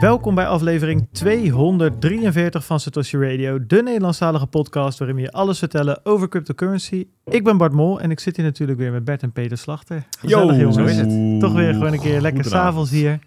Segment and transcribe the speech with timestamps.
[0.00, 6.00] Welkom bij aflevering 243 van Satoshi Radio, de Nederlandstalige podcast waarin we je alles vertellen
[6.04, 7.06] over cryptocurrency.
[7.24, 10.06] Ik ben Bart Mol en ik zit hier natuurlijk weer met Bert en Peter Slachter.
[10.18, 10.76] Gezellig, Yo, jongens.
[10.76, 11.40] zo is het.
[11.40, 13.18] Toch weer gewoon een keer lekker s'avonds hier.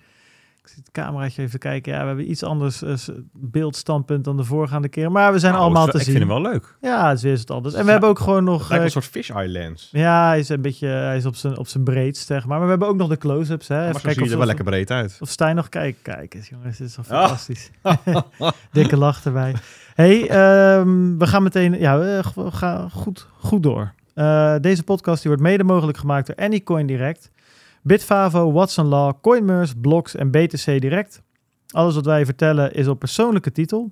[0.71, 1.93] Ik zit het cameraatje even te kijken.
[1.93, 2.93] Ja, we hebben iets anders eh,
[3.33, 5.11] beeldstandpunt dan de voorgaande keer.
[5.11, 6.19] Maar we zijn Nou, allemaal ik te vind zien.
[6.19, 6.75] hem wel leuk.
[6.81, 7.73] Ja, het is weer het anders.
[7.75, 8.59] En we hebben ook gewoon nog...
[8.59, 9.89] Lijkt eh, een soort fish eye lens.
[9.91, 12.49] ja, hij is een beetje hij is op zijn, op zijn breedst, zeg maar.
[12.57, 13.67] Maar we hebben ook nog de close-ups.
[13.67, 13.75] Hè.
[13.91, 15.17] maar zo zie je of, er wel lekker breed uit.
[15.19, 16.01] of Stijn nog kijkt.
[16.01, 16.77] Kijk eens, jongens.
[16.77, 17.21] Dit is wel Ah.
[17.25, 17.69] fantastisch.
[18.71, 19.55] Dikke lach erbij.
[19.95, 21.79] hey, ehm, we gaan meteen...
[21.79, 23.93] Ja, we we gaan goed, goed door.
[24.13, 27.31] Eh, deze podcast die wordt mede mogelijk gemaakt door Anycoin Direct,
[27.81, 31.21] Bitfavo, Watson Law, Coinmerse, Blocks en BTC Direct.
[31.67, 33.91] Alles wat wij vertellen is op persoonlijke titel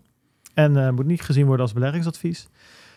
[0.54, 2.48] en eh, moet niet gezien worden als beleggingsadvies.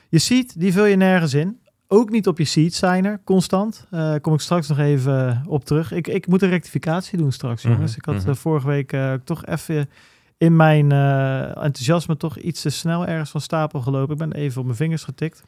[0.09, 1.61] Je seed, die vul je nergens in.
[1.89, 3.87] Ook niet op je seed signer, constant.
[3.91, 5.93] Eh kom ik straks nog even op terug.
[5.93, 7.97] Ik, ik moet een rectificatie doen straks, Mhm, jongens.
[7.97, 8.29] Ik had mhm.
[8.29, 9.91] eh, vorige week toch even
[10.39, 10.93] in mijn
[11.63, 14.13] enthousiasme toch iets te snel ergens van stapel gelopen.
[14.13, 15.43] Ik ben even op mijn vingers getikt.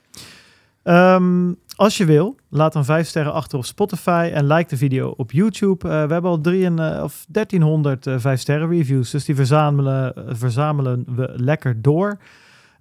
[0.82, 5.14] Ehm, als je wil, laat dan vijf sterren achter op Spotify en like de video
[5.16, 5.88] op YouTube.
[5.88, 9.34] Eh, we hebben al drie en, eh, of 1300 eh, vijf sterren reviews, dus die
[9.34, 12.18] verzamelen, eh, verzamelen we lekker door.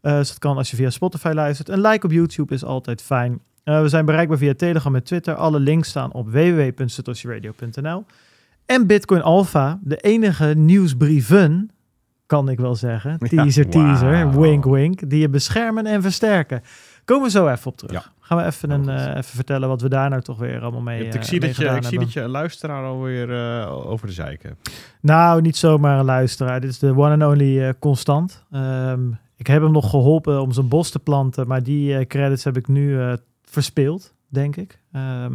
[0.01, 1.69] Dus dat kan als je via Spotify luistert.
[1.69, 3.39] Een like op YouTube is altijd fijn.
[3.63, 5.35] We zijn bereikbaar via Telegram en Twitter.
[5.35, 8.05] Alle links staan op www.satoshiradio.nl.
[8.65, 11.69] En Bitcoin Alpha, de enige nieuwsbrieven,
[12.25, 13.15] kan ik wel zeggen.
[13.19, 15.09] Ja, Teaser, teaser, wink, wink.
[15.09, 16.61] Die je beschermen en versterken.
[17.05, 18.03] Komen we zo even op terug.
[18.03, 18.12] Ja.
[18.25, 19.05] Gaan we even, een, Oh, goed.
[19.07, 21.27] eh, even vertellen wat we daar nou toch weer allemaal mee, Je hebt- ik eh,
[21.27, 22.07] zie, dat je, gedaan ik zie hebben.
[22.07, 24.69] dat je een luisteraar alweer eh over de zeik hebt.
[25.01, 26.61] Nou, niet zomaar een luisteraar.
[26.61, 28.43] Dit is de one and only eh, Constant.
[28.51, 32.43] Ehm, ik heb hem nog geholpen om zijn bos te planten, maar die eh, credits
[32.43, 33.13] heb ik nu eh,
[33.43, 34.79] verspeeld, denk ik.
[34.91, 35.33] Ehm,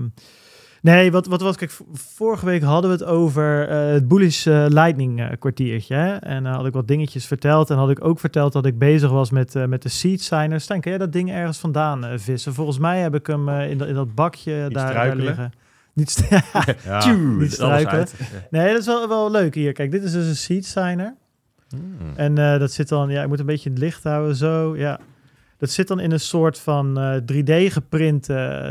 [0.82, 4.64] nee, wat, wat was kijk, vorige week hadden we het over eh, het Bullish eh,
[4.68, 5.94] Lightning eh, kwartiertje.
[5.94, 6.14] Hè?
[6.16, 9.10] En dan had ik wat dingetjes verteld en had ik ook verteld dat ik bezig
[9.10, 10.64] was met, met de seed signers.
[10.64, 12.54] Stijn, kan jij dat ding ergens vandaan vissen?
[12.54, 15.52] Volgens mij heb ik hem in, dat- in dat bakje daar, daar liggen.
[15.92, 16.28] Niet
[16.84, 16.98] Ja.
[16.98, 17.98] Tjoe, niet struikelen.
[17.98, 18.14] uit.
[18.50, 19.72] Nee, dat is wel, wel leuk hier.
[19.72, 21.14] Kijk, dit is dus een seed signer.
[21.68, 22.12] Hmm.
[22.16, 25.00] En dat zit dan, ja, ik moet een beetje in het licht houden, zo, ja.
[25.58, 28.28] Dat zit dan in een soort van eh, 3D geprint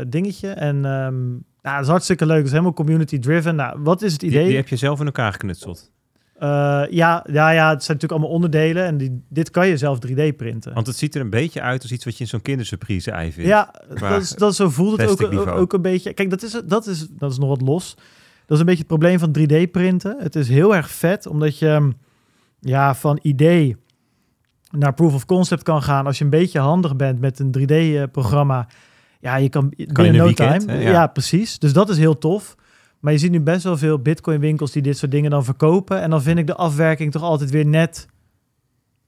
[0.08, 0.48] dingetje.
[0.48, 1.16] En ehm
[1.62, 2.36] nou, dat is hartstikke leuk.
[2.36, 3.56] Het is helemaal community driven.
[3.56, 4.46] Nou, wat is het idee?
[4.46, 5.90] die heb je zelf in elkaar geknutseld.
[6.38, 8.84] Eh, ja, ja, ja, het zijn natuurlijk allemaal onderdelen.
[8.84, 10.74] En die, dit kan je zelf 3D printen.
[10.74, 13.32] Want het ziet er een beetje uit als iets wat je in zo'n kindersurprise ei
[13.32, 13.48] vindt.
[13.48, 16.12] Ja, dat is, dat zo voelt het ook, ook, een beetje.
[16.12, 17.94] Kijk, dat is, dat, is, dat is nog wat los.
[18.46, 20.16] Dat is een beetje het probleem van 3D-printen.
[20.18, 21.90] Het is heel erg vet, omdat je hm,
[22.60, 23.76] ja, van idee
[24.70, 26.06] naar proof of concept kan gaan.
[26.06, 28.68] Als je een beetje handig bent met een 3D-programma.
[29.20, 30.82] Ja, je kan binnen een no weekend, time.
[30.82, 30.90] Ja.
[30.90, 31.06] Ja.
[31.06, 31.58] precies.
[31.58, 32.56] Dus dat is heel tof.
[33.00, 36.00] Maar je ziet nu best wel veel Bitcoin-winkels die dit soort dingen dan verkopen.
[36.00, 38.06] En dan vind ik de afwerking toch altijd weer net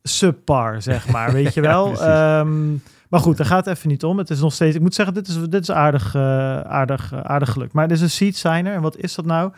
[0.03, 1.33] subpar, zeg maar.
[1.39, 2.03] Weet je wel?
[2.03, 2.71] Ehm,
[3.09, 4.19] maar goed, daar gaat het even niet om.
[4.19, 6.21] Het is nog steeds, ik moet zeggen, dit is, dit is aardig, eh,
[6.61, 7.73] aardig, eh, aardig geluk.
[7.73, 8.75] Maar dit is een seed signer.
[8.75, 9.53] En wat is dat nou?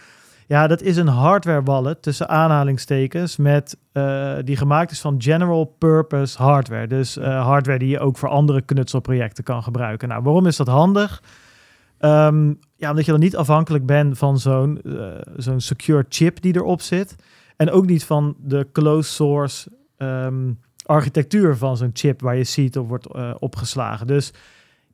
[0.52, 5.64] Ja, dat is een hardware wallet tussen aanhalingstekens met eh, die gemaakt is van general
[5.64, 6.86] purpose hardware.
[6.86, 10.08] Dus eh, hardware die je ook voor andere knutselprojecten kan gebruiken.
[10.08, 11.22] Nou, waarom is dat handig?
[11.98, 16.56] Ehm, ja, omdat je dan niet afhankelijk bent van zo'n eh, zo'n secure chip die
[16.56, 17.14] erop zit.
[17.56, 20.52] En ook niet van de closed source ehm,
[20.86, 24.06] architectuur van zo'n chip waar je seed op wordt opgeslagen.
[24.06, 24.32] Dus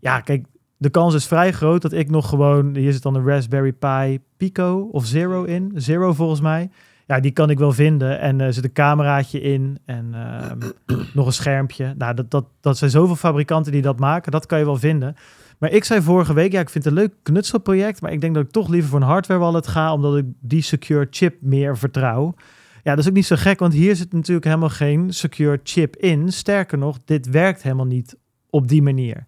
[0.01, 0.47] ja, kijk,
[0.78, 2.77] de kans is vrij groot dat ik nog gewoon...
[2.77, 5.72] Hier zit dan een Raspberry Pi Pico of Zero in.
[5.75, 6.71] Zero volgens mij.
[7.06, 8.21] Ja, die kan ik wel vinden.
[8.21, 10.59] En er zit een cameraatje in en ehm,
[11.15, 11.94] nog een schermpje.
[11.99, 14.33] Nou, dat, dat, dat zijn zoveel fabrikanten die dat maken.
[14.33, 15.17] Dat kan je wel vinden.
[15.59, 18.00] Maar ik zei vorige week, ja, ik vind het een leuk knutselproject.
[18.00, 20.62] Maar ik denk dat ik toch liever voor een hardware wallet ga, omdat ik die
[20.62, 22.34] secure chip meer vertrouw.
[22.83, 25.97] Ja, dat is ook niet zo gek, want hier zit natuurlijk helemaal geen secure chip
[25.97, 26.32] in.
[26.32, 28.17] Sterker nog, dit werkt helemaal niet
[28.50, 29.26] op die manier.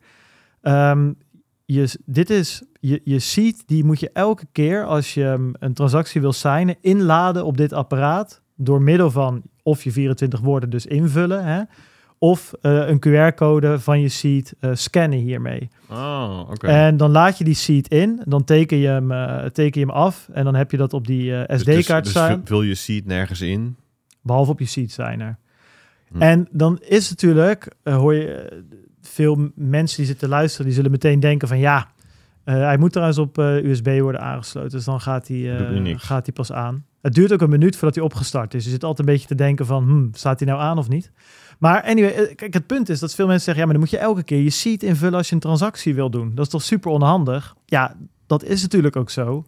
[0.62, 1.12] Ehm,
[1.72, 6.20] je, dit is, je, je seed, die moet je elke keer als je een transactie
[6.20, 8.42] wil signen, inladen op dit apparaat.
[8.56, 11.62] Door middel van of je 24 woorden dus invullen, hè,
[12.18, 15.68] of eh, een QR-code van je seed eh, scannen hiermee.
[15.90, 16.66] Oh, oké.
[16.66, 19.96] En dan laat je die seed in, dan teken je hem, eh, teken je hem
[19.96, 22.62] af en dan heb je dat op die eh, Dus- dus- SD-kaart dus staan, vul
[22.62, 23.76] je seed nergens in.
[24.22, 25.38] behalve op je seed signer.
[26.12, 26.22] Hm.
[26.22, 28.62] En dan is natuurlijk, hoor je
[29.00, 31.88] veel mensen die zitten luisteren, die zullen meteen denken van ja,
[32.44, 36.26] eh, hij moet trouwens op eh, USB worden aangesloten, dus dan gaat hij, eh, gaat
[36.26, 36.84] hij pas aan.
[37.02, 38.64] Het duurt ook een minuut voordat hij opgestart is.
[38.64, 41.12] Je zit altijd een beetje te denken van, hmm, staat hij nou aan of niet?
[41.58, 44.06] Maar anyway, kijk, het punt is dat veel mensen zeggen, ja, maar dan moet je
[44.06, 46.34] elke keer je seed invullen als je een transactie wil doen.
[46.34, 47.54] Dat is toch super onhandig?
[47.66, 49.44] Ja, dat is natuurlijk ook zo.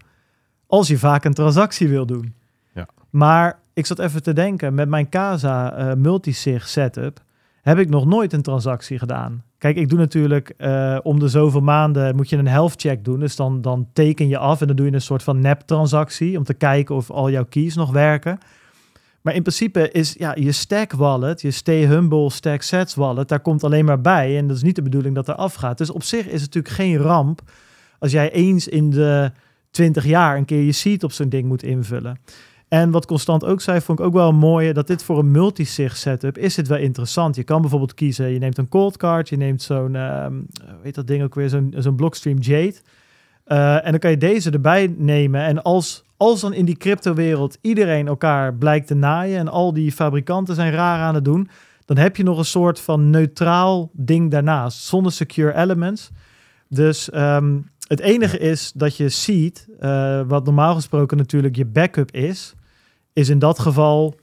[0.67, 2.35] Als je vaak een transactie wil doen.
[2.75, 2.89] Ja.
[3.11, 7.21] Maar ik zat even te denken, met mijn Casa multisig setup
[7.63, 9.45] heb ik nog nooit een transactie gedaan.
[9.59, 13.21] Kijk, ik doe natuurlijk eh, om de zoveel maanden moet je een health check doen.
[13.21, 16.45] Dus dan, dan teken je af en dan doe je een soort van nep-transactie om
[16.45, 18.39] te kijken of al jouw keys nog werken.
[19.21, 23.41] Maar in principe is ja, je stack wallet, je stay humble stack sets wallet, daar
[23.41, 24.39] komt alleen maar bij.
[24.39, 25.79] En dat is niet de bedoeling dat er afgaat.
[25.79, 27.41] Dus op zich is het natuurlijk geen ramp
[27.99, 29.33] als jij eens in de
[29.71, 32.19] 20 jaar een keer je seed op zo'n ding moet invullen.
[32.73, 35.31] En wat Constant ook zei, vond ik ook wel een mooie, dat dit voor een
[35.31, 37.37] multisig setup is dit wel interessant.
[37.37, 40.35] Je kan bijvoorbeeld kiezen, je neemt een cold card, je neemt zo'n, ehm
[40.83, 42.75] weet dat ding ook weer, zo'n zo'n Blockstream Jade.
[43.45, 45.43] Eh, en dan kan je deze erbij nemen.
[45.43, 49.93] En als, als dan in die crypto-wereld iedereen elkaar blijkt te naaien en al die
[49.93, 51.49] fabrikanten zijn raar aan het doen,
[51.85, 56.11] dan heb je nog een soort van neutraal ding daarnaast, zonder secure elements.
[56.69, 62.11] Dus ehm, het enige is dat je ziet, eh, wat normaal gesproken natuurlijk je backup
[62.11, 62.55] is,
[63.13, 64.17] is in dat geval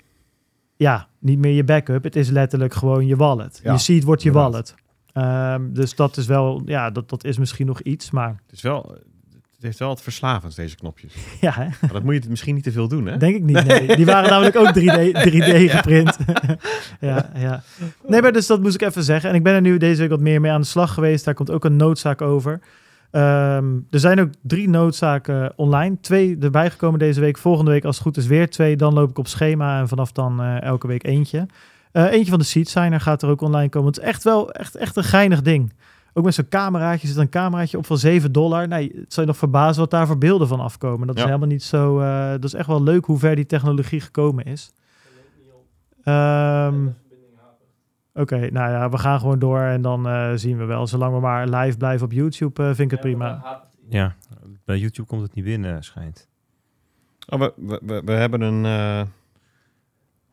[0.75, 2.03] ja, niet meer je backup.
[2.03, 3.59] Het is letterlijk gewoon je wallet.
[3.63, 4.51] Ja, je seed wordt je inderdaad.
[4.51, 4.75] wallet.
[5.13, 8.61] Ehm, dus dat is wel, ja, dat, dat is misschien nog iets, maar Het, is
[8.61, 8.97] wel,
[9.31, 11.13] het heeft wel het verslavends, deze knopjes.
[11.41, 11.65] ja, hè?
[11.81, 13.17] Maar dat moet je misschien niet te veel doen, hè?
[13.17, 13.65] denk ik niet.
[13.65, 13.95] Nee.
[13.95, 16.17] Die waren namelijk ook 3D, 3D geprint.
[16.99, 17.63] ja, ja.
[18.07, 19.29] Nee, maar dus dat moest ik even zeggen.
[19.29, 21.25] En ik ben er nu deze week wat meer mee aan de slag geweest.
[21.25, 22.59] Daar komt ook een noodzaak over.
[23.11, 25.97] Ehm, er zijn ook drie noodzaken online.
[26.01, 27.37] Twee erbij gekomen deze week.
[27.37, 28.75] Volgende week als het goed is weer twee.
[28.75, 31.45] Dan loop ik op schema en vanaf dan eh, elke week eentje.
[31.91, 33.87] Eh, eentje van de Seed Signer gaat er ook online komen.
[33.89, 35.73] Het is echt wel echt, echt een geinig ding.
[36.13, 38.67] Ook met zo'n cameraatje zit een cameraatje op van 7 dollar.
[38.67, 41.07] Nee, het zou je nog verbazen wat daar voor beelden van afkomen.
[41.07, 41.99] Dat is helemaal niet zo...
[41.99, 44.71] eh, dat is echt wel leuk hoe ver die technologie gekomen is.
[46.03, 46.75] Ehm,
[48.13, 50.87] Oké, nou ja, we gaan gewoon door en dan eh, zien we wel.
[50.87, 53.61] Zolang we maar live blijven op YouTube, eh, vind ik het prima.
[53.89, 54.15] Ja,
[54.65, 56.27] bij YouTube komt het niet binnen, schijnt.
[57.27, 59.07] Oh, we, we, we, we hebben een, eh,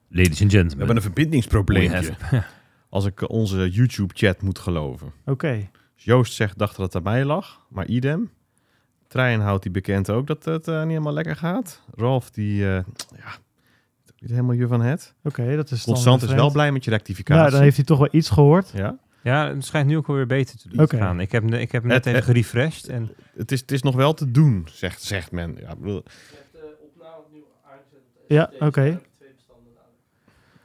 [0.09, 0.79] Ladies and we gentlemen.
[0.79, 1.91] hebben een verbindingsprobleem.
[1.91, 2.43] We
[2.89, 5.13] Als ik eh, onze YouTube-chat moet geloven.
[5.25, 8.31] Oké, Dus Joost zegt, dacht dat het aan mij lag, maar idem.
[9.09, 11.83] Trein houdt die bekend ook dat het eh, niet helemaal lekker gaat.
[11.95, 12.85] Rolf, die, eh,
[13.17, 13.33] ja,
[14.21, 15.15] niet helemaal je van het.
[15.23, 17.41] oké, dat is dan Constant is wel blij met je rectificatie.
[17.41, 18.71] Nou, dan heeft hij toch wel iets gehoord.
[18.75, 21.21] Ja, Ja, het schijnt nu ook wel weer beter te doen te gaan.
[21.21, 22.89] Ik heb, ik heb hem net Het- even gerefreshed.
[22.89, 25.57] En het is, het is nog wel te doen, zegt, zegt men.
[25.61, 26.03] Ja, ik bedoel,
[28.29, 29.01] Ja, oké.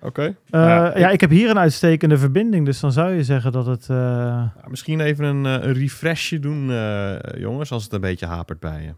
[0.04, 0.22] Oké.
[0.22, 3.52] Eh, Ja, ja, ik- ik heb hier een uitstekende verbinding, dus dan zou je zeggen
[3.52, 3.90] dat het...
[3.90, 8.26] eh, Ja, misschien even een, eh, een refreshje doen, eh, jongens, als het een beetje
[8.26, 8.94] hapert bij je.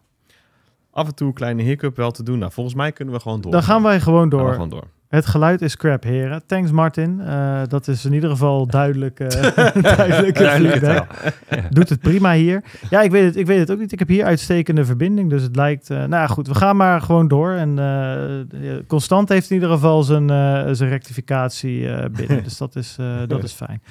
[0.94, 2.40] Af en toe een kleine hiccup wel te doen.
[2.40, 3.52] Nou, volgens mij kunnen we gewoon door.
[3.52, 4.54] dan gaan wij gewoon Gaan we door.
[4.54, 4.84] gewoon door.
[5.08, 6.44] Het geluid is crap, heren.
[6.46, 7.22] Thanks, Martin.
[7.22, 9.20] Eh, dat is in ieder geval duidelijk.
[9.20, 9.30] eh
[10.12, 10.36] feedback.
[10.78, 11.06] taal.
[11.50, 11.68] Ja.
[11.70, 12.64] Doet het prima hier.
[12.90, 13.92] Ja, ik weet het, ik weet het ook niet.
[13.92, 15.90] Ik heb hier uitstekende verbinding, dus het lijkt...
[15.90, 17.52] eh, nou ja, goed, we gaan maar gewoon door.
[17.52, 22.44] En eh, Constant heeft in ieder geval zijn, eh, zijn rectificatie eh, binnen.
[22.48, 23.82] dus dat is, eh, dat is fijn.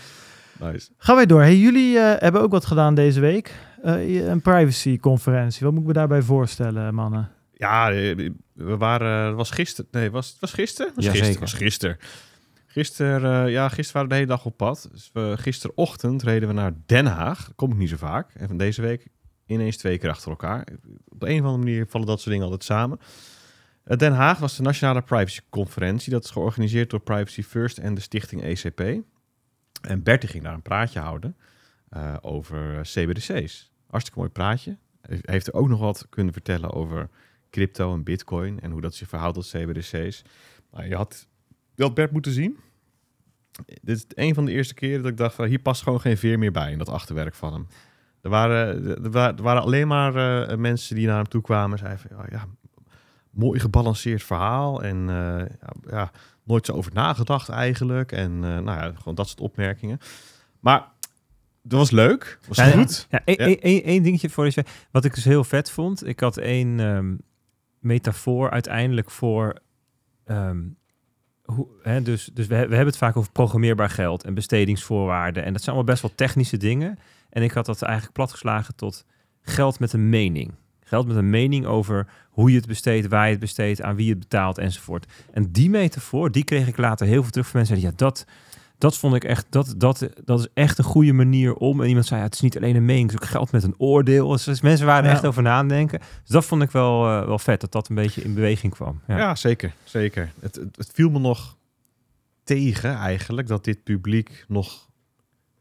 [0.60, 0.88] Nice.
[0.98, 1.40] Gaan wij door.
[1.40, 3.54] Hey, jullie eh, hebben ook wat gedaan deze week.
[3.82, 5.64] Eh, een privacy-conferentie.
[5.64, 7.30] Wat moet ik me daarbij voorstellen, mannen?
[7.52, 9.90] Ja, eh, we waren, het was gisteren.
[9.90, 10.92] Nee, was het was gisteren?
[10.94, 11.40] Was gisteren.
[11.40, 11.96] Was gisteren.
[12.66, 14.88] Gisteren, eh, ja, gisteren waren we de hele dag op pad.
[14.92, 17.44] Dus we, gisterochtend reden we naar Den Haag.
[17.44, 18.34] Dat kom ik niet zo vaak.
[18.34, 19.06] En van deze week
[19.46, 20.66] ineens twee keer achter elkaar.
[21.08, 22.98] Op de een of andere manier vallen dat soort dingen altijd samen.
[23.84, 26.12] Eh, Den Haag was de Nationale Privacy Conferentie.
[26.12, 28.80] Dat is georganiseerd door Privacy First en de stichting ECP.
[29.82, 31.36] En Bertie ging daar een praatje houden
[31.88, 33.71] eh, over CBDC's.
[33.92, 34.76] Hartstikke mooi praatje.
[35.00, 37.08] Hij heeft er ook nog wat kunnen vertellen over
[37.50, 40.22] crypto en bitcoin en hoe dat zich verhoudt tot CBDC's.
[40.70, 41.26] Nou, je, had,
[41.76, 42.58] had Bert moeten zien.
[43.82, 46.16] Dit is een van de eerste keren dat ik dacht van hier past gewoon geen
[46.18, 47.66] veer meer bij in dat achterwerk van hem.
[48.20, 50.14] Er waren, er wa- waren alleen maar
[50.48, 52.46] eh, mensen die naar hem toe kwamen en zeiden van ja, ja
[53.30, 56.10] mooi gebalanceerd verhaal en eh, ja, ja,
[56.42, 59.98] nooit zo over nagedacht eigenlijk en eh, nou ja, gewoon dat soort opmerkingen.
[60.60, 60.91] Maar
[61.62, 63.06] dat was leuk, was Ja, goed.
[63.10, 63.56] Ja, één Ja.
[63.56, 64.64] één- één dingetje voor je.
[64.90, 66.06] Wat ik dus heel vet vond.
[66.06, 67.14] Ik had één ehm,
[67.78, 69.60] metafoor uiteindelijk voor.
[70.24, 70.60] ehm,
[71.42, 75.44] hoe, hè, dus dus we, we hebben het vaak over programmeerbaar geld en bestedingsvoorwaarden.
[75.44, 76.98] En dat zijn allemaal best wel technische dingen.
[77.30, 79.04] En ik had dat eigenlijk platgeslagen tot
[79.42, 80.54] geld met een mening.
[80.80, 84.10] Geld met een mening over hoe je het besteedt, waar je het besteedt, aan wie
[84.10, 85.06] het betaalt enzovoort.
[85.32, 87.76] En die metafoor, die kreeg ik later heel veel terug van mensen.
[87.76, 88.26] die zeiden, Ja, dat,
[88.82, 91.80] dat vond ik echt, dat, dat, dat is echt een goede manier om.
[91.82, 93.62] En iemand zei, ja, het is niet alleen een mening, het is ook geld met
[93.62, 94.28] een oordeel.
[94.28, 95.14] Dus, dus mensen waren er Ja.
[95.14, 95.98] echt over nadenken.
[95.98, 99.00] Dus dat vond ik wel, eh, wel vet, dat dat een beetje in beweging kwam.
[99.06, 99.18] Ja.
[99.18, 99.74] Ja, zeker.
[99.84, 100.32] zeker.
[100.40, 101.56] Het, het, het viel me nog
[102.44, 104.88] tegen eigenlijk dat dit publiek nog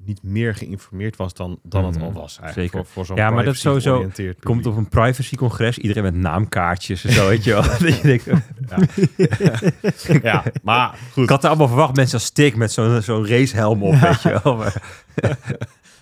[0.06, 2.40] niet meer geïnformeerd was dan, dan het Mhm, al was.
[2.40, 2.86] Eigenlijk, zeker.
[2.86, 4.08] Voor, voor zo'n Ja, maar dat sowieso-
[4.44, 7.62] Komt op een privacycongres, iedereen met naamkaartjes en zo, weet je wel.
[7.80, 8.26] Dat je denkt,
[10.24, 11.24] Ja, maar goed.
[11.24, 14.40] ik had er allemaal verwacht, mensen als stik met zo'n zo'n racehelm op, weet je
[14.44, 14.56] wel.
[14.56, 14.82] Maar,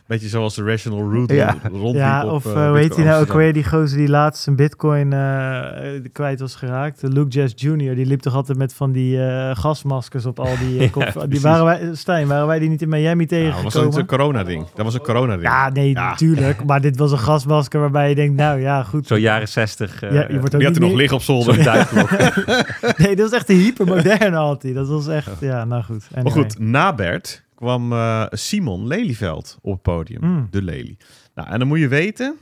[0.10, 1.56] Beetje zoals de Rational Root Ja.
[1.72, 3.54] rondliep Ja, op, of hoe heet Bitcoin hij nou ook weer?
[3.54, 7.02] Die gozer die laatst zijn bitcoin eh, kwijt was geraakt.
[7.02, 7.96] Luke Jazz Jr.
[7.96, 11.66] Die liep toch altijd met van die eh, gasmaskers op al die kop- die waren
[11.66, 14.00] wij, Stijn, waren wij die niet in Miami Ja, dat was tegengekomen?
[14.00, 14.66] een corona-ding.
[14.76, 15.48] Dat was een corona-ding.
[15.48, 16.10] Ja, nee, Ja.
[16.10, 16.64] natuurlijk.
[16.66, 19.08] Maar dit was een gasmasker waarbij je denkt, nou ja, goed.
[19.08, 20.02] zo jaren zestig.
[20.04, 21.58] eh, Ja, je wordt ook Die had niet er nog liggen op zolder.
[22.98, 24.74] Nee, dat is echt een hypermoderne hij.
[24.74, 26.08] Dat was echt, ja, nou goed.
[26.24, 30.26] Maar goed, na Bert kwam eh, Simon Lelyveld op het podium.
[30.26, 30.48] Mm.
[30.52, 30.98] De Lely.
[31.36, 32.38] Nou, en dan moet je weten,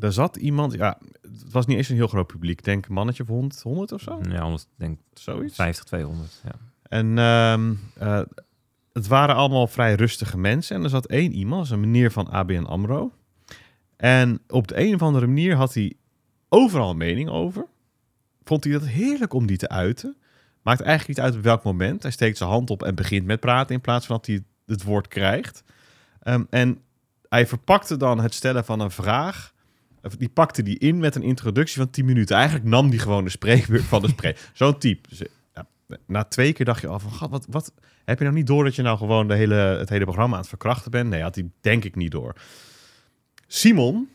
[0.00, 2.58] er zat iemand, ja, het was niet eens een heel groot publiek.
[2.58, 5.54] Ik denk een mannetje of 100, 100 of zo, Ja, anders denk ik zoiets.
[5.54, 6.42] 50, 200.
[6.44, 6.52] Ja.
[6.82, 8.20] En ehm, eh,
[8.92, 10.76] het waren allemaal vrij rustige mensen.
[10.76, 13.12] En er zat één iemand, dat is een meneer van ABN AMRO.
[13.96, 15.94] En op de een of andere manier had hij
[16.48, 17.66] overal een mening over.
[18.44, 20.16] Vond hij dat heerlijk om die te uiten.
[20.68, 22.02] Maakt eigenlijk niet uit op welk moment.
[22.02, 24.82] Hij steekt zijn hand op en begint met praten in plaats van dat hij het
[24.82, 25.62] woord krijgt.
[26.20, 26.78] Ehm, en
[27.28, 29.54] hij verpakte dan het stellen van een vraag.
[30.02, 32.36] of Die pakte die in met een introductie van 10 minuten.
[32.36, 34.50] Eigenlijk nam die gewoon de spreekbeurt van de spreker.
[34.54, 35.08] Zo'n type.
[35.08, 35.22] Dus,
[35.54, 35.66] ja,
[36.06, 37.72] na twee keer dacht je al van, "God, wat, wat
[38.04, 40.40] heb je nou niet door dat je nou gewoon de hele, het hele programma aan
[40.40, 41.08] het verkrachten bent?
[41.08, 42.34] Nee, had hij denk ik niet door.
[43.46, 44.08] Simon,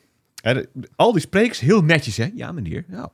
[0.95, 2.31] al die sprekers heel netjes, hè?
[2.35, 2.85] Ja, meneer.
[2.87, 3.09] Ja,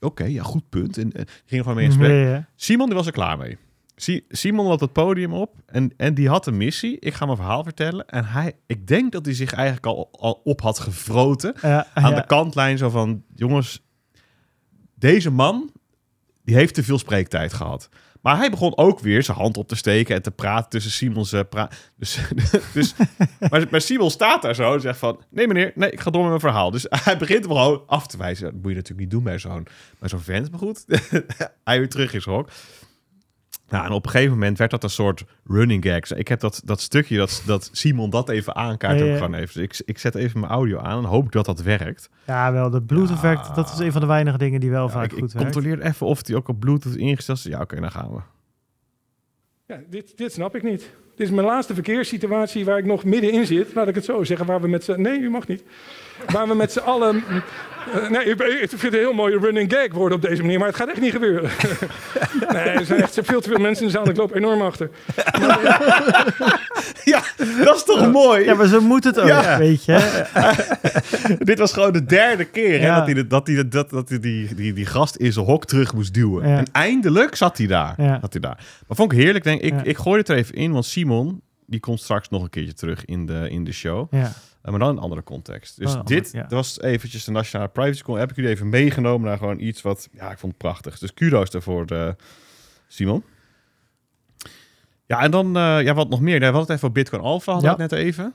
[0.00, 0.98] Oké, ja, goed punt.
[0.98, 2.10] En eh, die ging gewoon mee in gesprek.
[2.10, 2.40] Nee, hè?
[2.56, 3.56] Simon die was er klaar mee.
[3.96, 6.98] Si- Simon loopt het podium op en, en die had een missie.
[6.98, 8.06] Ik ga mijn verhaal vertellen.
[8.06, 12.14] En hij, ik denk dat hij zich eigenlijk al, al op had gefroten Ja, aan
[12.14, 13.22] de kantlijn zo van...
[13.34, 13.82] Jongens,
[14.94, 15.72] deze man,
[16.44, 17.88] die heeft te veel spreektijd gehad.
[18.28, 21.32] Maar hij begon ook weer zijn hand op te steken en te praten tussen Simons...
[21.32, 22.18] eh, pra dus,
[22.74, 22.94] dus,
[23.50, 25.20] maar, maar Simon staat daar zo en zegt van...
[25.30, 26.70] Nee meneer, nee, ik ga door met mijn verhaal.
[26.70, 28.44] Dus hij begint hem gewoon af te wijzen.
[28.44, 29.66] Dat moet je natuurlijk niet doen bij zo'n
[30.00, 30.50] zo'n vent.
[30.50, 30.84] Maar goed,
[31.64, 32.48] hij weer terug is hok.
[33.68, 36.18] Nou, en op een gegeven moment werd dat een soort running gag.
[36.18, 39.60] Ik heb dat, dat stukje dat, dat Simon dat even aankaart Ja, gewoon even.
[39.68, 42.08] Dus ik, ik zet even mijn audio aan en hoop ik dat dat werkt.
[42.26, 43.22] Ja, wel, de Bluetooth Ja.
[43.22, 45.32] werkt, dat is een van de weinige dingen die wel Ja, vaak ik, ik goed
[45.32, 45.52] werkt.
[45.52, 47.44] controleer even of die ook op Bluetooth ingesteld is.
[47.44, 48.20] Ja, oké, dan gaan we.
[49.66, 50.90] Ja, dit, dit snap ik niet.
[51.16, 53.74] Dit is mijn laatste verkeerssituatie waar ik nog middenin zit.
[53.74, 54.46] Laat ik het zo zeggen.
[54.46, 55.00] Waar we met z'n...
[55.00, 55.62] Nee, u mag niet.
[56.26, 57.22] Waar we met z'n allen...
[57.94, 60.58] eh, nee, ik, ik vind het een heel mooie running gag worden op deze manier.
[60.58, 61.50] Maar het gaat echt niet gebeuren.
[62.52, 64.04] nee, er zijn echt veel te veel mensen in de zaal.
[64.04, 64.90] en Ik loop enorm achter.
[67.04, 67.22] Ja,
[67.64, 68.44] dat is toch mooi?
[68.44, 69.58] Ja, maar zo moet het ook, Ja.
[69.58, 70.24] weet je.
[71.38, 74.54] Dit was gewoon de derde keer hè, dat hij, dat hij, dat, dat hij die,
[74.54, 76.48] die, die gast in zijn hok terug moest duwen.
[76.48, 76.56] Ja.
[76.58, 77.94] En eindelijk zat hij daar.
[77.96, 78.18] Ja.
[78.20, 78.56] Zat hij daar.
[78.86, 79.44] Maar vond ik heerlijk.
[79.44, 79.82] Denk, ik, Ja.
[79.84, 83.04] ik gooi het er even in, want Simon die komt straks nog een keertje terug
[83.04, 84.06] in de, in de show.
[84.10, 84.32] Ja.
[84.70, 85.78] Maar dan een andere context.
[85.78, 86.40] Dus Oh, dit ja.
[86.42, 88.18] dat was eventjes de Nationale Privacy Con.
[88.18, 90.08] Heb ik jullie even meegenomen naar gewoon iets wat...
[90.12, 90.98] Ja, ik vond het prachtig.
[90.98, 92.08] Dus kudo's daarvoor, eh,
[92.86, 93.24] Simon.
[95.06, 95.56] Ja, en dan...
[95.56, 96.38] eh, ja, wat nog meer.
[96.38, 97.76] We hadden het even over Bitcoin Alpha, hadden Ja.
[97.76, 98.34] net even.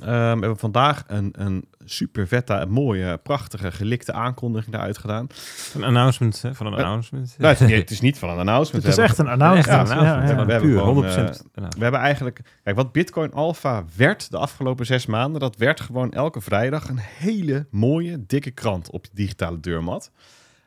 [0.00, 5.26] Ehm, we hebben vandaag een, een super vette, mooie, prachtige, gelikte aankondiging daaruit gedaan.
[5.74, 7.34] Een announcement hè, van een Eh, announcement.
[7.38, 8.84] Nou, het, is niet, het is niet van een announcement.
[8.84, 9.88] Het is echt een announcement.
[9.88, 10.20] Ja.
[10.44, 11.06] We hebben gewoon, 100%.
[11.08, 11.42] announcement.
[11.76, 16.12] We hebben eigenlijk, kijk, wat Bitcoin Alpha werd de afgelopen zes maanden, dat werd gewoon
[16.12, 20.10] elke vrijdag een hele mooie, dikke krant op je digitale deurmat.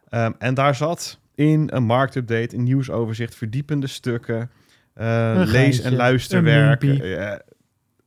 [0.09, 4.49] Ehm, en daar zat in een marktupdate, een nieuwsoverzicht, verdiepende stukken,
[4.93, 6.83] eh, Een lees- en luisterwerk.
[6.83, 7.31] eh,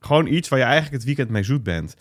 [0.07, 1.95] gewoon iets waar je eigenlijk het weekend mee zoet bent.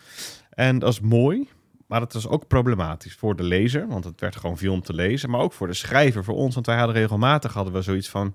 [0.51, 1.49] En dat is mooi,
[1.87, 4.95] maar het was ook problematisch voor de lezer, want het werd gewoon veel om te
[4.95, 8.09] lezen, maar ook voor de schrijver, voor ons, want wij hadden regelmatig hadden we zoiets
[8.09, 8.35] van,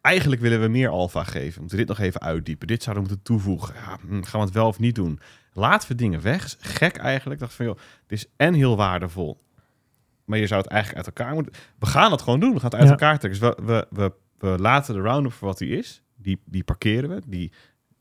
[0.00, 1.52] eigenlijk willen we meer alfa geven.
[1.54, 2.66] We moeten dit nog even uitdiepen.
[2.66, 3.74] Dit zouden we moeten toevoegen.
[3.74, 5.20] Ja, hm, gaan we het wel of niet doen?
[5.52, 6.56] Laten we dingen weg.
[6.60, 7.40] Gek eigenlijk.
[7.40, 9.40] Ik dacht van, joh, dit is en heel waardevol.
[10.24, 11.52] Maar je zou het eigenlijk uit elkaar moeten...
[11.78, 12.52] We gaan het gewoon doen.
[12.52, 12.90] We gaan het uit Ja.
[12.90, 13.40] elkaar trekken.
[13.40, 16.02] Dus we, we, we, we laten de round-up voor wat die is.
[16.16, 17.22] Die, die parkeren we.
[17.26, 17.52] Die,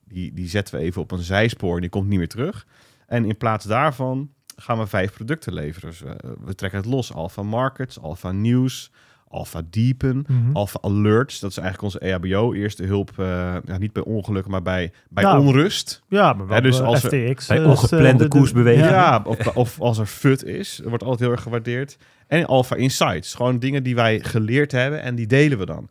[0.10, 2.66] die, die zetten we even op een zijspoor en die komt niet meer terug.
[3.08, 5.90] En in plaats daarvan gaan we vijf producten leveren.
[5.90, 7.14] Dus we, we trekken het los.
[7.14, 8.92] Alpha Markets, Alpha Nieuws,
[9.28, 10.56] Alpha Deepen, Mhm.
[10.56, 11.40] Alpha Alerts.
[11.40, 13.12] Dat is eigenlijk onze EHBO, eerste hulp.
[13.20, 13.26] eh,
[13.66, 16.04] ja, niet bij ongelukken, maar bij, bij Nou, onrust.
[16.08, 17.48] Ja, maar wel Ja, dus dus als FTX.
[17.48, 18.86] Bij eh, is, eh, ongeplande de- de- koersbeweging.
[18.86, 19.22] Ja, Ja.
[19.26, 20.76] of, of als er FUT is.
[20.76, 21.98] Dat wordt altijd heel erg gewaardeerd.
[22.28, 23.34] En Alpha Insights.
[23.34, 25.90] Gewoon dingen die wij geleerd hebben en die delen we dan.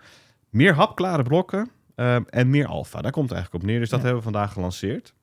[0.50, 3.00] Meer hapklare blokken ehm, en meer alpha.
[3.02, 3.80] Daar komt het eigenlijk op neer.
[3.80, 4.04] Dus dat Ja.
[4.04, 5.14] hebben we vandaag gelanceerd.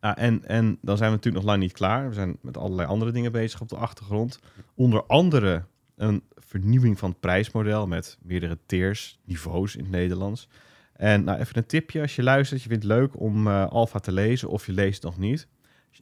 [0.00, 2.08] Nou, en, en dan zijn we natuurlijk nog lang niet klaar.
[2.08, 4.38] We zijn met allerlei andere dingen bezig op de achtergrond.
[4.74, 5.64] Onder andere
[5.96, 10.48] een vernieuwing van het prijsmodel met meerdere tiers, niveaus in het Nederlands.
[10.92, 12.62] En nou, even een tipje als je luistert.
[12.62, 15.46] Je vindt het leuk om eh Alpha te lezen of je leest nog niet.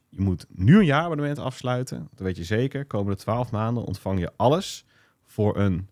[0.09, 2.07] Je moet nu een jaarabonnement afsluiten.
[2.09, 2.85] Dat weet je zeker.
[2.85, 4.85] Komende 12 maanden ontvang je alles
[5.25, 5.87] voor een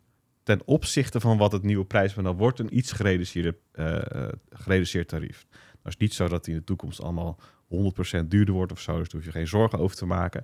[0.57, 5.45] ten opzichte van wat het nieuwe prijsmodel wordt, een iets gereduceerde, eh, gereduceerd tarief.
[5.51, 7.37] Nou is niet zo dat die in de toekomst allemaal
[7.67, 10.43] 100% duurder wordt of zo, dus daar hoef je geen zorgen over te maken.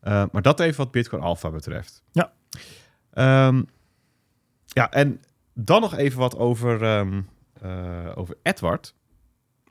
[0.00, 2.02] Eh, maar dat even wat Bitcoin Alpha betreft.
[2.12, 2.32] Ja.
[3.12, 3.62] Ehm,
[4.66, 5.20] ja, en
[5.54, 7.20] dan nog even wat over, ehm,
[7.60, 8.94] eh, over Edward.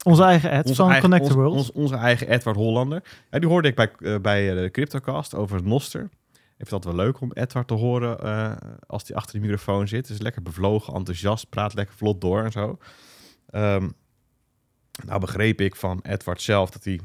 [0.03, 1.55] Onze eigen ad Onze van eigen, Connect the ons- World.
[1.57, 3.03] ons- onze eigen Edward Hollander.
[3.31, 6.09] Ja, die hoorde ik bij, bij de Cryptocast over Noster.
[6.57, 8.51] Ik vind het wel leuk om Edward te horen eh,
[8.87, 10.09] als hij achter de microfoon zit.
[10.09, 12.77] Is lekker bevlogen, enthousiast, praat lekker vlot door en zo.
[13.49, 13.89] Ehm,
[15.05, 16.99] nou begreep ik van Edward zelf dat hij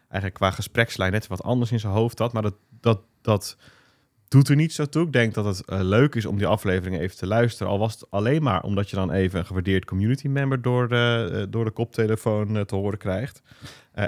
[0.00, 2.32] eigenlijk qua gesprekslijn net wat anders in zijn hoofd had.
[2.32, 3.56] Maar dat, dat, dat
[4.28, 5.06] doet er niet zo toe.
[5.06, 7.72] Ik denk dat het eh, leuk is om die afleveringen even te luisteren.
[7.72, 11.30] Al was het alleen maar omdat je dan even een gewaardeerd community member door de,
[11.32, 13.42] eh, door de koptelefoon te horen krijgt.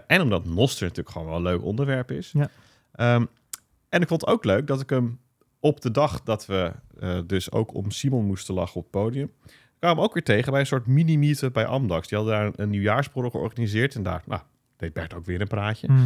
[0.06, 2.32] En omdat Noster natuurlijk gewoon wel een leuk onderwerp is.
[2.32, 2.50] Ja.
[2.92, 3.24] Ehm,
[3.92, 5.18] en ik vond het ook leuk dat ik hem
[5.60, 9.32] op de dag dat we eh, dus ook om Simon moesten lachen op het podium,
[9.78, 12.08] kwam ook weer tegen bij een soort mini-meetup bij Amdax.
[12.08, 14.40] Die hadden daar een, een nieuwjaarsborrel georganiseerd en daar nou,
[14.76, 15.88] deed Bert ook weer een praatje.
[15.92, 16.00] Mhm.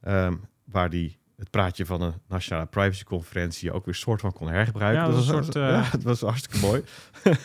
[0.00, 5.00] Ehm, waar die het praatje van een nationale privacyconferentie ook weer soort van kon hergebruiken.
[5.00, 6.82] Ja, dat was een soort, eh, ja, was hartstikke mooi.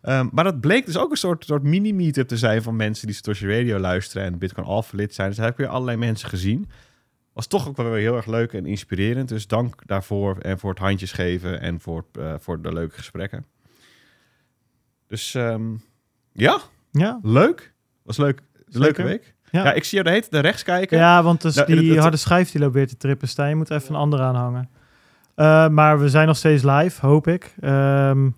[0.00, 3.16] Ehm, maar dat bleek dus ook een soort, soort mini-meetup te zijn van mensen die
[3.16, 5.28] Satoshi Radio luisteren en Bitcoin Alpha lid zijn.
[5.28, 6.70] Dus daar heb ik weer allerlei mensen gezien.
[7.38, 9.28] Was toch ook wel weer heel erg leuk en inspirerend.
[9.28, 13.46] Dus dank daarvoor en voor het handjes geven en voor, eh, voor de leuke gesprekken.
[15.06, 15.62] Dus ehm,
[16.32, 16.58] ja,
[16.90, 17.72] Ja, leuk.
[18.02, 18.40] Was leuk.
[18.66, 19.34] Leuke week.
[19.50, 19.64] Ja.
[19.64, 19.72] Ja.
[19.72, 20.98] ik zie jou de hele rechts kijken.
[20.98, 23.48] ja want dus Nou, die het- harde schijf die loopt weer te trippen, Stijn.
[23.48, 24.68] Je moet even een andere aanhangen.
[25.34, 27.54] Eh, maar we zijn nog steeds live, hoop ik.
[27.60, 28.30] Ehm,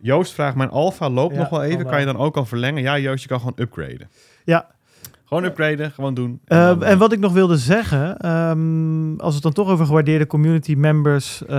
[0.00, 1.86] Joost vraagt, mijn alfa loopt Ja, nog wel even.
[1.86, 2.82] kan je dan ook al verlengen?
[2.82, 4.10] Ja, Joost, je kan gewoon upgraden.
[4.44, 4.70] Ja.
[5.30, 6.40] Gewoon upgraden, gewoon doen.
[6.44, 9.86] Eh, dan, en wat ik nog wilde zeggen, ehm, als we het dan toch over
[9.86, 11.58] gewaardeerde community members eh,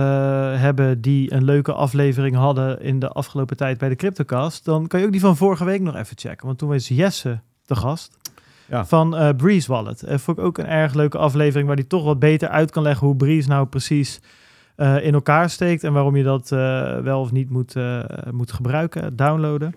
[0.60, 5.00] hebben die een leuke aflevering hadden in de afgelopen tijd bij de Cryptocast, dan kan
[5.00, 6.46] je ook die van vorige week nog even checken.
[6.46, 8.16] Want toen was Jesse de gast
[8.68, 8.84] Ja.
[8.84, 10.02] van eh, Breeze Wallet.
[10.02, 12.82] En vond ik ook een erg leuke aflevering waar die toch wat beter uit kan
[12.82, 14.20] leggen hoe Breeze nou precies
[14.76, 17.98] eh, in elkaar steekt en waarom je dat eh, wel of niet moet, eh,
[18.30, 19.74] moet gebruiken, downloaden.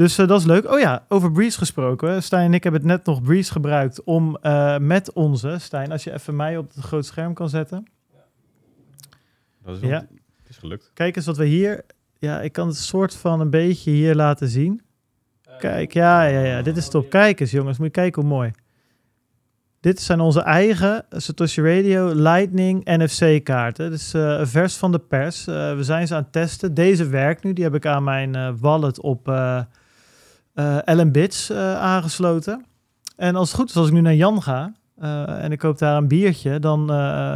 [0.00, 0.72] Dus eh, dat is leuk.
[0.72, 2.22] Oh ja, over Breeze gesproken.
[2.22, 5.56] Stijn en ik hebben het net nog Breeze gebruikt om eh, met onze...
[5.58, 7.86] Stijn, als je even mij op het groot scherm kan zetten.
[9.64, 10.06] dat is wel- ja.
[10.36, 10.90] Het is gelukt.
[10.94, 11.84] Kijk eens wat we hier...
[12.18, 14.82] Ja, ik kan het soort van een beetje hier laten zien.
[15.58, 16.62] Kijk, ja, ja, ja.
[16.62, 17.10] Dit is top.
[17.10, 17.78] Kijk eens, jongens.
[17.78, 18.50] Moet je kijken hoe mooi.
[19.80, 23.90] Dit zijn onze eigen Satoshi Radio Lightning NFC-kaarten.
[23.90, 25.46] Dus eh, een vers van de pers.
[25.46, 26.74] Eh, we zijn ze aan het testen.
[26.74, 27.52] Deze werkt nu.
[27.52, 29.28] Die heb ik aan mijn eh, wallet op
[30.54, 32.64] eh LM Bits eh, aangesloten.
[33.16, 35.78] En als het goed is, als ik nu naar Jan ga eh, en ik koop
[35.78, 36.86] daar een biertje, dan,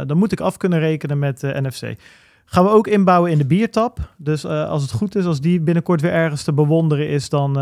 [0.07, 1.95] dan moet ik af kunnen rekenen met NFC.
[2.45, 3.99] Gaan we ook inbouwen in de biertap.
[4.17, 7.53] Dus als het goed is, als die binnenkort weer ergens te bewonderen is, dan,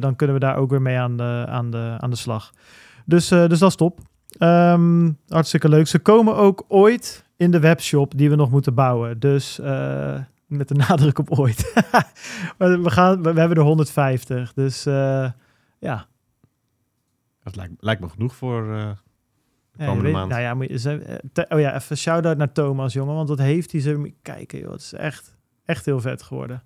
[0.00, 2.52] dan kunnen we daar ook weer mee aan de, aan de, aan de slag.
[3.04, 3.98] Dus, dus dat is top.
[4.38, 5.86] Ehm, hartstikke leuk.
[5.86, 9.18] Ze komen ook ooit in de webshop die we nog moeten bouwen.
[9.18, 9.60] Dus
[10.48, 11.72] met de nadruk op ooit.
[12.58, 14.52] We, gaan, we, we hebben er 150.
[14.52, 15.30] Dus eh,
[15.78, 16.06] ja.
[17.42, 18.88] Dat lijkt, lijkt me genoeg voor eh,
[19.72, 20.28] de Ja, komende weet- maand.
[20.30, 23.14] Nou ja, moet je, ze- eh, oh ja, even shout-out naar Thomas, jongen.
[23.14, 24.06] Want wat heeft hij zo...
[24.22, 24.70] Kijken, joh.
[24.72, 26.62] Het is echt, echt heel vet geworden.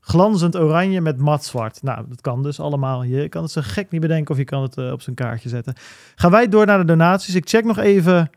[0.00, 1.82] Glanzend oranje met mat zwart.
[1.82, 3.02] Nou, dat kan dus allemaal.
[3.02, 5.74] Je kan het zo gek niet bedenken of je kan het op zijn kaartje zetten.
[6.14, 7.34] Gaan wij door naar de donaties.
[7.34, 8.30] Ik check nog even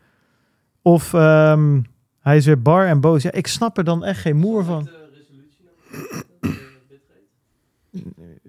[0.82, 1.80] of ehm,
[2.24, 3.22] hij is weer bar en boos.
[3.22, 4.88] Ja, ik snap er dan echt geen moer van.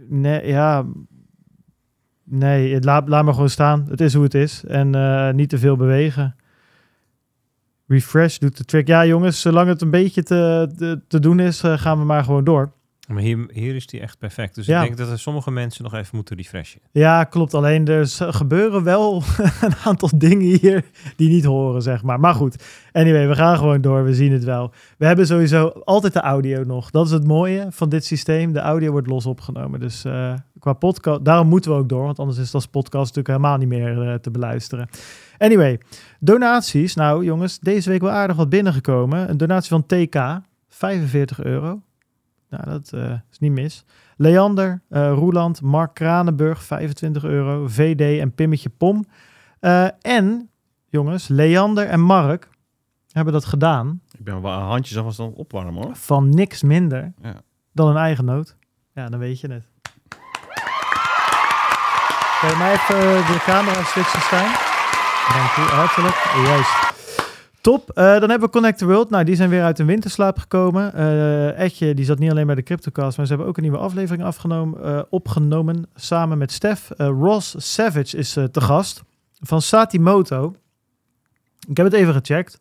[0.07, 0.85] Nee, ja.
[2.23, 3.85] Nee, laat, laat maar gewoon staan.
[3.89, 4.63] Het is hoe het is.
[4.63, 6.35] En eh, niet te veel bewegen.
[7.87, 8.87] Refresh doet de trick.
[8.87, 12.23] Ja, jongens, zolang het een beetje te, te, te doen is, eh, gaan we maar
[12.23, 12.71] gewoon door.
[13.07, 14.55] Maar hier, hier is die echt perfect.
[14.55, 14.79] Dus Ja.
[14.81, 16.81] ik denk dat er sommige mensen nog even moeten refreshen.
[16.91, 17.53] Ja, klopt.
[17.53, 19.23] Alleen er gebeuren wel
[19.61, 22.19] een aantal dingen hier die niet horen, zeg maar.
[22.19, 24.03] Maar goed, anyway, we gaan gewoon door.
[24.03, 24.71] We zien het wel.
[24.97, 26.91] We hebben sowieso altijd de audio nog.
[26.91, 28.53] Dat is het mooie van dit systeem.
[28.53, 29.79] De audio wordt los opgenomen.
[29.79, 32.03] Dus eh, qua podcast, daarom moeten we ook door.
[32.03, 34.89] Want anders is als podcast natuurlijk helemaal niet meer eh, te beluisteren.
[35.37, 35.79] Anyway,
[36.19, 36.95] donaties.
[36.95, 39.29] Nou jongens, deze week wel aardig wat binnengekomen.
[39.29, 40.39] Een donatie van TK,
[40.69, 41.81] 45 euro.
[42.57, 43.85] Nou, dat eh, is niet mis.
[44.17, 47.67] Leander, eh, Roeland, Mark Kranenburg, 25 euro.
[47.67, 49.05] VD en Pimmetje Pom.
[49.59, 50.49] Eh, en,
[50.89, 52.49] jongens, Leander en Mark
[53.11, 55.95] hebben dat gedaan Ik ben wel handjes alvast aan het opwarmen hoor.
[55.95, 57.33] van niks minder Ja.
[57.73, 58.55] dan een eigen noot.
[58.93, 59.63] Ja, dan weet je het.
[62.41, 62.97] Kan je mij even
[63.33, 64.51] de camera switchen staan?
[65.33, 66.15] Dank u, hartelijk.
[66.45, 66.94] Juist.
[67.65, 67.89] Top.
[67.89, 69.09] Eh, dan hebben we Connect the World.
[69.09, 70.93] Nou, die zijn weer uit een winterslaap gekomen.
[70.93, 73.77] Eh Etje, die zat niet alleen bij de CryptoCast, maar ze hebben ook een nieuwe
[73.77, 76.91] aflevering afgenomen, eh, opgenomen samen met Stef.
[76.97, 79.03] Ross Savage is te gast
[79.39, 80.55] van Satimoto.
[81.67, 82.59] Ik heb het even gecheckt.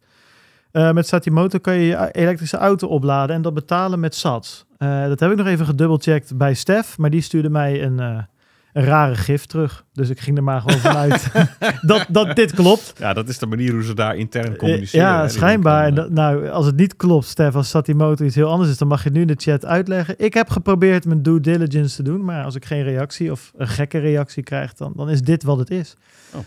[0.72, 4.66] Met Satimoto kan je je elektrische auto opladen en dat betalen met sats.
[4.78, 8.26] Dat heb ik nog even gedubbelcheckt bij Stef, maar die stuurde mij een,
[8.74, 9.84] een rare gif terug.
[9.92, 11.30] Dus ik ging er maar gewoon vanuit
[11.82, 12.92] dat, dat dit klopt.
[12.98, 15.06] Ja, dat is de manier hoe ze daar intern Eh, communiceren.
[15.06, 15.87] Ja, schijnbaar.
[15.87, 18.88] En dat- nou, als het niet klopt, Stef, als Satimoto iets heel anders is, dan
[18.88, 20.14] mag je nu in de chat uitleggen.
[20.18, 23.68] Ik heb geprobeerd mijn due diligence te doen, maar als ik geen reactie of een
[23.68, 25.96] gekke reactie krijg, dan, dan is dit wat het is.
[26.32, 26.40] Oh.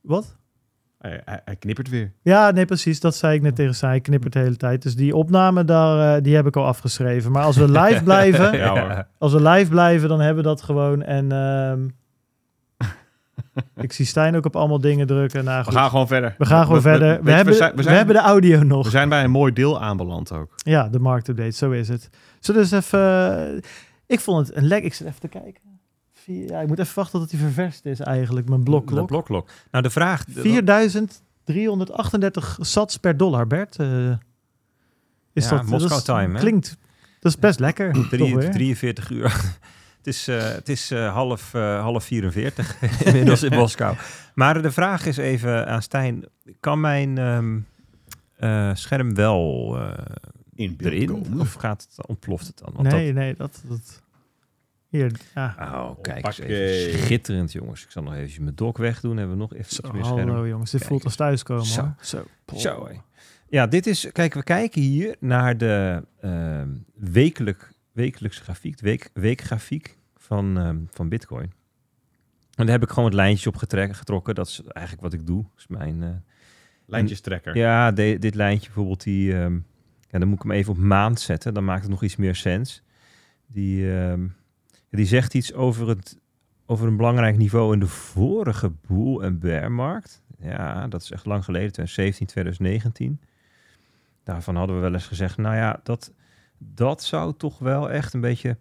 [0.00, 0.36] Wat?
[1.02, 2.12] Eh, Hij, hij, hij knippert weer.
[2.22, 3.00] Ja, nee, precies.
[3.00, 3.96] Dat zei ik net tegen zij.
[3.96, 4.82] Ik knippert de hele tijd.
[4.82, 7.32] Dus die opname, daar, eh, die heb ik al afgeschreven.
[7.32, 9.06] Maar als we live blijven, Ja, hoor.
[9.18, 11.02] als we live blijven, dan hebben we dat gewoon.
[11.02, 11.88] En ehm,
[13.76, 15.44] ik zie Stijn ook op allemaal dingen drukken.
[15.44, 16.34] Nou, We gaan gewoon verder.
[16.38, 17.22] We gaan gewoon We- verder.
[17.22, 18.84] We, hebben, zijn, we, hebben de audio nog.
[18.84, 20.52] we zijn bij een mooi deel aanbeland ook.
[20.56, 22.08] Ja, de marktupdate, zo is het.
[22.40, 23.62] Zullen we eens even...
[24.06, 24.84] ik vond het een lek...
[24.84, 25.60] Ik zit even te kijken.
[26.22, 29.06] Vier, ja, ik moet even wachten tot hij ververst is eigenlijk, mijn De blokklok.
[29.06, 29.48] blokklok.
[29.70, 30.24] Nou, de vraag...
[30.24, 33.76] de- 4338 sats per dollar, Bert.
[33.76, 34.10] Eh,
[35.32, 36.38] is Ja, dat, is- time, hè?
[36.40, 36.76] Klinkt...
[37.20, 37.92] Dat is best lekker.
[37.96, 38.50] toch Drie- weer?
[38.50, 39.32] 43 uur.
[39.98, 43.96] het is, eh, het is eh, half, eh, half 44 inmiddels in Moskou.
[44.34, 46.24] Maar de vraag is even aan Stijn.
[46.60, 47.58] Kan mijn ehm,
[48.36, 49.88] eh, scherm wel eh,
[50.54, 51.06] In beeld erin?
[51.06, 51.40] komen.
[51.40, 52.70] Of gaat het, ontploft het dan?
[52.74, 53.62] Want Nee, nee, dat...
[53.68, 54.01] dat
[54.98, 55.54] hier, ja.
[55.58, 56.86] oh, kijk eens Hoppakee.
[56.86, 56.98] even.
[56.98, 57.84] Schitterend, jongens.
[57.84, 59.16] Ik zal nog even mijn dock wegdoen.
[59.16, 60.28] Hebben we nog even Zo, iets meer scherm.
[60.28, 61.80] hallo jongens, dit Kijk voelt als thuiskomen Zo.
[61.82, 61.94] hoor.
[62.00, 62.24] Zo.
[62.56, 62.88] Zo.
[63.48, 64.08] Ja, dit is...
[64.12, 70.78] Kijk, we kijken hier naar de ehm, wekelijk, wekelijkse grafiek, de week, weekgrafiek van, ehm,
[70.90, 71.52] van Bitcoin.
[72.54, 74.34] En daar heb ik gewoon het lijntje op getrek- getrokken.
[74.34, 75.42] Dat is eigenlijk wat ik doe.
[75.42, 76.02] Dat is mijn...
[76.02, 76.08] eh,
[76.86, 77.56] Lijntjestrekker.
[77.56, 79.54] ja, de- dit lijntje bijvoorbeeld, die, ehm,
[80.10, 81.54] ja, dan moet ik hem even op maand zetten.
[81.54, 82.82] Dan maakt het nog iets meer sens.
[83.46, 84.26] Die, ehm,
[84.96, 86.18] die zegt iets over, het,
[86.66, 90.22] over een belangrijk niveau in de vorige boel- en bearmarkt.
[90.38, 93.20] Ja, dat is echt lang geleden, 2017, 2019.
[94.24, 96.12] Daarvan hadden we wel eens gezegd, nou ja, dat,
[96.58, 98.56] dat zou toch wel echt een beetje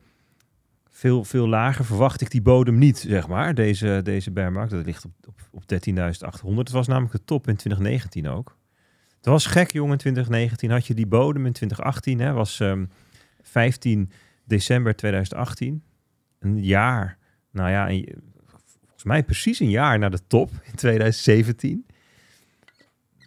[0.89, 4.71] veel, veel lager verwacht ik die bodem niet, zeg maar, deze, deze bearmarkt.
[4.71, 6.57] Dat ligt op, op, op 13.800.
[6.57, 8.57] Het was namelijk de top in 2019 ook.
[9.17, 12.85] Het was gek, jongen, in 2019 had je die bodem in 2018, hè, was ehm
[13.41, 14.11] 15
[14.45, 15.83] december 2018.
[16.41, 17.17] Een jaar,
[17.51, 17.85] nou ja,
[18.79, 21.85] volgens mij precies een jaar na de top in 2017.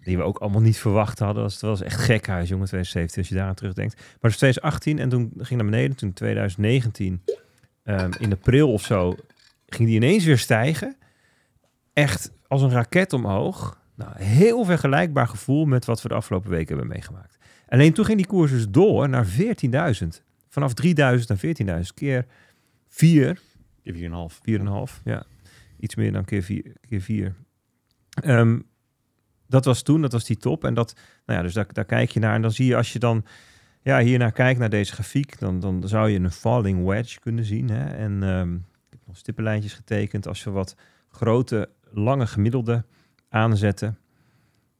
[0.03, 1.43] Die we ook allemaal niet verwacht hadden.
[1.43, 3.95] Dat was, echt gekhuis, jongen, 2017, als je daaraan terugdenkt.
[3.95, 5.97] Maar dus 2018 en toen ging naar beneden.
[5.97, 7.23] Toen 2019,
[7.83, 9.17] ehm, in april of zo,
[9.67, 10.97] ging die ineens weer stijgen.
[11.93, 13.83] Echt als een raket omhoog.
[13.95, 17.39] Nou, heel vergelijkbaar gevoel met wat we de afgelopen weken hebben meegemaakt.
[17.69, 20.23] Alleen toen ging die koers dus door naar 14.000.
[20.49, 22.27] Vanaf 3.000 naar 14.000 keer
[22.95, 23.41] 4,
[23.83, 24.39] Keer 4,5.
[24.97, 25.03] 4,5.
[25.05, 25.25] Ja,
[25.79, 26.73] iets meer dan keer 4.
[26.89, 27.35] Keer vier.
[28.23, 28.59] Ehm,
[29.47, 30.65] dat was toen, dat was die top.
[30.65, 30.95] En dat,
[31.27, 32.35] nou ja, dus daar, daar kijk je naar.
[32.35, 33.25] En dan zie je als je dan
[33.83, 37.71] ja, hiernaar kijkt, naar deze grafiek, dan, dan zou je een falling wedge kunnen zien.
[37.71, 37.97] Hè?
[37.97, 40.29] En ehm, ik heb nog stippenlijntjes getekend.
[40.29, 40.77] Als we wat
[41.09, 42.85] grote, lange gemiddelde
[43.29, 43.99] aanzetten.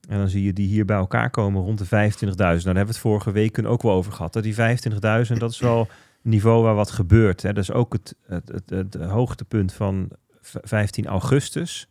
[0.09, 1.91] En dan zie je die hier bij elkaar komen rond de 25.000.
[1.91, 4.35] Nou, daar hebben we het vorige week ook wel over gehad.
[4.35, 4.43] Hè?
[4.43, 5.89] Die 25.000, dat is wel
[6.25, 7.43] niveau waar wat gebeurt.
[7.43, 7.53] Hè?
[7.53, 10.11] Dat is ook het, het, het, het hoogtepunt van
[10.41, 11.89] v- 15 augustus.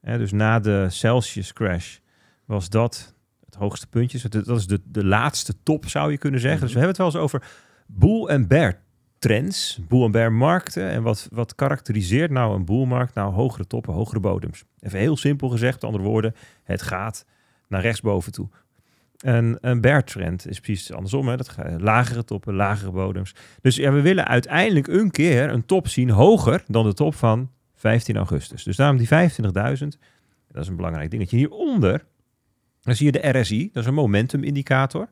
[0.00, 0.18] Hè?
[0.18, 1.98] Dus na de Celsius crash
[2.44, 4.28] was dat het hoogste puntje.
[4.28, 6.60] Dat dat is de, de laatste top, zou je kunnen zeggen.
[6.60, 7.48] Dus we hebben het wel eens over
[7.86, 8.84] bull en bear
[9.18, 10.88] trends, bull en bear markten.
[10.88, 13.14] En wat, wat karakteriseert nou een bullmarkt?
[13.14, 14.64] Nou, hogere toppen, hogere bodems.
[14.80, 17.24] Even heel simpel gezegd, met andere woorden, het gaat
[17.68, 18.48] naar rechtsboven toe.
[19.26, 21.28] En een bear trend is precies andersom.
[21.28, 21.36] Hè?
[21.36, 23.34] Dat gaat lagere toppen, lagere bodems.
[23.60, 27.50] Dus ja, we willen uiteindelijk een keer een top zien hoger dan de top van
[27.74, 28.62] 15 augustus.
[28.62, 29.48] Dus daarom die 25.000.
[30.52, 31.36] Dat is een belangrijk dingetje.
[31.36, 32.04] Hieronder,
[32.82, 33.70] dan zie je de RSI.
[33.72, 35.08] Dat is een momentum indicator.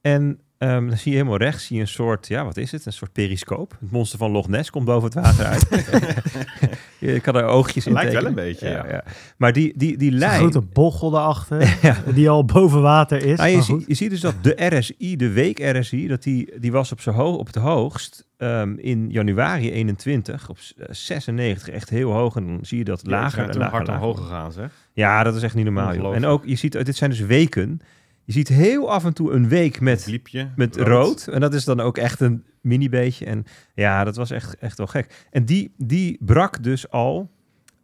[0.00, 2.86] En ehm, dan zie je helemaal rechts zie je een soort, ja, wat is het?
[2.86, 3.76] Een soort periscoop.
[3.80, 5.68] Het monster van Loch Ness komt boven het water uit.
[6.98, 9.04] je kan er oogjes in Lijkt wel een beetje, ja.
[9.36, 10.38] Maar die, die, die lijn...
[10.38, 11.96] grote bochel daarachter, Ja.
[12.14, 13.38] die al boven water is.
[13.38, 16.72] Nou, je, zie- je ziet dus dat de RSI, de week RSI, dat die, die
[16.72, 21.68] was op, zo hoog, op het hoogst ehm, in januari 21 op s- eh, 96,
[21.68, 22.36] echt heel hoog.
[22.36, 24.02] En dan zie je dat Ja, lager zijn en toen lager, hard lager.
[24.02, 24.70] omhoog gegaan, zeg.
[24.92, 25.94] Ja, dat is echt niet normaal.
[25.94, 26.14] Joh.
[26.14, 27.80] En ook, je ziet, dit zijn dus weken.
[28.26, 30.50] Je ziet heel af en toe een week met Bliepje.
[30.56, 31.26] met rood.
[31.26, 33.24] En dat is dan ook echt een mini beetje.
[33.24, 35.26] En ja, dat was echt, echt wel gek.
[35.30, 37.30] En die, die brak dus al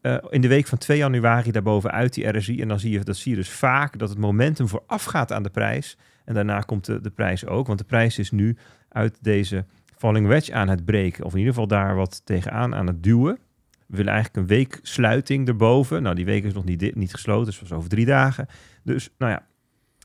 [0.01, 2.61] eh, in de week van 2 januari daarboven uit die RSI.
[2.61, 5.51] En dan zie je, dat zie je dus vaak dat het momentum voorafgaat aan de
[5.51, 5.97] prijs.
[6.25, 7.67] En daarna komt de, de prijs ook.
[7.67, 8.57] Want de prijs is nu
[8.89, 9.65] uit deze
[9.97, 11.25] falling wedge aan het breken.
[11.25, 13.39] Of in ieder geval daar wat tegenaan aan het duwen.
[13.87, 16.03] We willen eigenlijk een week sluiting erboven.
[16.03, 17.47] Nou, die week is nog niet, niet gesloten.
[17.47, 18.47] Dus was over drie dagen.
[18.83, 19.47] Dus nou ja,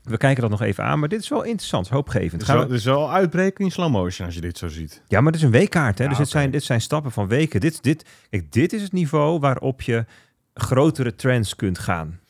[0.02, 0.98] we kijken dat nog even aan.
[0.98, 2.32] Maar dit is wel interessant, hoopgevend.
[2.40, 5.02] Het Gaan we- het is wel uitbreken in slow motion als je dit zo ziet.
[5.06, 5.98] ja, maar dit is een weekkaart.
[5.98, 6.04] Hè?
[6.04, 7.60] Ja, dus dit, zijn, dit zijn stappen van weken.
[7.60, 10.04] Dit, dit, kijk, dit is het niveau waarop je
[10.54, 12.20] grotere trends kunt gaan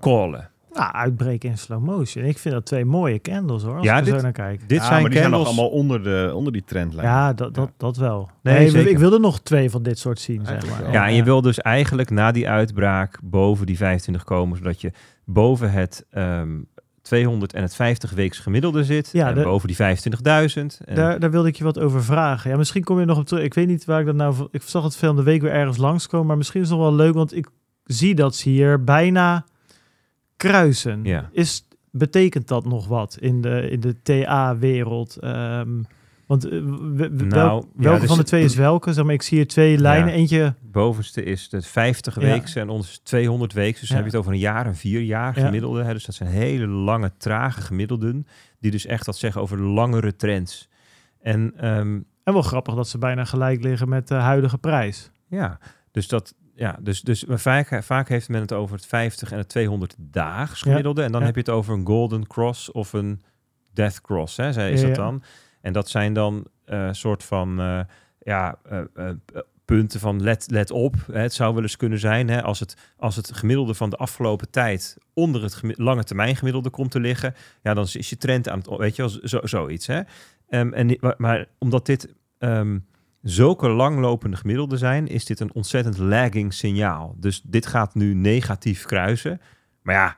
[0.00, 0.50] callen.
[0.72, 2.24] Nou, uitbreken in slow motion.
[2.24, 4.68] Ik vind dat twee mooie candles hoor, als Ja, ik er dit- zo naar kijk.
[4.68, 5.42] Dit ja, zijn maar die candles...
[5.44, 7.06] zijn nog allemaal onder, de, onder die trendlijn.
[7.08, 8.30] Ja, dat, dat, dat wel.
[8.42, 10.92] Nee, Nee, ik wilde nog twee van dit soort zien, zeg maar.
[10.92, 14.92] Ja, en je wil dus eigenlijk na die uitbraak boven die 25 komen, zodat je
[15.24, 16.56] boven het ehm
[17.08, 19.10] 200 en het 50 weeks gemiddelde zit.
[19.12, 20.80] Ja, en de- boven die 25.000.
[20.84, 22.50] En- Daar, daar wilde ik je wat over vragen.
[22.50, 23.44] Ja, misschien kom je nog op terug.
[23.44, 24.48] Ik weet niet waar ik dat nou...
[24.50, 26.26] Ik zag het veel de week weer ergens langskomen.
[26.26, 27.48] Maar misschien is het nog wel leuk, want ik
[27.84, 29.44] zie dat ze hier bijna
[30.36, 31.04] kruisen.
[31.04, 31.28] Ja.
[31.32, 35.16] Is, betekent dat nog wat in de, in de TA-wereld?
[35.16, 35.82] Ehm,
[36.28, 38.92] want eh, Nou, ja, welke dus- van de twee is welke?
[38.92, 40.12] Zeg maar, ik zie hier twee lijnen.
[40.12, 40.54] Eentje...
[40.62, 42.20] bovenste is de 50 Ja.
[42.20, 43.80] weeks en ons is 200 weeks.
[43.80, 45.44] Dus dan heb je het over een jaar en vier jaar Ja.
[45.44, 45.82] gemiddelde.
[45.84, 45.92] Hè?
[45.92, 48.26] Dus dat zijn hele lange, trage gemiddelden.
[48.60, 50.68] Die dus echt wat zeggen over langere trends.
[51.20, 55.10] En ehm, En wel grappig dat ze bijna gelijk liggen met de huidige prijs.
[55.28, 55.58] ja,
[55.90, 56.34] dus dat...
[56.54, 60.62] Ja, dus, dus vaak, vaak heeft men het over het 50 en het 200 daags
[60.62, 61.02] gemiddelde.
[61.02, 61.26] En dan Ja.
[61.26, 63.22] heb je het over een golden cross of een
[63.72, 65.14] death cross, hè, is dat ja.
[65.60, 67.80] En dat zijn dan een soort van eh,
[68.20, 69.14] ja, eh, eh, eh,
[69.64, 70.94] punten van let, let op.
[71.12, 74.50] Het zou wel eens kunnen zijn hè, als, het, als het gemiddelde van de afgelopen
[74.50, 77.34] tijd onder het lange termijn gemiddelde komt te liggen.
[77.62, 79.86] Ja, dan is- je trend aan het, weet je zo, zoiets.
[79.86, 80.00] Hè.
[80.48, 82.78] Ehm, en, maar omdat dit ehm,
[83.22, 87.14] zulke langlopende gemiddelden zijn, is dit een ontzettend lagging signaal.
[87.18, 89.40] Dus dit gaat nu negatief kruisen.
[89.82, 90.16] Maar ja,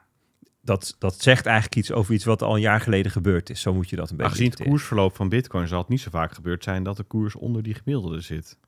[0.61, 3.61] dat, dat zegt eigenlijk iets over iets wat al een jaar geleden gebeurd is.
[3.61, 6.11] Zo moet je dat een beetje Aangezien het koersverloop van bitcoin zal het niet zo
[6.11, 8.59] vaak gebeurd zijn dat de koers onder die gemiddelde zit.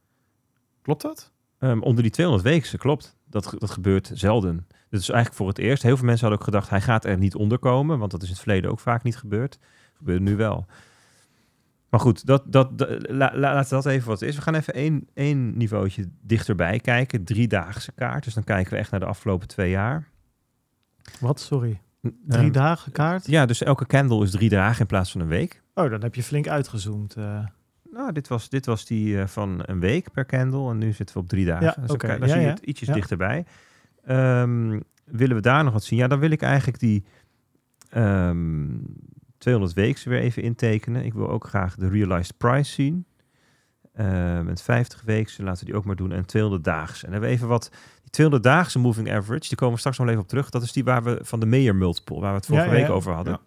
[0.83, 1.33] Klopt dat?
[1.59, 3.17] Ehm, onder die 200 weken, klopt.
[3.27, 4.67] Dat, dat gebeurt zelden.
[4.89, 5.83] Dit is eigenlijk voor het eerst.
[5.83, 7.99] Heel veel mensen hadden ook gedacht, hij gaat er niet onder komen.
[7.99, 9.59] Want dat is in het verleden ook vaak niet gebeurd.
[9.93, 10.67] Gebeurt nu wel.
[11.89, 14.37] Maar goed, dat, dat, dat, la, la- laten we dat even wat het is.
[14.37, 17.25] We gaan even één, één niveautje dichterbij kijken.
[17.25, 18.25] Driedaagse kaart.
[18.25, 20.11] Dus dan kijken we echt naar de afgelopen twee jaar.
[21.21, 21.41] Wat?
[21.41, 21.81] Sorry.
[22.01, 23.27] Drie Ehm, dagen kaart?
[23.27, 25.63] Ja, dus elke candle is drie dagen in plaats van een week.
[25.75, 27.15] Oh, dan heb je flink uitgezoomd.
[27.15, 27.47] eh.
[27.91, 30.71] Nou, dit was, dit was die eh, van een week per candle.
[30.71, 31.65] En nu zitten we op drie dagen.
[31.67, 32.49] Ja, Dus dan Ja, zie je ja.
[32.51, 33.45] het ietsjes dichterbij.
[34.05, 35.99] Ehm, willen we daar nog wat zien?
[35.99, 37.05] Ja, dan wil ik eigenlijk die
[37.91, 38.69] ehm
[39.39, 41.05] 200 weeks weer even intekenen.
[41.05, 43.07] Ik wil ook graag de realized price zien.
[43.95, 46.13] Ehm met 50 weken, laten we die ook maar doen.
[46.13, 47.07] En 200 daagse.
[47.07, 47.71] En dan hebben we even wat...
[48.13, 50.51] Die 200 daagse moving average, die komen we straks nog even op terug.
[50.51, 52.87] Dat is die waar we van de Mayer multiple, waar we het vorige Ja, week
[52.87, 52.93] ja.
[52.93, 53.41] over hadden.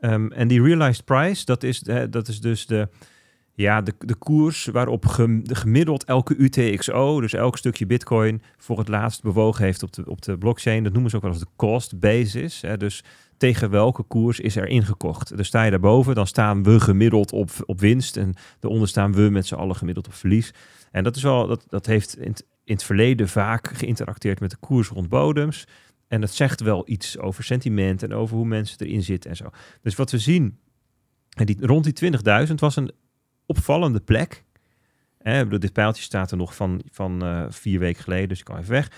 [0.00, 2.88] Ehm, en die realized price, dat is, de, dat is dus de,
[3.54, 8.78] ja, de, de koers waarop gem- de gemiddeld elke UTXO, dus elk stukje bitcoin, voor
[8.78, 10.82] het laatst bewogen heeft op de, op de blockchain.
[10.82, 12.60] Dat noemen ze ook wel als de cost basis.
[12.60, 12.76] Hè?
[12.76, 13.04] Dus
[13.36, 15.36] tegen welke koers is er ingekocht?
[15.36, 19.22] Dus sta je daarboven, dan staan we gemiddeld op, op winst en daaronder staan we
[19.22, 20.54] met z'n allen gemiddeld op verlies.
[20.90, 22.34] En dat, is wel, dat, dat heeft in
[22.66, 25.66] in het verleden vaak geïnteracteerd met de koers rond bodems.
[26.08, 29.50] En dat zegt wel iets over sentiment en over hoe mensen erin zitten en zo.
[29.82, 30.58] Dus wat we zien,
[31.36, 32.12] en die, rond die
[32.48, 32.92] 20.000 was een
[33.46, 34.44] opvallende plek.
[35.18, 38.44] Ik bedoel, dit pijltje staat er nog van, van eh, vier weken geleden, dus ik
[38.44, 38.90] kan even weg.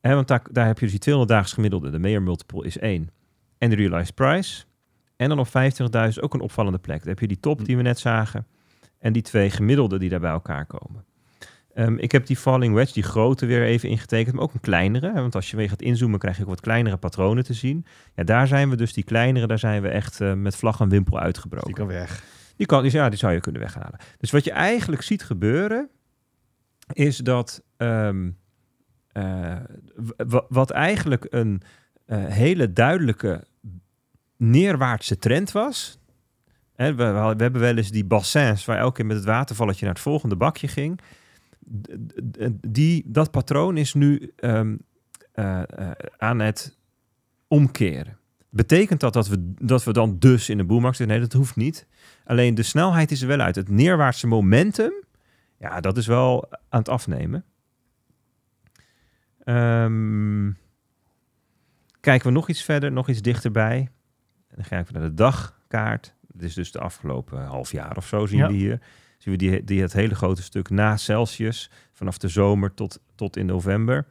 [0.00, 1.90] Hè, want daar, daar heb je dus die 200 daags gemiddelde.
[1.90, 3.10] De Mayer multiple is 1.
[3.58, 4.64] En de realized price.
[5.16, 6.98] En dan op 25.000 ook een opvallende plek.
[6.98, 8.46] Dan heb je die top die we net zagen.
[8.98, 11.04] En die twee gemiddelde die daar bij elkaar komen.
[11.76, 15.12] Ehm, ik heb die falling wedge, die grote, weer even ingetekend, maar ook een kleinere.
[15.12, 17.86] Want als je weer gaat inzoomen, krijg je ook wat kleinere patronen te zien.
[18.14, 20.88] Ja, daar zijn we dus, die kleinere, daar zijn we echt eh, met vlag en
[20.88, 21.66] wimpel uitgebroken.
[21.66, 22.24] Die kan weg.
[22.56, 23.98] Die, kan, dus ja, die zou je kunnen weghalen.
[24.18, 25.88] Dus wat je eigenlijk ziet gebeuren,
[26.92, 28.30] is dat ehm,
[29.12, 29.56] eh,
[30.48, 31.62] wat eigenlijk een
[32.06, 33.44] eh, hele duidelijke
[34.36, 35.98] neerwaartse trend was.
[36.74, 40.02] We, we hebben wel eens die bassins waar elke keer met het watervalletje naar het
[40.02, 41.00] volgende bakje ging.
[42.68, 44.76] Die, dat patroon is nu ehm,
[45.32, 46.78] eh, eh, aan het
[47.48, 48.18] omkeren.
[48.50, 51.16] Betekent dat dat we, dat we dan dus in de boelmarkt zitten?
[51.16, 51.86] Nee, dat hoeft niet.
[52.24, 53.54] Alleen de snelheid is er wel uit.
[53.56, 54.92] Het neerwaartse momentum,
[55.58, 57.44] ja, dat is wel aan het afnemen.
[59.44, 60.50] Ehm,
[62.00, 63.88] kijken we nog iets verder, nog iets dichterbij.
[64.54, 66.14] dan ga ik naar de dagkaart.
[66.20, 68.46] Dit is dus de afgelopen half jaar of zo zien Ja.
[68.46, 68.80] we hier.
[69.18, 73.36] Zien we die, die het hele grote stuk na Celsius, vanaf de zomer tot, tot
[73.36, 74.06] in november.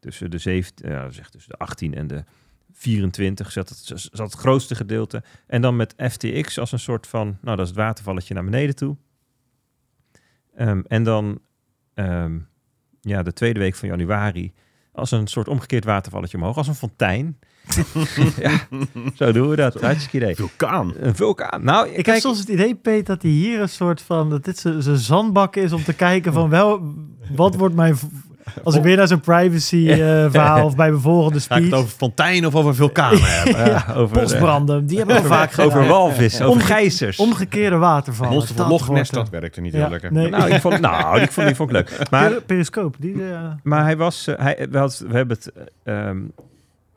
[0.00, 2.24] Tussen de, 17, ja, zeg tussen de 18 en de
[2.72, 5.22] 24 zat het, het grootste gedeelte.
[5.46, 8.76] En dan met FTX als een soort van, nou dat is het watervalletje naar beneden
[8.76, 8.96] toe.
[10.54, 11.40] Ehm, en dan
[11.94, 12.38] ehm,
[13.00, 14.52] ja, de tweede week van januari
[14.92, 17.38] als een soort omgekeerd watervalletje omhoog, als een fontein.
[18.40, 18.50] ja,
[19.14, 19.80] zo doen we dat.
[19.80, 20.34] Hartstikke idee.
[20.34, 20.92] Vulkaan.
[21.00, 21.64] Een vulkaan.
[21.64, 24.30] Nou, Ik kijk, heb soms het idee, Peet, dat hij hier een soort van...
[24.30, 26.94] dat dit zijn zandbak is om te kijken van wel...
[27.34, 27.96] wat wordt mijn...
[28.64, 29.96] Als ik weer naar zo'n privacy eh,
[30.30, 31.82] verhaal of bij mijn volgende Ga ik het speech...
[31.82, 33.66] over fontein of over vulkanen hebben?
[33.66, 35.96] ja, over, Bosbranden, die hebben we vaak over, over gedaan.
[35.96, 37.18] walvis, over Omge- gijzers.
[37.18, 38.32] Omgekeerde watervallen.
[38.32, 40.12] Monster van Dat Loch dat werkte niet Ja, heel lekker.
[40.12, 40.28] nee.
[40.30, 41.98] Nou, ik vond, nou, ik vond, ik vond het leuk.
[42.10, 43.30] Maar Peri- Periscoop, die...
[43.32, 45.52] eh, Maar hij was, eh, hij, we, had, we hebben het
[45.84, 46.18] eh, ehm,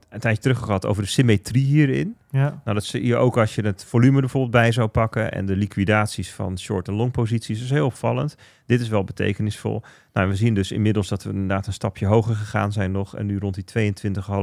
[0.10, 2.16] een tijdje terug gehad over de symmetrie hierin.
[2.30, 2.62] ja.
[2.64, 5.46] Nou, dat zie je ook als je het volume er bijvoorbeeld bij zou pakken en
[5.46, 7.58] de liquidaties van short- en long posities.
[7.58, 8.36] Dat is heel opvallend.
[8.66, 9.82] Dit is wel betekenisvol.
[10.14, 13.26] Nou, we zien dus inmiddels dat we inderdaad een stapje hoger gegaan zijn nog en
[13.26, 13.94] nu rond die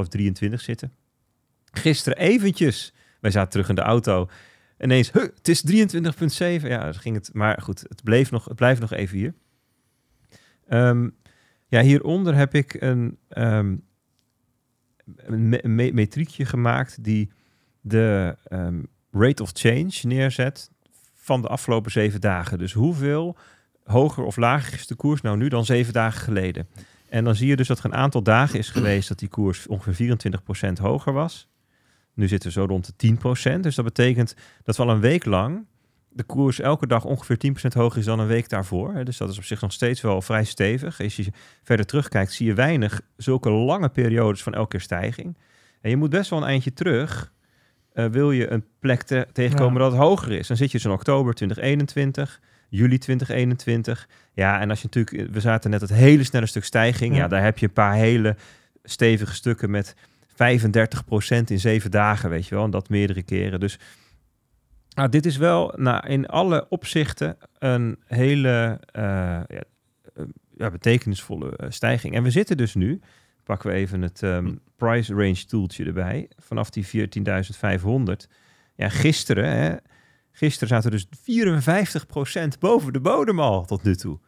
[0.05, 0.92] 22,5, 23 zitten.
[1.72, 4.29] Gisteren eventjes, wij zaten terug in de auto,
[4.81, 6.68] ineens, huh, het is 23,7.
[6.68, 9.35] Ja, dat ging het, maar goed, het, bleef nog, het blijft nog even hier.
[10.68, 11.09] Ehm,
[11.68, 13.76] ja, hieronder heb ik een, ehm,
[15.16, 17.30] een me- me- metriekje gemaakt die
[17.80, 20.70] de ehm, rate of change neerzet
[21.14, 22.58] van de afgelopen zeven dagen.
[22.58, 23.36] Dus hoeveel
[23.84, 26.68] hoger of lager is de koers nou nu dan zeven dagen geleden?
[27.08, 29.66] En dan zie je dus dat er een aantal dagen is geweest dat die koers
[29.66, 31.48] ongeveer 24% hoger was.
[32.14, 33.16] Nu zitten we zo rond de
[33.58, 33.60] 10%.
[33.60, 35.66] Dus dat betekent dat we al een week lang
[36.16, 37.37] de koers elke dag ongeveer
[37.72, 39.05] 10% hoger is dan een week daarvoor.
[39.05, 41.00] Dus dat is op zich nog steeds wel vrij stevig.
[41.02, 41.26] Als je
[41.62, 45.37] verder terugkijkt, zie je weinig zulke lange periodes van elke keer stijging.
[45.81, 47.33] En je moet best wel een eindje terug.
[47.92, 49.79] eh, wil je een plek te- tegenkomen Ja.
[49.79, 50.46] dat het hoger is.
[50.46, 54.09] Dan zit je zo'n oktober 2021, juli 2021.
[54.33, 57.14] Ja, en als je natuurlijk, we zaten net het hele snelle stuk stijging.
[57.14, 57.29] Ja, Ja.
[57.29, 58.37] daar heb je een paar hele
[58.85, 59.94] stevige stukken met
[60.35, 62.64] 35% in zeven dagen, weet je wel.
[62.64, 63.61] En dat meerdere keren.
[63.61, 63.79] Dus
[64.96, 69.62] nou, dit is wel nou, in alle opzichten een hele eh, ja,
[70.14, 70.24] eh,
[70.56, 72.14] ja, betekenisvolle eh, stijging.
[72.14, 73.00] En we zitten dus nu,
[73.44, 78.30] pakken we even het ehm, price range tooltje erbij, vanaf die 14.500.
[78.74, 79.76] Ja, gisteren, hè,
[80.32, 81.09] gisteren zaten we dus
[82.54, 84.18] 54% boven de bodem al tot nu toe.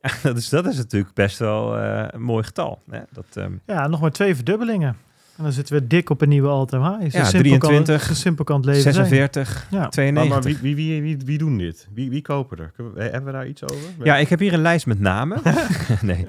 [0.00, 2.82] Ja, dat, is, dat is natuurlijk best wel een mooi getal.
[2.90, 3.00] Hè?
[3.10, 4.96] Dat, ehm, ja, nog maar twee verdubbelingen.
[5.42, 7.10] En dan zitten we dik op een nieuwe all-time high.
[7.10, 8.94] Zo Ja, simpel kan het- 23, zo simpel kan het leven zijn.
[8.94, 9.88] 46, Ja.
[9.88, 10.14] 92.
[10.14, 11.88] Maar, maar wie, wie, wie, wie, wie doen dit?
[11.94, 12.72] Wie, wie kopen er?
[12.94, 13.76] Hebben we daar iets over?
[14.02, 15.40] Ja, ik heb hier een lijst met namen.
[16.02, 16.26] nee.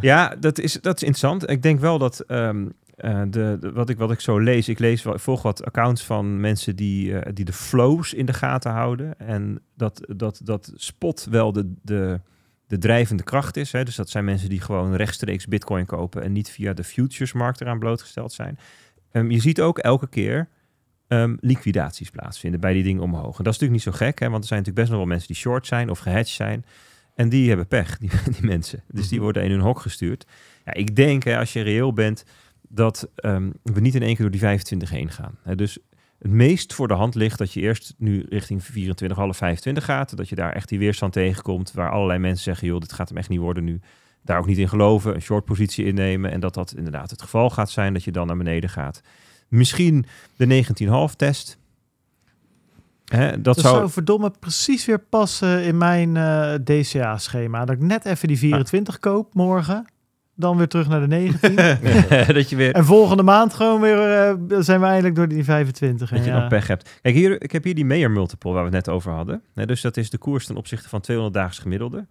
[0.00, 1.50] Ja, dat is, dat is interessant.
[1.50, 4.78] Ik denk wel dat ehm, eh, de, de- wat, ik, wat ik zo lees, ik
[4.78, 8.32] lees wel, ik volg wat accounts van mensen die, eh, die de flows in de
[8.32, 9.18] gaten houden.
[9.18, 12.20] En dat, dat, dat spot wel de, de,
[12.72, 13.72] de drijvende kracht is.
[13.72, 13.84] Hè.
[13.84, 17.78] Dus dat zijn mensen die gewoon rechtstreeks bitcoin kopen en niet via de futuresmarkt eraan
[17.78, 18.58] blootgesteld zijn.
[19.10, 20.48] Ehm, je ziet ook elke keer
[21.08, 23.38] ehm, liquidaties plaatsvinden bij die dingen omhoog.
[23.38, 25.06] En dat is natuurlijk niet zo gek, hè, want er zijn natuurlijk best nog wel
[25.06, 26.64] mensen die short zijn of gehedged zijn.
[27.14, 28.82] En die hebben pech, die, die mensen.
[28.88, 30.26] Dus die worden in hun hok gestuurd.
[30.64, 32.24] Ja, ik denk, hè, als je reëel bent,
[32.68, 35.38] dat ehm, we niet in één keer door die 25 heen gaan.
[35.42, 35.78] Hè, dus
[36.22, 40.16] het meest voor de hand ligt dat je eerst nu richting 24, half 25 gaat.
[40.16, 43.18] Dat je daar echt die weerstand tegenkomt, waar allerlei mensen zeggen, joh, dit gaat hem
[43.18, 43.80] echt niet worden nu.
[44.22, 46.30] Daar ook niet in geloven, een short positie innemen.
[46.30, 49.00] En dat dat inderdaad het geval gaat zijn, dat je dan naar beneden gaat.
[49.48, 50.06] Misschien
[50.36, 50.64] de
[51.10, 51.58] 19,5 test.
[53.04, 53.76] Hè, dat, Dat zou...
[53.76, 57.64] zou verdomme precies weer passen in mijn eh, DCA-schema.
[57.64, 59.86] Dat ik net even die 24 koop morgen.
[60.42, 61.54] Dan weer terug naar de 19.
[62.34, 62.74] dat je weer...
[62.74, 66.10] en volgende maand gewoon weer eh, zijn we eindelijk door die 25.
[66.10, 66.38] Dat je ja.
[66.38, 67.00] nog pech hebt.
[67.02, 69.42] Kijk, hier, ik heb hier die Mayer multiple waar we het net over hadden.
[69.54, 72.06] Hè, dus dat is de koers ten opzichte van 200 daags gemiddelde.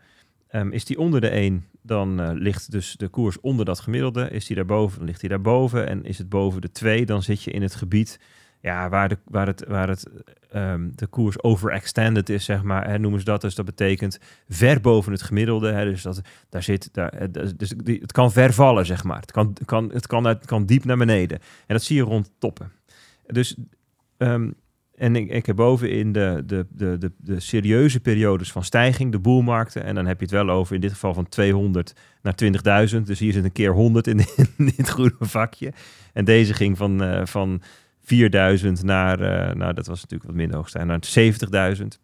[0.48, 4.30] Ehm, is die onder de 1, dan eh, ligt dus de koers onder dat gemiddelde.
[4.30, 5.88] Is die daarboven, dan ligt die daarboven.
[5.88, 8.20] En is het boven de 2, dan zit je in het gebied
[8.62, 10.07] ja, waar, de, waar, het, waar het,
[10.49, 12.88] ehm, de koers overextended is, zeg maar.
[12.88, 13.41] Hè, noemen ze dat.
[13.41, 15.72] Dus dat betekent ver boven het gemiddelde.
[15.72, 19.20] Hè, dus dat, daar zit, daar, eh, dus die, het kan ver vallen, zeg maar.
[19.20, 21.39] Het kan, kan, het kan, kan diep naar beneden.
[21.39, 22.72] En dat zie je rond toppen.
[23.26, 23.55] Dus
[24.18, 24.49] ehm,
[25.01, 29.20] en ik, ik heb bovenin de, de, de, de, de serieuze periodes van stijging, de
[29.20, 29.84] boelmarkten.
[29.84, 32.36] En dan heb je het wel over in dit geval van 200 naar
[32.93, 33.01] 20.000.
[33.01, 34.18] Dus hier zit een keer 100 in,
[34.57, 35.74] in dit groene vakje.
[36.14, 37.62] En deze ging van, eh, van
[38.04, 41.99] 4000 naar, eh, nou dat was natuurlijk wat minder hoogstijn, naar 70.000.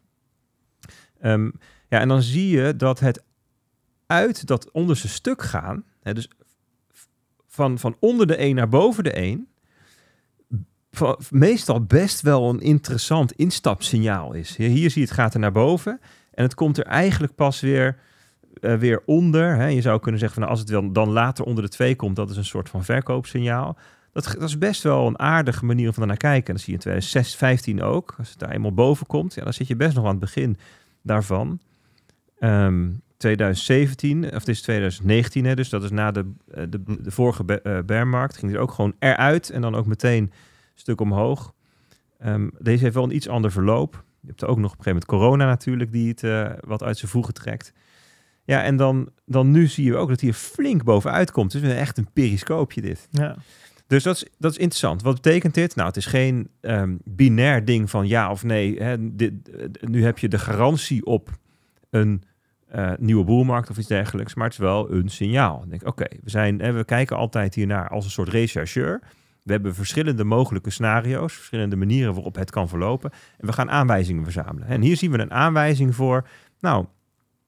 [1.20, 1.50] Ehm,
[1.88, 3.22] ja, en dan zie je dat het
[4.06, 6.28] uit dat onderste stuk gaan, hè, dus
[7.46, 9.48] van, van onder de 1 naar boven de 1,
[10.90, 14.56] va- meestal best wel een interessant instapsignaal is.
[14.56, 17.98] Hier, zie je het gaat er naar boven en het komt er eigenlijk pas weer,
[18.60, 19.56] eh, weer onder.
[19.56, 19.66] Hè.
[19.66, 22.30] Je zou kunnen zeggen van als het wel dan later onder de 2 komt, dat
[22.30, 23.76] is een soort van verkoopsignaal.
[24.12, 26.46] Dat, dat is best wel een aardige manier om naar kijken.
[26.46, 28.14] En dat zie je in 2015 ook.
[28.18, 30.56] Als het daar eenmaal boven komt, ja, dan zit je best nog aan het begin
[31.02, 31.60] daarvan.
[32.38, 32.86] Ehm
[33.18, 37.60] 2017, of het is 2019, hè, dus dat is na de, eh, de, de vorige
[37.60, 40.32] eh, bearmarkt, ging er ook gewoon eruit en dan ook meteen een
[40.74, 41.54] stuk omhoog.
[42.18, 44.04] Ehm, deze heeft wel een iets ander verloop.
[44.20, 46.98] Je hebt ook nog op een gegeven moment corona natuurlijk, die het eh, wat uit
[46.98, 47.72] zijn voegen trekt.
[48.44, 51.52] Ja, en dan, dan nu zie je ook dat hij er flink bovenuit komt.
[51.52, 53.08] Weer echt een periscoopje dit.
[53.10, 53.36] Ja.
[53.88, 55.02] Dus dat is, dat is interessant.
[55.02, 55.74] Wat betekent dit?
[55.74, 58.82] Nou, het is geen ehm, binair ding van ja of nee.
[58.82, 59.14] Hè.
[59.16, 61.30] Dit, eh, nu heb je de garantie op
[61.90, 62.22] een
[62.66, 64.34] eh, nieuwe boelmarkt of iets dergelijks.
[64.34, 65.62] Maar het is wel een signaal.
[65.64, 69.00] Ik denk, oké, we zijn, hè, we kijken altijd hiernaar als een soort rechercheur.
[69.42, 73.10] We hebben verschillende mogelijke scenario's, verschillende manieren waarop het kan verlopen.
[73.38, 74.68] En we gaan aanwijzingen verzamelen.
[74.68, 76.28] En hier zien we een aanwijzing voor,
[76.60, 76.86] nou,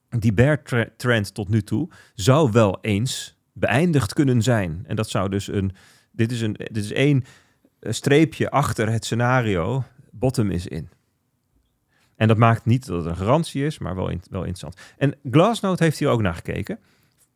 [0.09, 0.61] die bear
[0.97, 4.83] trend tot nu toe zou wel eens beëindigd kunnen zijn.
[4.87, 5.71] En dat zou dus een,
[6.11, 7.23] dit is, een, dit is één
[7.79, 9.83] eh, streepje achter het scenario.
[10.11, 10.89] Bottom is in.
[12.15, 14.95] En dat maakt niet dat het een garantie is, maar wel, in, wel interessant.
[14.97, 16.79] En Glassnode heeft hier ook naar gekeken.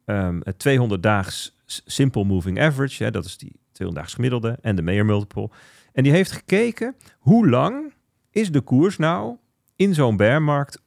[0.06, 5.06] Um, het 200-daags Simple Moving Average, hè, dat is die 200-daags gemiddelde, en de Mayer
[5.06, 5.50] Multiple.
[5.94, 7.94] En die heeft gekeken hoe lang
[8.32, 9.38] is de koers nou
[9.76, 10.82] in zo'n bearmarkt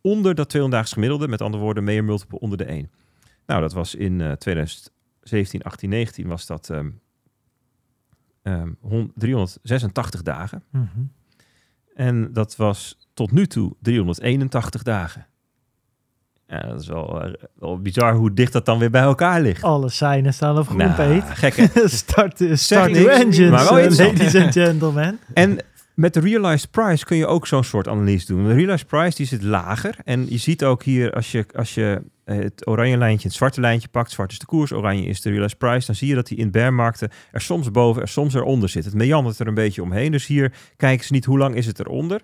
[0.00, 2.90] onder dat 200-daags gemiddelde, met andere woorden, Mayer Multiple onder de 1.
[3.46, 4.32] Nou, dat was in uh,
[5.28, 6.90] 17, 18, 19 was dat ehm,
[8.42, 8.70] ehm,
[9.14, 10.62] 386 dagen.
[10.70, 10.86] Mhm.
[11.94, 15.26] En dat was tot nu toe 381 dagen.
[16.48, 19.62] Ja, dat is wel, eh, wel, bizar hoe dicht dat dan weer bij elkaar ligt.
[19.62, 21.70] Alle seinen staan op groen, nou, Gekke.
[21.88, 25.18] start eh, start engines, maar wel eh, ladies and gentlemen.
[25.34, 25.58] En
[25.94, 28.46] met de realized price kun je ook zo'n soort analyse doen.
[28.46, 29.96] De realized price die zit lager.
[30.04, 32.02] En je ziet ook hier, als je, als je
[32.34, 35.58] het oranje lijntje, het zwarte lijntje pakt, zwart is de koers, oranje is de realized
[35.58, 38.84] price, dan zie je dat die in bearmarkten er soms boven, er soms eronder zit.
[38.84, 40.12] Het meandert er een beetje omheen.
[40.12, 42.20] Dus hier kijken ze niet hoe lang is het eronder.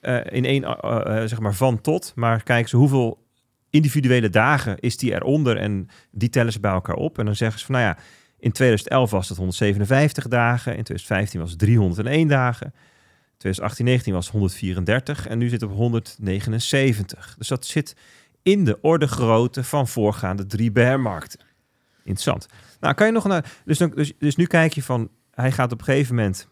[0.00, 3.24] eh in één, eh, eh, zeg maar van tot, maar kijken ze hoeveel
[3.70, 7.18] individuele dagen is die eronder en die tellen ze bij elkaar op.
[7.18, 7.98] En dan zeggen ze van, nou ja,
[8.38, 12.74] in 2011 was het 157 dagen, in 2015 was het 301 dagen,
[13.36, 17.34] 2018-19 was het 134 en nu zit het op 179.
[17.38, 17.96] Dus dat zit
[18.46, 21.40] in de orde grootte van voorgaande drie bearmarkten.
[21.96, 22.46] Interessant.
[22.80, 23.52] Nou, kan je nog naar.
[23.64, 25.10] Dus, dus, dus nu kijk je van.
[25.30, 26.48] Hij gaat op een gegeven moment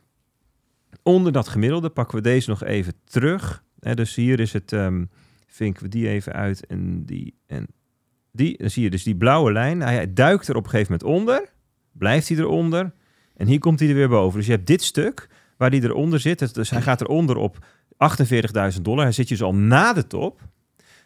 [1.03, 1.90] onder dat gemiddelde.
[1.90, 3.64] Pakken we deze nog even terug.
[3.80, 4.72] Hè, dus hier is het.
[4.72, 5.05] ehm
[5.55, 7.66] vinken we die even uit en die en
[8.32, 8.59] die.
[8.59, 9.80] Dan zie je dus die blauwe lijn.
[9.80, 11.53] Hij, hij duikt er op een gegeven moment onder.
[11.92, 12.92] Blijft hij eronder.
[13.36, 14.38] En hier komt hij er weer boven.
[14.38, 16.55] Dus je hebt dit stuk waar hij eronder zit.
[16.55, 17.66] Dus hij gaat eronder op
[18.74, 19.05] 48.000 dollar.
[19.05, 20.40] Hij zit dus al na de top.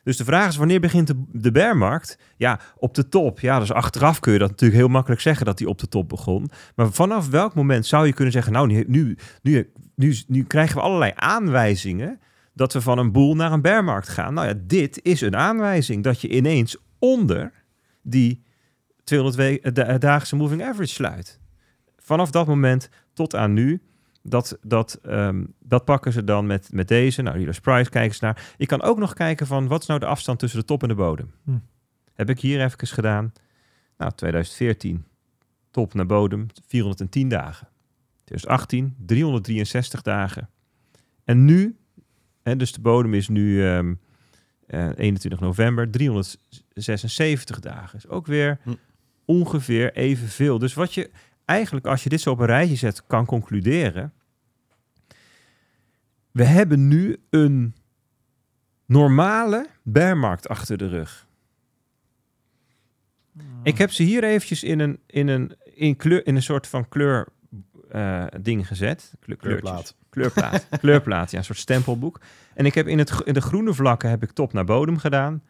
[0.08, 2.18] Dus de vraag is, wanneer begint de, de bearmarkt?
[2.36, 3.40] Ja, op de top.
[3.40, 6.08] Ja, dus achteraf kun je dat natuurlijk heel makkelijk zeggen dat hij op de top
[6.08, 6.50] begon.
[6.74, 9.16] Maar vanaf welk moment zou je kunnen zeggen, nou, nu, nu,
[9.94, 12.20] nu, nu, krijgen we allerlei aanwijzingen
[12.54, 14.34] dat we van een boel naar een bearmarkt gaan.
[14.34, 17.52] Nou ja, dit is een aanwijzing dat je ineens onder
[18.02, 18.42] die
[19.14, 21.40] 200-daagse moving average sluit.
[21.96, 23.82] Vanaf dat moment tot aan nu
[24.28, 27.22] dat, dat, ehm, dat pakken ze dan met, met deze.
[27.22, 28.52] Nou, Reader's Price kijken ze naar.
[28.56, 30.88] Je kan ook nog kijken van wat is nou de afstand tussen de top en
[30.88, 31.30] de bodem.
[31.44, 31.58] Hm.
[32.14, 33.32] Heb ik hier even gedaan.
[33.96, 35.04] Nou, 2014,
[35.70, 37.68] top naar bodem, 410 dagen.
[38.24, 40.48] 2018, 363 dagen.
[41.24, 41.76] En nu,
[42.42, 43.94] hè, dus de bodem is nu ehm,
[44.66, 47.98] eh, 21 november, 376 dagen.
[47.98, 48.74] Is ook weer Hm.
[49.24, 50.58] ongeveer evenveel.
[50.58, 51.10] Dus wat je
[51.44, 54.12] eigenlijk, als je dit zo op een rijtje zet, kan concluderen.
[56.30, 57.74] We hebben nu een
[58.86, 61.26] normale bearmarkt achter de rug.
[63.62, 66.88] Ik heb ze hier eventjes in een, in een, in kleur, in een soort van
[66.88, 67.28] kleur
[67.90, 69.14] eh, ding gezet.
[69.20, 69.36] Kleur.
[69.36, 69.96] Kleurplaat.
[70.10, 70.68] Kleurplaat.
[70.80, 72.20] Kleurplaat, ja, een soort stempelboek.
[72.54, 75.42] En ik heb in, het, in de groene vlakken heb ik top naar bodem gedaan.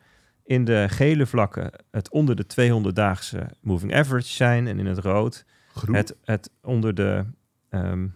[0.45, 4.67] In de gele vlakken het onder de 200-daagse moving average zijn.
[4.67, 5.95] En in het rood Groen?
[5.95, 7.25] het, het onder de...
[7.69, 8.07] ehm,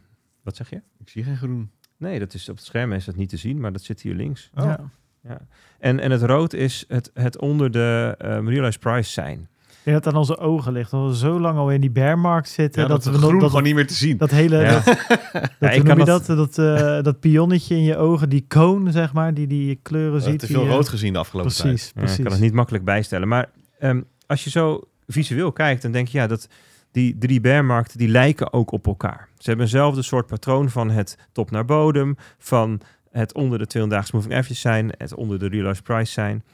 [0.43, 0.83] wat zeg je?
[0.99, 1.71] Ik zie geen groen.
[2.03, 4.15] Nee, dat is op het scherm is dat niet te zien, maar dat zit hier
[4.15, 4.51] links.
[4.55, 4.65] Oh.
[4.65, 4.81] Ja.
[5.29, 5.39] Ja.
[5.79, 9.49] En, en het rood is het, het onder de um, realized price zijn.
[9.69, 10.91] Ik denk dat aan onze ogen ligt.
[10.91, 12.83] Dat we zo lang al in die bearmarkt zitten.
[12.83, 14.17] Ja, dat, dat, we groen dat, gewoon niet meer te zien.
[14.17, 14.57] dat hele...
[14.57, 14.73] Ja.
[14.73, 14.85] Dat,
[15.33, 16.37] dat, Ja, ik noem je dat- dat?
[16.37, 20.39] Dat, eh, dat pionnetje in je ogen, die cone, zeg maar, die die kleuren ziet.
[20.39, 21.63] te veel eh, rood gezien de afgelopen tijd.
[21.69, 22.19] Precies, Ja, precies.
[22.19, 23.29] ik kan het niet makkelijk bijstellen.
[23.29, 26.49] Maar ehm, als je zo visueel kijkt, dan denk je, ja, dat,
[26.93, 29.29] die drie bearmarkten die lijken ook op elkaar.
[29.39, 32.81] Ze hebben eenzelfde soort patroon van het top naar bodem, van
[33.11, 36.45] het onder de 200 moving average zijn, het onder de realized price zijn.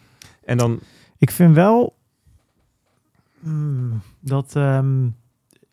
[0.44, 0.80] En dan,
[1.18, 1.96] Ik vind wel
[3.38, 5.08] mm, dat ehm,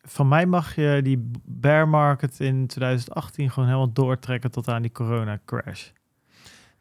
[0.02, 4.92] van mij mag je die bear market in 2018 gewoon helemaal doortrekken tot aan die
[4.92, 5.90] corona crash.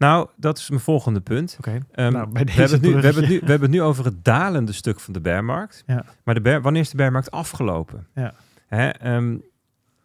[0.05, 1.55] Nou, dat is mijn volgende punt.
[1.59, 1.78] Oké.
[1.92, 4.24] Ehm, Nou, bij we, hebben nu, we, hebben nu, we hebben het nu over het
[4.24, 5.82] dalende stuk van de bearmarkt.
[5.86, 6.05] Ja.
[6.24, 8.07] Maar de bear, wanneer is de bearmarkt afgelopen?
[8.14, 8.34] Ja.
[8.66, 9.36] Hè, ehm,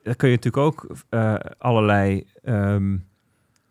[0.04, 2.98] dan kun je natuurlijk ook eh, allerlei ehm,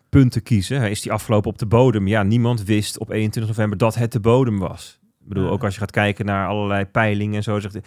[0.08, 0.90] punten kiezen.
[0.90, 2.06] Is die afgelopen op de bodem?
[2.06, 4.98] Ja, niemand wist op 21 november dat het de bodem was.
[5.20, 5.50] Ik bedoel, Ja.
[5.50, 7.60] ook als je gaat kijken naar allerlei peilingen en zo.
[7.60, 7.78] Zegt,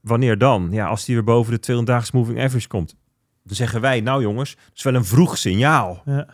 [0.00, 0.68] wanneer dan?
[0.70, 2.96] Ja, als die weer boven de 200 moving average komt.
[3.44, 6.02] Dan zeggen wij, nou jongens, dat is wel een vroeg signaal.
[6.04, 6.26] Ja.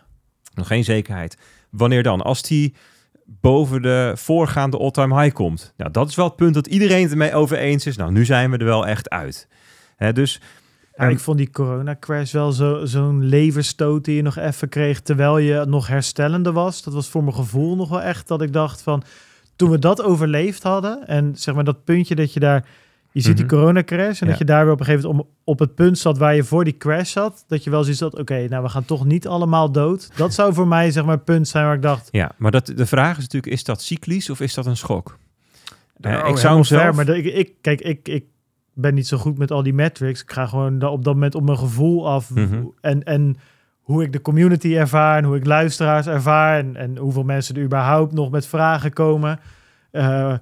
[0.54, 1.36] Nog geen zekerheid.
[1.70, 2.22] Wanneer dan?
[2.22, 2.74] Als die
[3.26, 5.72] boven de voorgaande all-time high komt.
[5.76, 7.96] Nou, dat is wel het punt dat iedereen het ermee over eens is.
[7.96, 9.48] Nou, nu zijn we er wel echt uit.
[9.96, 10.40] Hè, dus
[10.96, 15.00] Ja, ik vond die corona crash wel zo- zo'n leverstoot die je nog even kreeg
[15.00, 16.82] terwijl je nog herstellende was.
[16.82, 19.02] Dat was voor mijn gevoel nog wel echt dat ik dacht van
[19.56, 22.66] toen we dat overleefd hadden en zeg maar dat puntje dat je daar
[23.14, 23.54] je ziet die Mhm.
[23.54, 24.30] corona crash en Ja.
[24.30, 26.44] dat je daar weer op een gegeven moment om, op het punt zat waar je
[26.44, 29.26] voor die crash zat, dat je wel zoiets had, oké, nou we gaan toch niet
[29.26, 30.10] allemaal dood.
[30.16, 32.66] Dat zou voor mij zeg maar het punt zijn waar ik dacht, ja, maar dat,
[32.66, 35.18] de vraag is natuurlijk, is dat cyclisch of is dat een schok?
[36.00, 36.96] Eh, oh, ik zou hem zelf...
[36.96, 38.24] maar de- ik, ik, kijk, ik, ik
[38.72, 40.22] ben niet zo goed met al die metrics.
[40.22, 42.30] Ik ga gewoon da- op dat moment op mijn gevoel af.
[42.30, 42.62] Mhm.
[42.80, 43.36] en, en
[43.80, 46.58] hoe ik de community ervaar en hoe ik luisteraars ervaar.
[46.58, 49.40] En, en hoeveel mensen er überhaupt nog met vragen komen.
[49.90, 50.34] Eh,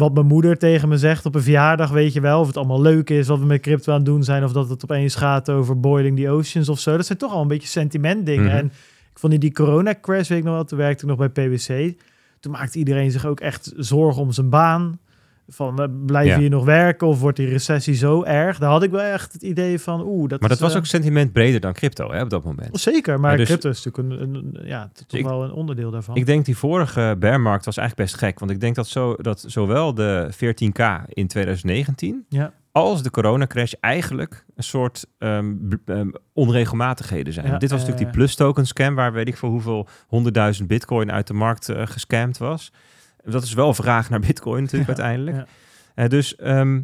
[0.00, 2.40] wat mijn moeder tegen me zegt op een verjaardag, weet je wel.
[2.40, 4.44] Of het allemaal leuk is, wat we met crypto aan het doen zijn.
[4.44, 6.96] Of dat het opeens gaat over boiling the oceans of zo.
[6.96, 8.44] Dat zijn toch al een beetje sentiment dingen.
[8.44, 8.56] Mhm.
[8.56, 8.66] En
[9.12, 11.48] ik vond die, die corona crash, weet ik nog wel, toen werkte ik nog bij
[11.48, 11.94] PwC.
[12.40, 14.98] Toen maakte iedereen zich ook echt zorgen om zijn baan.
[15.52, 16.38] Van, eh, blijf Ja.
[16.38, 18.58] hier nog werken of wordt die recessie zo erg?
[18.58, 20.78] Daar had ik wel echt het idee van, oeh, dat Maar dat is, was eh,
[20.78, 22.80] ook sentiment breder dan crypto hè, op dat moment.
[22.80, 26.16] Zeker, maar dus- crypto is natuurlijk een, ja, toch ik- wel een onderdeel daarvan.
[26.16, 28.38] Ik denk die vorige bearmarkt was eigenlijk best gek.
[28.38, 33.72] Want ik denk dat, zo, dat zowel de 14k in 2019 ja, als de coronacrash
[33.80, 35.54] eigenlijk een soort ehm,
[35.86, 37.46] ehm, onregelmatigheden zijn.
[37.46, 41.12] Ja, Dit was natuurlijk die plus token scam waar weet ik voor hoeveel honderdduizend bitcoin
[41.12, 42.72] uit de markt eh, gescamd was.
[43.30, 45.48] Dat is wel vraag naar bitcoin natuurlijk uiteindelijk.
[45.94, 46.80] Eh, dus ehm,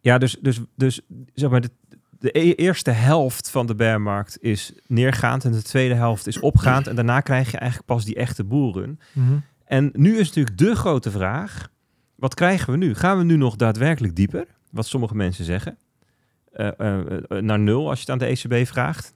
[0.00, 1.00] ja, dus, dus, dus
[1.34, 1.70] zeg maar, de,
[2.18, 6.86] de e- eerste helft van de bearmarkt is neergaand en de tweede helft is opgaand.
[6.86, 9.00] En daarna krijg je eigenlijk pas die echte boelrun.
[9.12, 9.36] Mhm.
[9.64, 11.68] En nu is natuurlijk de grote vraag:
[12.14, 12.94] wat krijgen we nu?
[12.94, 14.46] Gaan we nu nog daadwerkelijk dieper?
[14.70, 15.78] Wat sommige mensen zeggen.
[16.52, 19.14] Eh, eh, naar nul als je het aan de ECB vraagt.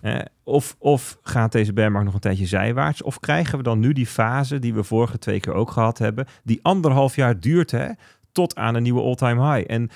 [0.00, 3.02] Eh, of, of gaat deze bearmarkt nog een tijdje zijwaarts?
[3.02, 6.26] Of krijgen we dan nu die fase die we vorige twee keer ook gehad hebben,
[6.44, 7.88] die anderhalf jaar duurt hè,
[8.32, 9.72] tot aan een nieuwe all-time high?
[9.72, 9.90] En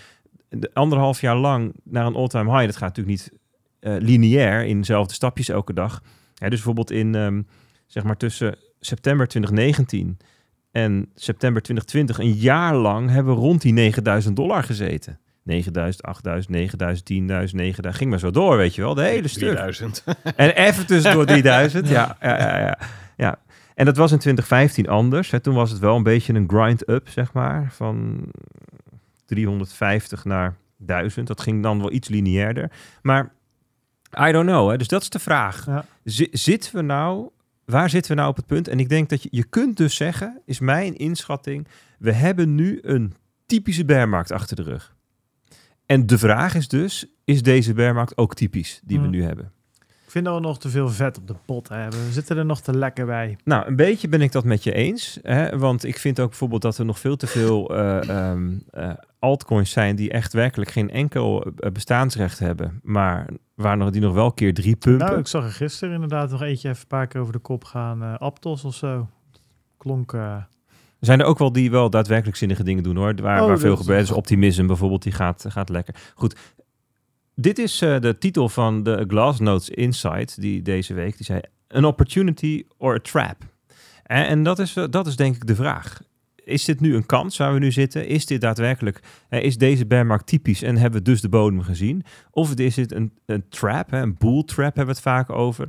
[0.49, 3.39] de anderhalf jaar lang naar een all-time high, dat gaat natuurlijk niet
[3.81, 6.03] eh, lineair in dezelfde stapjes elke dag.
[6.35, 7.43] Dus bijvoorbeeld in, ehm,
[7.87, 10.19] zeg maar tussen september 2019
[10.71, 15.21] en september 2020, een jaar lang, hebben we rond die 9000 dollar gezeten.
[15.43, 17.17] 9000, 8000, 9000, 10.000,
[17.55, 17.97] 9000.
[17.97, 18.95] Ging maar zo door, weet je wel.
[18.95, 19.49] De hele stuk.
[19.49, 20.05] 3000.
[20.37, 21.89] En even tussendoor 3000.
[21.89, 22.79] ja, ja, ja, ja,
[23.17, 23.39] ja.
[23.75, 25.31] En dat was in 2015 anders.
[25.31, 25.41] Hè.
[25.41, 27.73] Toen was het wel een beetje een grind-up, zeg maar.
[27.73, 28.25] Van
[29.27, 31.27] 350 naar 1000.
[31.27, 32.71] Dat ging dan wel iets lineairder.
[33.03, 33.33] Maar
[34.29, 34.71] I don't know.
[34.71, 34.77] Hè.
[34.77, 35.67] Dus dat is de vraag.
[35.67, 35.85] Ja.
[36.31, 37.29] Zitten we nou...
[37.65, 38.69] Waar zitten we nou op het punt?
[38.69, 41.69] En ik denk dat je, je kunt dus zeggen, is mijn inschatting,
[41.99, 43.15] we hebben nu een
[43.47, 44.95] typische bearmarkt achter de rug.
[45.91, 49.13] En de vraag is dus, is deze bearmarkt ook typisch die we Hmm.
[49.13, 49.53] nu hebben?
[49.79, 52.07] Ik vind dat we nog te veel vet op de pot hebben.
[52.07, 53.37] We zitten er nog te lekker bij.
[53.45, 55.19] Nou, een beetje ben ik dat met je eens.
[55.23, 55.59] Hè?
[55.59, 59.71] Want ik vind ook bijvoorbeeld dat er nog veel te veel eh, ehm, eh, altcoins
[59.71, 62.81] zijn die echt werkelijk geen enkel eh, bestaansrecht hebben.
[62.83, 65.07] Maar waar nog, die nog wel keer drie pumpen.
[65.07, 67.65] Nou, ik zag er gisteren inderdaad nog eentje even een paar keer over de kop
[67.65, 68.03] gaan.
[68.03, 69.09] eh Aptos of zo.
[69.77, 70.15] Klonk...
[71.01, 73.15] eh, zijn er ook wel die wel daadwerkelijk zinnige dingen doen hoor.
[73.15, 74.01] Waar, Oh, waar veel gebeurt.
[74.01, 75.95] Dus Optimism bijvoorbeeld, die gaat, gaat lekker.
[76.15, 76.37] Goed.
[77.35, 81.17] Dit is eh, de titel van de Glassnodes Insight die deze week.
[81.17, 83.37] Die zei, an opportunity or a trap?
[84.03, 86.03] En, en dat, is, eh, dat is denk ik de vraag.
[86.45, 88.07] Is dit nu een kans waar we nu zitten?
[88.07, 92.05] Is dit daadwerkelijk, eh, is deze bearmarkt typisch en hebben we dus de bodem gezien?
[92.31, 95.69] Of is dit een, een trap, hè, een bull trap hebben we het vaak over.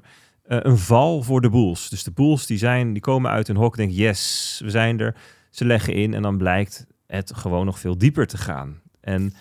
[0.52, 1.90] Eh, een val voor de bulls.
[1.90, 5.16] Dus de bulls die, zijn, die komen uit hun hok denken, yes, we zijn er.
[5.50, 8.82] Ze leggen in en dan blijkt het gewoon nog veel dieper te gaan.
[9.02, 9.34] En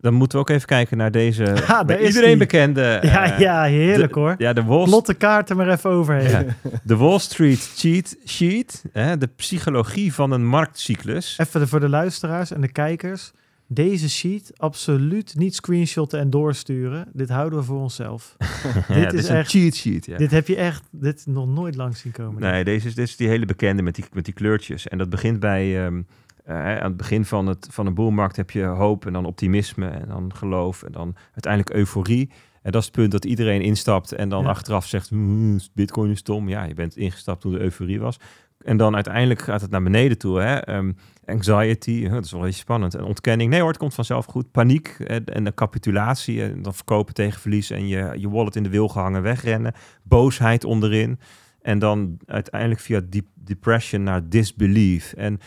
[0.00, 1.42] dan moeten we ook even kijken naar deze
[1.86, 2.36] bij iedereen die.
[2.36, 2.80] bekende...
[3.02, 4.34] ja, eh, ja, heerlijk de- hoor.
[4.38, 6.30] Ja, de Wall, Plotte kaart er maar even overheen.
[6.30, 6.44] ja,
[6.82, 8.84] de Wall Street cheat sheet.
[8.92, 11.38] Hè, de psychologie van een marktcyclus.
[11.38, 13.32] Even voor de luisteraars en de kijkers.
[13.74, 17.08] Deze sheet absoluut niet screenshotten en doorsturen.
[17.12, 18.36] Dit houden we voor onszelf.
[18.88, 20.06] Ja, Dit dit is een echt- cheat sheet.
[20.06, 20.16] Ja.
[20.16, 22.42] Dit heb je echt dit nog nooit langs zien komen.
[22.42, 24.88] Nee, deze is, dit is die hele bekende met die, met die kleurtjes.
[24.88, 25.84] En dat begint bij...
[25.84, 26.02] ehm,
[26.44, 29.88] eh, aan het begin van, het, van een boelmarkt heb je hoop en dan optimisme
[29.88, 32.30] en dan geloof en dan uiteindelijk euforie.
[32.62, 34.48] En dat is het punt dat iedereen instapt en dan Ja.
[34.48, 36.48] achteraf zegt, "Hmm, bitcoin is stom.
[36.48, 38.16] Ja, je bent ingestapt toen de euforie was.
[38.64, 40.40] En dan uiteindelijk gaat het naar beneden toe.
[40.40, 40.56] Hè?
[40.56, 40.92] Ehm,
[41.24, 42.94] anxiety, dat is wel beetje spannend.
[42.94, 44.50] En ontkenning, nee hoor, het komt vanzelf goed.
[44.50, 46.42] Paniek en, en de capitulatie.
[46.42, 49.72] En dan verkopen tegen verlies en je, je wallet in de wil gehangen, wegrennen.
[50.02, 51.18] Boosheid onderin.
[51.62, 55.12] En dan uiteindelijk via deep depression naar disbelief.
[55.12, 55.40] En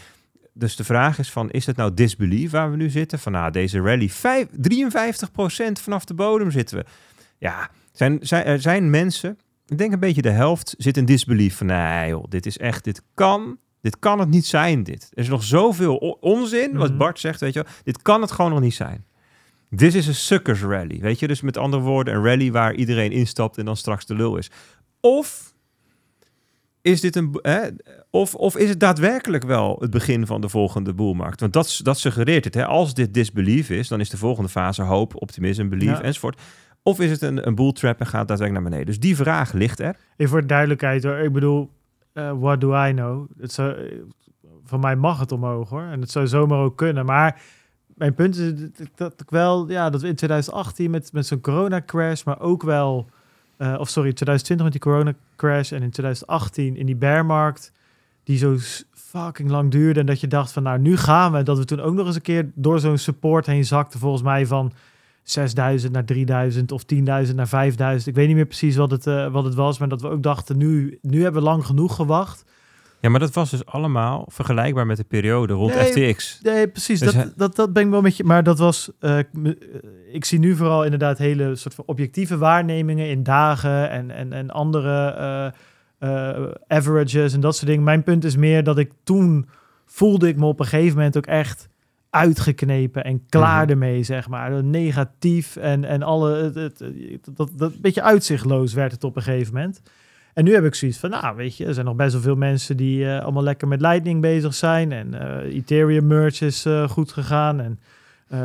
[0.54, 3.20] dus de vraag is van, is het nou disbelief waar we nu zitten?
[3.20, 4.50] Van nou, deze rally, vijf, 53%
[5.82, 6.86] vanaf de bodem zitten we.
[7.38, 9.38] Ja, zijn, zijn, er zijn mensen,
[9.68, 12.84] ik denk een beetje de helft, zit in disbelief van, nee joh, dit is echt,
[12.84, 15.08] dit kan, dit kan het niet zijn dit.
[15.14, 16.98] Er is nog zoveel onzin, wat Mhm.
[16.98, 17.72] Bart zegt, weet je wel.
[17.84, 19.06] Dit kan het gewoon nog niet zijn.
[19.70, 21.28] Dit is een suckers rally, weet je.
[21.28, 24.50] Dus met andere woorden, een rally waar iedereen instapt en dan straks de lul is.
[25.00, 25.54] Of
[26.82, 27.40] is dit een...
[27.42, 27.68] Hè,
[28.10, 31.40] of, of is het daadwerkelijk wel het begin van de volgende boelmarkt?
[31.40, 32.54] Want dat, dat suggereert het.
[32.54, 32.66] Hè?
[32.66, 36.02] Als dit disbelief is, dan is de volgende fase hoop, optimisme, belief Ja.
[36.02, 36.42] enzovoort.
[36.88, 38.86] Of is het een, een bull trap en gaat daadwerkelijk naar beneden?
[38.86, 39.96] Dus die vraag ligt er.
[40.18, 41.18] Even voor de duidelijkheid hoor.
[41.18, 41.70] Ik bedoel,
[42.14, 43.30] eh, what do I know?
[43.40, 43.60] Het
[44.64, 45.82] van mij mag het omhoog hoor.
[45.82, 47.06] En het zou zomaar ook kunnen.
[47.06, 47.42] Maar
[47.96, 48.54] mijn punt is
[48.96, 52.64] dat, ik wel, ja, dat we in 2018 met, met zo'n corona crash, maar ook
[52.64, 53.10] wel,
[53.58, 57.72] eh, of sorry, 2020 met die corona crash en in 2018 in die bearmarkt,
[58.24, 58.58] die zo
[58.92, 60.00] fucking lang duurde.
[60.00, 61.44] En dat je dacht van nou, nu gaan we.
[61.44, 64.46] Dat we toen ook nog eens een keer door zo'n support heen zakten, volgens mij
[64.46, 64.72] van
[65.30, 68.08] 6000 naar 3000 of 10.000 naar 5000.
[68.08, 70.24] Ik weet niet meer precies wat het, eh, wat het was, maar dat we ook
[70.24, 72.46] dachten, nu, nu hebben we lang genoeg gewacht.
[73.02, 76.40] Ja, maar dat was dus allemaal vergelijkbaar met de periode rond Nee, FTX.
[76.42, 77.00] Nee, precies.
[77.00, 78.24] Dus dat, hij- dat, dat ben ik wel met je.
[78.24, 78.92] Maar dat was.
[79.00, 79.52] eh, ik eh,
[80.12, 84.50] ik zie nu vooral inderdaad hele soort van objectieve waarnemingen in dagen en, en, en
[84.50, 85.54] andere
[86.68, 87.84] averages en dat soort dingen.
[87.84, 89.48] Mijn punt is meer dat ik toen
[89.86, 91.70] voelde ik me op een gegeven moment ook echt
[92.10, 93.72] uitgeknepen en klaar Mhm.
[93.72, 94.64] ermee, zeg maar.
[94.64, 96.36] Negatief en, en alle.
[96.44, 99.82] Het, het, het- dat, dat beetje uitzichtloos werd het op een gegeven moment.
[100.34, 102.36] En nu heb ik zoiets van, nou weet je, er zijn nog best wel veel
[102.36, 104.92] mensen die eh, allemaal lekker met Lightning bezig zijn.
[104.92, 105.14] En
[105.46, 107.60] eh, Ethereum merge is eh, goed gegaan.
[107.60, 107.80] En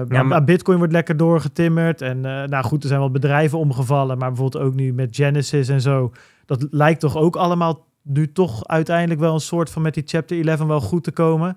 [0.09, 2.01] Ja, maar- Bitcoin wordt lekker doorgetimmerd.
[2.03, 4.19] En nou goed, er zijn wat bedrijven omgevallen.
[4.19, 6.13] Maar bijvoorbeeld ook nu met Genesis en zo.
[6.47, 10.49] Dat lijkt toch ook allemaal nu toch uiteindelijk wel een soort van met die chapter
[10.49, 11.57] 11 wel goed te komen.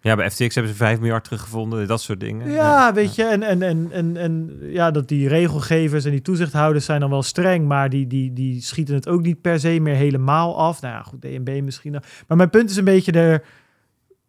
[0.00, 2.50] Ja, bij FTX hebben ze 5 miljard teruggevonden, dat soort dingen.
[2.50, 6.84] Ja, weet je, en, en, en, en, en ja, dat die regelgevers en die toezichthouders
[6.84, 9.94] zijn dan wel streng, maar die, die, die schieten het ook niet per se meer
[9.94, 10.80] helemaal af.
[10.80, 11.92] Nou ja, goed, DNB misschien.
[11.92, 12.02] nog.
[12.28, 13.42] Maar mijn punt is een beetje er,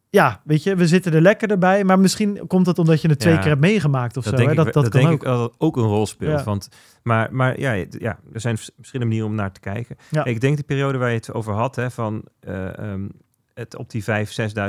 [0.10, 3.20] ja, weet je, we zitten er lekker erbij, maar misschien komt het omdat je het
[3.20, 4.46] twee Ja, keer hebt meegemaakt of Dat zo.
[4.46, 4.58] denk, hè?
[4.60, 5.20] ik, Dat, dat, dat kan denk ook.
[5.22, 6.40] ik dat dat ook een rol speelt.
[6.40, 6.44] Ja.
[6.46, 6.70] Want,
[7.04, 9.96] maar maar ja, ja, er zijn vers- verschillende manieren om naar te kijken.
[10.24, 13.08] Ik denk de periode waar je het over had, hè, van eh, ehm,
[13.58, 14.08] het op die 5.000,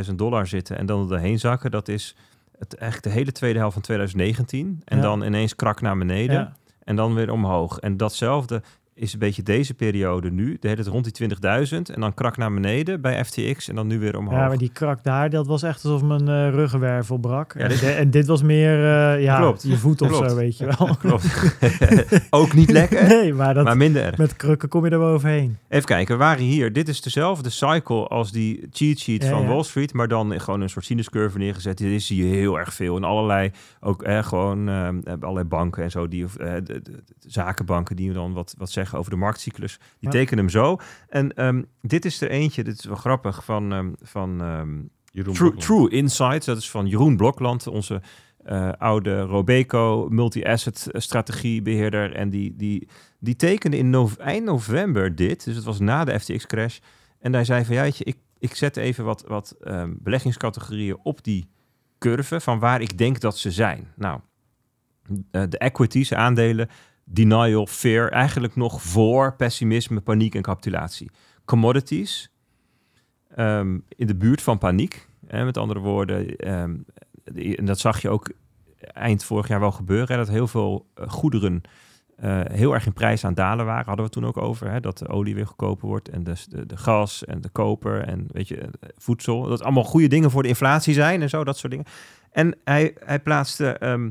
[0.09, 2.17] 6.000 dollar zitten en dan er doorheen zakken, dat is
[2.59, 4.83] het, eigenlijk de hele tweede helft van 2019.
[4.85, 5.03] En Ja.
[5.03, 6.53] dan ineens krak naar beneden Ja.
[6.85, 7.79] en dan weer omhoog.
[7.79, 8.63] En datzelfde
[8.99, 10.57] is een beetje deze periode nu.
[10.61, 13.87] De hele tijd rond die 20.000 en dan krak naar beneden bij FTX en dan
[13.87, 14.35] nu weer omhoog.
[14.39, 17.55] Ja, maar die krak daar, dat was echt alsof mijn eh ruggenwervel brak.
[17.57, 19.63] Ja, en, dit- de- en dit was meer, eh, ja, Klopt.
[19.63, 20.31] je voet of Klopt.
[20.31, 20.97] zo, weet je wel.
[21.01, 21.27] Klopt.
[22.31, 24.17] ook niet lekker, Nee, maar, dat, maar minder erg.
[24.19, 25.57] met krukken kom je er wel overheen.
[25.69, 26.73] Even kijken, we waren hier.
[26.73, 29.49] Dit is dezelfde cycle als die cheat sheet Ja, van ja.
[29.49, 31.79] Wall Street, maar dan gewoon een soort sinuscurve neergezet.
[31.79, 32.97] Dit zie je heel erg veel.
[32.97, 34.89] En allerlei, ook eh, gewoon eh,
[35.21, 38.88] allerlei banken en zo, die, eh, de, de- de zakenbanken die dan wat, wat zeggen
[38.95, 40.77] over de marktcyclus, die tekenen hem zo.
[41.09, 44.43] En ehm, dit is er eentje, dit is wel grappig, van, ehm, van
[45.13, 45.55] Jeroen True.
[45.55, 46.47] True Insights.
[46.47, 48.01] Dat is van Jeroen Blokland, onze
[48.45, 52.15] eh, oude Robeco multi-asset eh, strategiebeheerder.
[52.15, 55.45] En die, die, die tekende in eind november dit.
[55.45, 56.79] Dus het was na de FTX-crash.
[57.19, 59.57] En hij zei van, ja, je, ik, ik zet even wat, wat
[59.99, 61.49] beleggingscategorieën op die
[61.99, 63.89] curve van waar ik denk dat ze zijn.
[63.97, 64.21] Nou,
[65.31, 66.69] eh, de equities, aandelen,
[67.09, 71.11] denial, fear, eigenlijk nog voor pessimisme, paniek en capitulatie.
[71.45, 72.31] Commodities,
[73.35, 75.09] ehm, in de buurt van paniek.
[75.27, 76.77] Hè, met andere woorden, ehm,
[77.57, 78.33] en dat zag je ook
[78.81, 81.63] eind vorig jaar wel gebeuren, hè, dat heel veel eh, goederen
[82.17, 83.87] eh, heel erg in prijs aan dalen waren.
[83.87, 86.67] Hadden we toen ook over, hè, dat de olie weer goedkoper wordt en dus de,
[86.67, 89.43] de gas en de koper en weet je, eh, voedsel.
[89.43, 91.87] Dat allemaal goede dingen voor de inflatie zijn en zo, dat soort dingen.
[92.31, 94.11] En hij, hij plaatste ehm,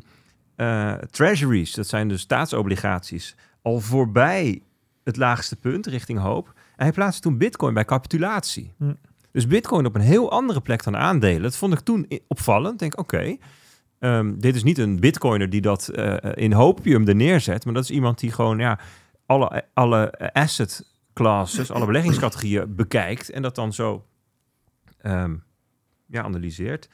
[0.58, 4.62] eh, treasuries, dat zijn dus staatsobligaties, al voorbij
[5.03, 6.47] het laagste punt richting hoop.
[6.76, 8.74] En hij plaatste toen bitcoin bij capitulatie.
[8.78, 8.93] Hm.
[9.32, 11.41] Dus bitcoin op een heel andere plek dan aandelen.
[11.41, 12.80] Dat vond ik toen opvallend.
[12.80, 13.38] Denk, oké,
[13.99, 17.84] ehm, dit is niet een bitcoiner die dat eh, in hopium er neerzet, maar dat
[17.84, 18.80] is iemand die gewoon ja,
[19.26, 24.05] alle, alle asset classes, alle beleggingscategorieën bekijkt en dat dan zo
[24.97, 25.36] ehm,
[26.05, 26.89] ja, analyseert.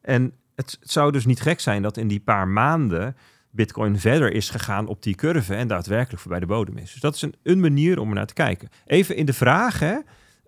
[0.00, 3.16] En het, het zou dus niet gek zijn dat in die paar maanden
[3.50, 6.92] Bitcoin verder is gegaan op die curve en daadwerkelijk voorbij de bodem is.
[6.92, 8.68] Dus dat is een, een manier om er naar te kijken.
[8.86, 9.96] Even in de vraag, hè,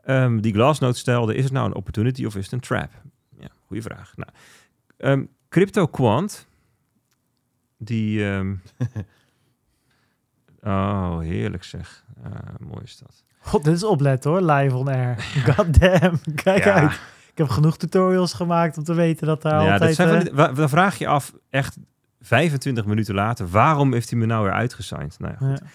[0.05, 2.91] ehm, die Glassnode stelde, is het nou een opportunity of is het een trap?
[3.39, 4.13] Ja, goede vraag.
[4.17, 4.31] Nou,
[4.97, 6.47] ehm, Crypto Quant,
[7.79, 8.25] die...
[8.31, 8.55] ehm,
[10.63, 12.05] oh, heerlijk zeg.
[12.23, 12.31] Ah,
[12.61, 13.25] mooi is dat.
[13.39, 15.23] God, dit is opletten hoor, live on air.
[15.55, 16.75] God damn, kijk Ja.
[16.75, 17.01] uit.
[17.41, 19.97] Ik heb genoeg tutorials gemaakt om te weten dat daar Ja, dat altijd...
[19.97, 21.76] van eh, wa- dan vraag je af, echt
[22.20, 25.18] 25 minuten later, waarom heeft hij me nou weer uitgesigned?
[25.18, 25.59] Nou ja, goed.
[25.59, 25.66] ja.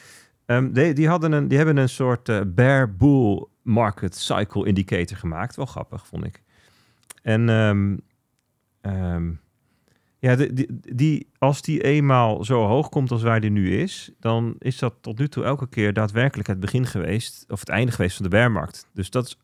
[0.45, 5.17] Ehm, die, die, hadden een, die hebben een soort eh, bear bull market cycle indicator
[5.17, 5.55] gemaakt.
[5.55, 6.43] Wel grappig, vond ik.
[7.21, 7.97] En ehm,
[8.81, 9.31] ehm,
[10.19, 14.11] ja, die, die, die, als die eenmaal zo hoog komt als waar die nu is,
[14.19, 17.91] dan is dat tot nu toe elke keer daadwerkelijk het begin geweest, of het einde
[17.91, 18.87] geweest van de bearmarkt.
[18.93, 19.37] Dus dat is,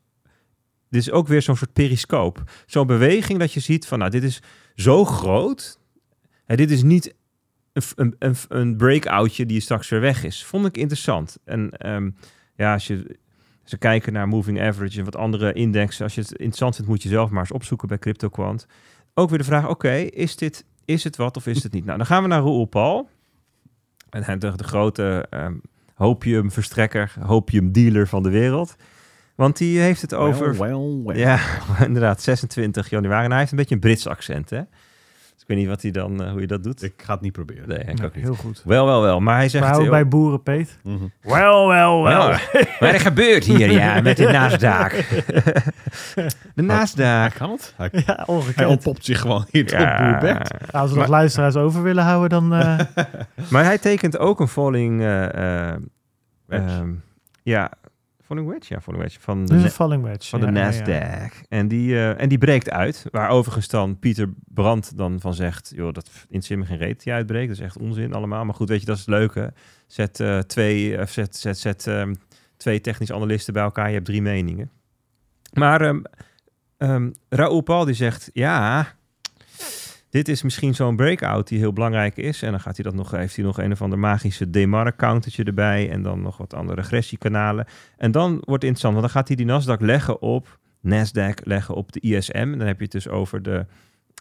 [0.92, 2.42] dit is ook weer zo'n soort periscoop.
[2.66, 4.42] Zo'n beweging dat je ziet van, nou, dit is
[4.74, 5.80] zo groot.
[6.46, 7.14] Dit is niet
[7.72, 10.44] een, een, een, breakoutje die straks weer weg is.
[10.44, 11.38] Vond ik interessant.
[11.44, 12.10] En ehm,
[12.56, 13.18] ja, als je
[13.64, 17.02] ze kijken naar moving average en wat andere indexen, als je het interessant vindt, moet
[17.02, 18.66] je zelf maar eens opzoeken bij CryptoQuant.
[19.14, 21.84] Ook weer de vraag: oké, is dit is het wat of is het niet?
[21.84, 23.08] Nou, dan gaan we naar Roel Paul.
[24.10, 28.76] En de, de grote ehm verstrekker, hopium dealer van de wereld.
[29.34, 31.18] Want die heeft het over Well, well, well.
[31.18, 31.38] ja,
[31.86, 33.24] inderdaad, 26 januari.
[33.24, 34.60] En hij heeft een beetje een Brits accent, hè?
[35.32, 36.82] Dus ik weet niet wat hij dan, eh, hoe je dat doet.
[36.82, 37.68] Ik ga het niet proberen.
[37.68, 38.24] Nee, ik Ja, ook niet.
[38.24, 38.62] heel goed.
[38.64, 39.20] Wel, wel, wel.
[39.20, 39.76] Maar hij zegt...
[39.76, 40.78] Heel- bij boeren, Peet.
[40.82, 40.96] Mhm.
[41.22, 42.30] Wel, wel, wel.
[42.30, 42.40] Ja,
[42.80, 44.94] maar er gebeurt hier, ja, met de Nasdaq.
[46.94, 47.02] de.
[47.02, 47.74] Hij kan het.
[47.76, 48.68] Hij, Ja, hij ongekend.
[48.68, 50.50] ontpopt zich gewoon hier op boerbed.
[50.72, 52.54] Als we Maar- nog luisteraars over willen houden, dan...
[52.54, 52.78] eh,
[53.50, 55.00] Maar hij tekent ook een falling...
[55.00, 55.76] eh, eh,
[56.48, 56.90] ehm,
[57.42, 57.70] ja,
[58.32, 58.74] falling wedge?
[58.74, 59.20] Ja, falling wedge.
[59.20, 60.28] Van de, falling wedge.
[60.28, 60.86] van de Ja, Nasdaq.
[60.86, 61.28] ja.
[61.48, 63.04] En, die, eh, en die breekt uit.
[63.10, 65.72] Waar overigens dan Pieter Brandt dan van zegt...
[65.74, 67.48] joh, dat interesseert me geen reet die uitbreekt.
[67.48, 68.44] Dat is echt onzin allemaal.
[68.44, 69.52] Maar goed, weet je, dat is het leuke.
[69.86, 72.14] Zet, eh, twee, of zet, zet, zet ehm,
[72.56, 73.88] twee technische analisten bij elkaar.
[73.88, 74.70] Je hebt drie meningen.
[75.52, 76.02] Maar ehm
[76.76, 78.30] ehm, Raoul Paul die zegt...
[78.32, 78.86] ja,
[80.12, 82.42] dit is misschien zo'n breakout die heel belangrijk is.
[82.42, 85.90] En dan gaat hij dat nog, heeft hij nog een of ander magische Demar-countertje erbij.
[85.90, 87.66] En dan nog wat andere regressiekanalen.
[87.96, 91.74] En dan wordt het interessant, want dan gaat hij die Nasdaq leggen op Nasdaq, leggen
[91.74, 92.58] op de ISM.
[92.58, 93.66] Dan heb je het dus over de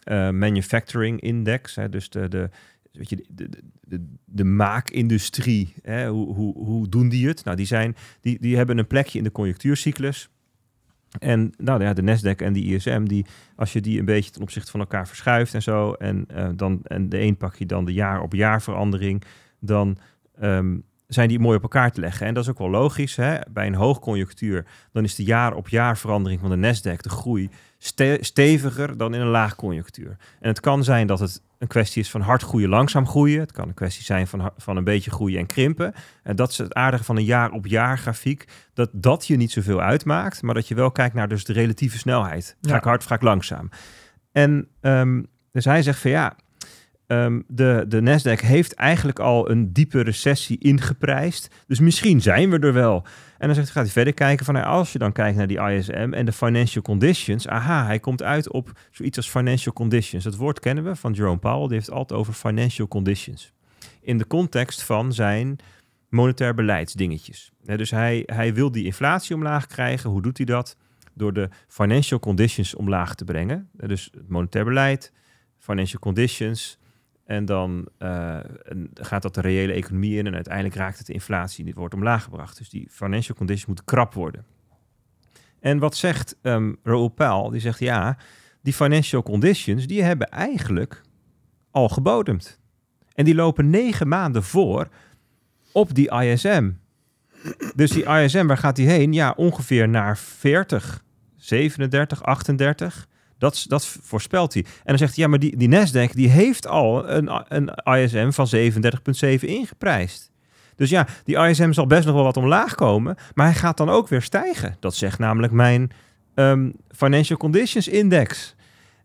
[0.04, 1.76] eh, manufacturing index.
[1.76, 2.50] Hè, dus de, de,
[2.92, 3.50] weet je, de,
[3.82, 5.74] de, de maakindustrie.
[5.82, 7.44] Hè, hoe, hoe, hoe doen die het?
[7.44, 10.30] Nou, die, zijn, die, die hebben een plekje in de conjunctuurcyclus.
[11.20, 14.41] En nou ja, de Nasdaq en die ISM, die, als je die een beetje ten
[14.41, 17.86] opzichte van elkaar verschuift en zo, en, eh, dan, en de een pak je dan
[17.86, 19.24] de jaar op jaar verandering,
[19.59, 19.97] dan
[20.39, 22.28] ehm, zijn die mooi op elkaar te leggen.
[22.28, 23.16] En dat is ook wel logisch.
[23.16, 23.38] Hè?
[23.49, 27.49] Bij een hoogconjunctuur, dan is de jaar op jaar verandering van de Nasdaq, de groei,
[27.78, 30.18] ste- steviger dan in een laagconjunctuur.
[30.39, 33.39] En het kan zijn dat het een kwestie is van hard groeien, langzaam groeien.
[33.39, 35.93] Het kan een kwestie zijn van, van een beetje groeien en krimpen.
[36.24, 38.47] En dat is het aardige van een jaar op jaar grafiek.
[38.74, 41.97] Dat dat je niet zoveel uitmaakt, maar dat je wel kijkt naar dus de relatieve
[41.97, 42.57] snelheid.
[42.62, 42.78] Ga Ja.
[42.78, 43.70] ik hard, ga ik langzaam.
[44.32, 46.36] En ehm, dus hij zegt van ja,
[47.12, 51.55] ehm, de, de Nasdaq heeft eigenlijk al een diepe recessie ingeprijsd.
[51.68, 53.05] Dus misschien zijn we er wel.
[53.38, 55.62] En dan zegt, gaat hij verder kijken van, nou, als je dan kijkt naar die
[55.62, 60.24] ISM en de financial conditions, aha, hij komt uit op zoiets als financial conditions.
[60.24, 63.53] Dat woord kennen we van Jerome Powell, die heeft altijd over financial conditions.
[64.01, 65.59] In de context van zijn
[66.09, 67.51] monetair beleidsdingetjes.
[67.64, 70.09] Dus hij, hij wil die inflatie omlaag krijgen.
[70.09, 70.78] Hoe doet hij dat?
[71.14, 73.70] Door de financial conditions omlaag te brengen.
[73.72, 75.12] Dus het monetair beleid,
[75.57, 76.80] financial conditions.
[77.26, 78.40] En dan eh,
[78.94, 81.66] gaat dat de reële economie in en uiteindelijk raakt het de inflatie.
[81.66, 82.58] Die wordt omlaag gebracht.
[82.58, 84.46] Dus die financial conditions moeten krap worden.
[85.60, 87.50] En wat zegt um, Raoul?
[87.50, 88.18] Die zegt ja,
[88.62, 91.02] die financial conditions die hebben eigenlijk
[91.72, 92.60] al gebodemd.
[93.14, 94.88] En die lopen negen maanden voor
[95.72, 96.72] op die ISM.
[97.76, 99.14] Dus die ISM, waar gaat die heen?
[99.14, 101.04] Ja, ongeveer naar 40,
[101.36, 103.08] 37, 38.
[103.42, 104.64] Dat, dat voorspelt hij.
[104.64, 107.70] En dan zegt hij, ja, maar die, die Nasdaq die heeft al een, een
[108.02, 108.48] ISM van
[109.36, 110.32] 37,7 ingeprijsd.
[110.76, 113.89] Dus ja, die ISM zal best nog wel wat omlaag komen, maar hij gaat dan
[113.89, 114.76] ook weer stijgen.
[114.80, 115.92] Dat zegt namelijk mijn
[116.36, 118.56] ehm, Financial Conditions Index.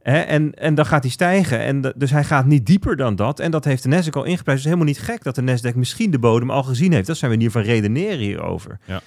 [0.02, 1.58] En, en dan gaat hij stijgen.
[1.58, 3.40] En de- dus hij gaat niet dieper dan dat.
[3.40, 4.62] En dat heeft de Nasdaq al ingeprijsd.
[4.62, 7.06] Dus helemaal niet gek dat de Nasdaq misschien de bodem al gezien heeft.
[7.06, 8.78] Dat zijn we in ieder geval redeneren hierover.
[8.84, 9.00] Ja.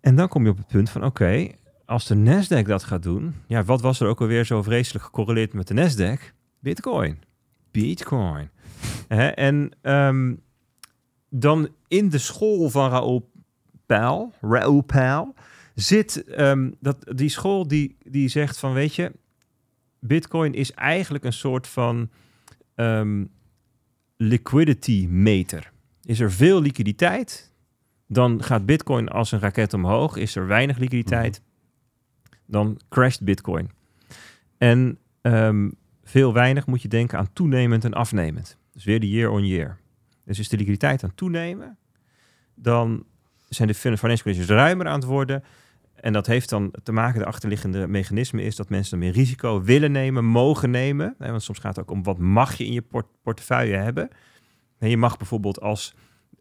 [0.00, 1.48] En dan kom je op het punt van, oké,
[1.84, 3.34] als de Nasdaq dat gaat doen...
[3.46, 6.34] Ja, wat was er ook alweer zo vreselijk gecorreleerd met de Nasdaq?
[6.60, 7.18] Bitcoin.
[7.70, 8.48] Bitcoin.
[9.34, 10.34] En ehm,
[11.28, 13.30] dan in de school van Raoul
[13.86, 15.34] Pijl, Raoul Pijl,
[15.74, 19.12] zit ehm, dat, die school die, die zegt van, weet je,
[19.98, 22.10] Bitcoin is eigenlijk een soort van
[22.74, 23.24] ehm,
[24.16, 25.72] liquidity meter.
[26.02, 27.52] Is er veel liquiditeit,
[28.06, 30.16] dan gaat Bitcoin als een raket omhoog.
[30.16, 31.42] Is er weinig liquiditeit,
[32.46, 33.70] dan crasht Bitcoin.
[34.58, 35.70] En ehm,
[36.04, 38.58] veel weinig moet je denken aan toenemend en afnemend.
[38.72, 39.78] Dus weer de year on year.
[40.24, 41.78] Dus is de liquiditeit aan het toenemen,
[42.54, 43.04] dan
[43.48, 45.44] zijn de financial conditions ruimer aan het worden.
[45.94, 49.62] En dat heeft dan te maken, de achterliggende mechanisme is dat mensen dan meer risico
[49.62, 51.14] willen nemen, mogen nemen.
[51.18, 54.08] Want soms gaat het ook om wat mag je in je port portefeuille hebben.
[54.78, 55.94] En je mag bijvoorbeeld als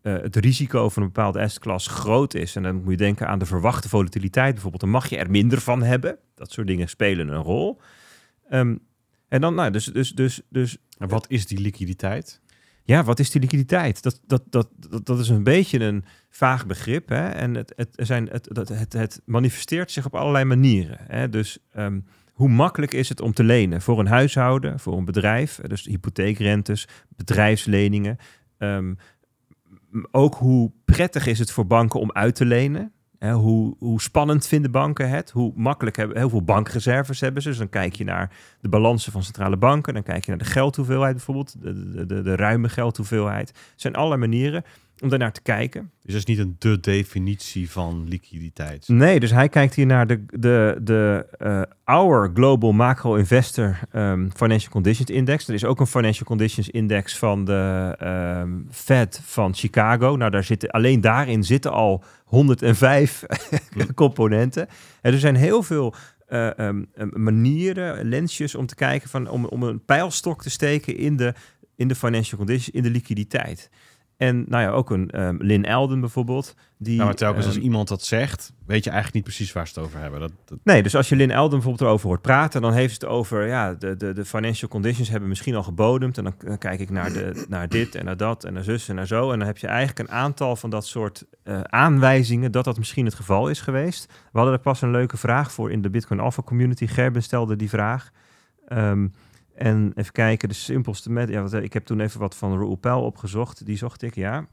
[0.03, 3.39] uh, het risico van een bepaalde asset groot is, en dan moet je denken aan
[3.39, 6.17] de verwachte volatiliteit bijvoorbeeld, dan mag je er minder van hebben.
[6.35, 7.81] Dat soort dingen spelen een rol.
[8.51, 8.79] Um,
[9.27, 10.77] en dan, nou, dus, dus, dus, dus.
[10.97, 12.41] En wat is die liquiditeit?
[12.83, 14.03] Ja, wat is die liquiditeit?
[14.03, 17.09] Dat, dat, dat, dat, dat is een beetje een vaag begrip.
[17.09, 17.29] Hè?
[17.29, 20.97] En het, het, zijn, het, het, het, het manifesteert zich op allerlei manieren.
[21.01, 21.29] Hè?
[21.29, 25.59] Dus um, hoe makkelijk is het om te lenen voor een huishouden, voor een bedrijf?
[25.67, 28.17] Dus hypotheekrentes, bedrijfsleningen.
[28.57, 28.97] Um,
[30.11, 32.91] ook hoe prettig is het voor banken om uit te lenen?
[33.31, 35.31] hoe, hoe, spannend vinden banken het?
[35.31, 37.49] Hoe makkelijk hebben, heel veel bankreserves hebben ze?
[37.49, 39.93] Dus dan kijk je naar de balansen van centrale banken.
[39.93, 41.61] Dan kijk je naar de geldhoeveelheid bijvoorbeeld.
[41.61, 43.49] De, de, de, de ruime geldhoeveelheid.
[43.49, 44.63] Er zijn allerlei manieren
[45.03, 45.91] om daarnaar te kijken.
[46.01, 48.87] Dus dat is niet een de definitie van liquiditeit.
[48.87, 54.31] Nee, dus hij kijkt hier naar de, de, de uh, Our Global Macro Investor um,
[54.35, 55.47] Financial Conditions Index.
[55.47, 57.95] Er is ook een Financial Conditions Index van de
[58.41, 60.15] um, Fed van Chicago.
[60.15, 63.23] Nou, daar zitten, alleen daarin zitten al 105
[63.95, 64.67] componenten.
[65.01, 65.93] En er zijn heel veel
[66.29, 71.17] uh, um, manieren, lensjes om te kijken van om, om een pijlstok te steken in
[71.17, 71.33] de,
[71.75, 73.69] in de financial conditions, in de liquiditeit.
[74.17, 76.55] En nou ja, ook een um, Lynn Elden bijvoorbeeld.
[76.77, 79.67] Die, nou, maar telkens als ehm, iemand dat zegt, weet je eigenlijk niet precies waar
[79.67, 80.19] ze het over hebben.
[80.19, 80.31] Dat,
[80.63, 83.73] Nee, dus als je Lynn Elden bijvoorbeeld erover hoort praten, dan heeft het over, ja,
[83.73, 86.17] de, de, de financial conditions hebben misschien al gebodemd.
[86.17, 88.89] En dan, dan kijk ik naar, de, naar dit en naar dat en naar zus
[88.89, 89.31] en naar zo.
[89.31, 93.05] En dan heb je eigenlijk een aantal van dat soort uh, aanwijzingen dat dat misschien
[93.05, 94.05] het geval is geweest.
[94.05, 96.87] We hadden er pas een leuke vraag voor in de Bitcoin Alpha community.
[96.87, 98.11] Gerben stelde die vraag.
[98.69, 99.13] Um,
[99.55, 101.29] en even kijken, de simpelste met.
[101.29, 103.65] Ja, wat, ik heb toen even wat van Raoul Pell opgezocht.
[103.65, 104.47] Die zocht ik, ja.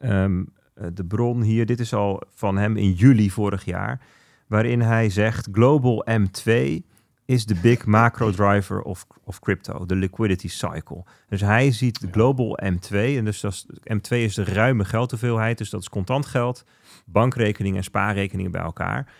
[0.00, 0.52] Um,
[0.92, 4.00] de bron hier, dit is al van hem in juli vorig jaar.
[4.46, 6.82] Waarin hij zegt: Global M2
[7.24, 11.04] is de big macro driver of, of crypto, de liquidity cycle.
[11.28, 15.58] Dus hij ziet de global M2, en dus dat is, M2 is de ruime geldhoeveelheid,
[15.58, 16.64] dus dat is contant geld,
[17.06, 19.12] bankrekeningen en spaarrekeningen bij elkaar.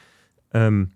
[0.51, 0.93] Um,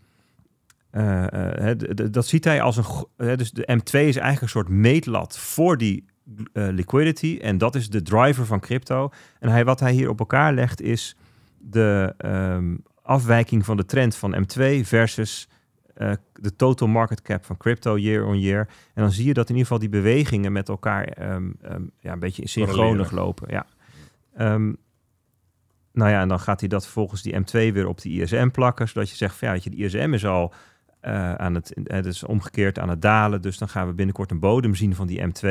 [0.99, 1.71] uh,
[2.11, 3.37] dat ziet hij als een.
[3.37, 6.05] dus de M2 is eigenlijk een soort meetlat voor die
[6.53, 7.39] uh, liquidity.
[7.43, 9.11] En dat is de driver van crypto.
[9.39, 11.17] En hij, wat hij hier op elkaar legt is
[11.59, 15.49] de um, afwijking van de trend van M2 versus
[15.97, 18.69] uh, de total market cap van crypto year on year.
[18.95, 22.13] En dan zie je dat in ieder geval die bewegingen met elkaar um, um, ja,
[22.13, 23.49] een beetje synchronig lopen.
[23.51, 23.67] Ja.
[25.93, 28.89] nou ja, en dan gaat hij dat volgens die M2 weer op die ISM plakken,
[28.89, 30.53] zodat je zegt, van, ja, dat je, de ISM is al
[31.03, 33.43] uh, aan het, het is omgekeerd aan het dalen.
[33.43, 35.43] Dus dan gaan we binnenkort een bodem zien van die M2.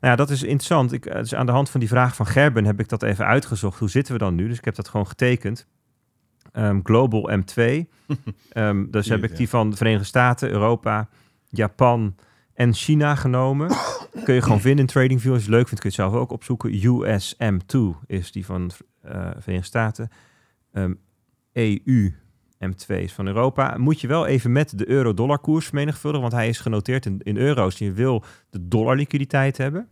[0.00, 0.92] Nou ja, dat is interessant.
[0.92, 3.78] Ik, dus aan de hand van die vraag van Gerben heb ik dat even uitgezocht.
[3.78, 4.48] Hoe zitten we dan nu?
[4.48, 5.66] Dus ik heb dat gewoon getekend.
[6.52, 7.62] Um, Global M2.
[7.64, 7.86] um,
[8.52, 11.08] ehm, dus heb ik die van de Verenigde Staten, Europa,
[11.48, 12.14] Japan
[12.54, 13.68] en China genomen.
[14.24, 15.32] kun je gewoon vinden in TradingView.
[15.32, 16.72] Als je het leuk vindt, kun je het zelf ook opzoeken.
[16.72, 18.70] USM2 is die van
[19.04, 20.10] uh, Verenigde Staten.
[20.72, 20.98] Um,
[21.52, 22.12] EU
[22.66, 26.48] M2 is van Europa, moet je wel even met de euro-dollar koers vermenigvuldigen, want hij
[26.48, 27.78] is genoteerd in, in euro's.
[27.78, 29.88] Je wil de dollar liquiditeit hebben.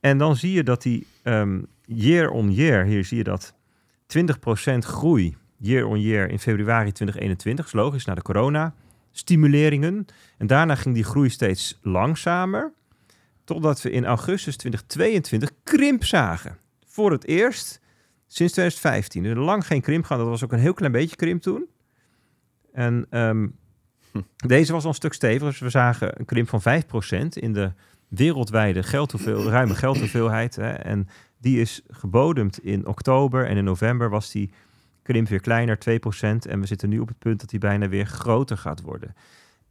[0.00, 3.54] En dan zie je dat die um, year on year, hier zie je dat
[4.18, 8.74] 20% groei year on year in februari 2021, is logisch, na de corona
[9.10, 10.06] stimuleringen.
[10.38, 12.72] En daarna ging die groei steeds langzamer,
[13.44, 16.58] totdat we in augustus 2022 krimp zagen.
[16.86, 17.80] Voor het eerst
[18.26, 19.22] sinds 2015.
[19.22, 21.68] Dus lang geen krimp gehad, dat was ook een heel klein beetje krimp toen.
[22.74, 24.20] En hm.
[24.36, 25.48] deze was al een stuk steviger.
[25.48, 27.72] Dus we zagen een krimp van 5% in de
[28.08, 30.56] wereldwijde geldhoeveel, ruime geldhoeveelheid.
[30.56, 30.70] Hè.
[30.70, 31.08] En
[31.38, 34.50] die is gebodemd in oktober en in november was die
[35.02, 35.80] krimp weer kleiner, 2%.
[36.48, 39.14] En we zitten nu op het punt dat die bijna weer groter gaat worden.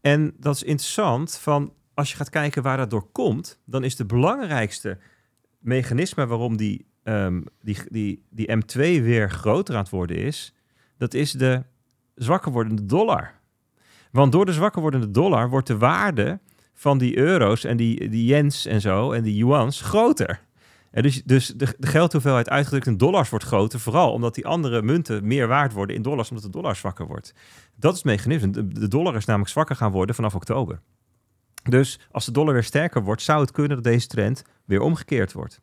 [0.02, 3.96] En dat is interessant, van als je gaat kijken waar dat door komt, dan is
[3.96, 4.98] de belangrijkste
[5.60, 10.54] mechanisme waarom die, um, die, die, die M2 weer groter aan het worden is,
[10.98, 11.64] dat is de
[12.16, 13.40] zwakker wordende dollar.
[14.12, 16.40] Want door de zwakker wordende dollar wordt de waarde
[16.74, 20.42] van die euro's en die, die yens en zo en die yuans groter.
[20.92, 24.82] En dus dus de, de geldhoeveelheid uitgedrukt in dollars wordt groter, vooral omdat die andere
[24.82, 27.34] munten meer waard worden in dollars, omdat de dollar zwakker wordt.
[27.76, 28.50] Dat is het mechanisme.
[28.50, 30.80] De, de dollar is namelijk zwakker gaan worden vanaf oktober.
[31.64, 35.34] Dus als de dollar weer sterker wordt, zou het kunnen dat deze trend weer omgekeerd
[35.34, 35.62] wordt.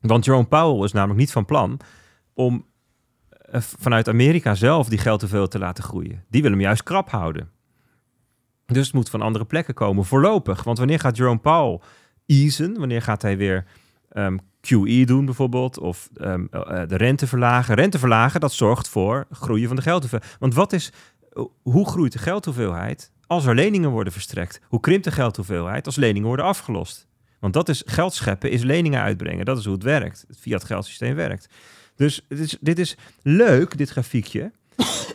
[0.00, 1.80] Want Jerome Powell is namelijk niet van plan
[2.34, 2.66] om
[3.62, 6.24] vanuit Amerika zelf die geldhoeveelheid te laten groeien.
[6.28, 7.50] Die wil hem juist krap houden.
[8.66, 10.64] Dus het moet van andere plekken komen, voorlopig.
[10.64, 11.80] Want wanneer gaat Jerome Powell
[12.26, 12.78] easen?
[12.78, 13.64] Wanneer gaat hij weer
[14.08, 15.78] ehm, QE doen bijvoorbeeld?
[15.78, 17.74] Of ehm, eh, de rente verlagen?
[17.74, 20.36] Rente verlagen, dat zorgt voor groeien van de geldhoeveelheid.
[20.38, 20.92] Want wat is,
[21.32, 24.60] eh, hoe groeit de geldhoeveelheid als er leningen worden verstrekt?
[24.68, 27.06] Hoe krimpt de geldhoeveelheid als leningen worden afgelost?
[27.40, 29.44] Want dat is geld scheppen, is leningen uitbrengen.
[29.44, 30.24] Dat is hoe het werkt.
[30.28, 31.48] Het fiat geldsysteem werkt.
[31.96, 34.52] Dus dit is, dit is leuk, dit grafiekje.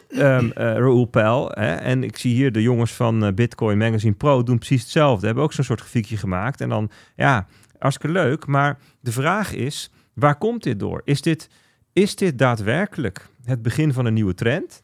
[0.09, 0.51] um,
[0.83, 1.49] Raoul Peil.
[1.53, 1.75] Hè?
[1.75, 5.25] En ik zie hier de jongens van uh, Bitcoin Magazine Pro doen precies hetzelfde.
[5.25, 6.61] Hebben ook zo'n soort grafiekje gemaakt.
[6.61, 8.45] En dan, ja, hartstikke leuk.
[8.45, 11.01] Maar de vraag is, waar komt dit door?
[11.03, 11.49] Is dit,
[11.93, 14.83] is dit daadwerkelijk het begin van een nieuwe trend?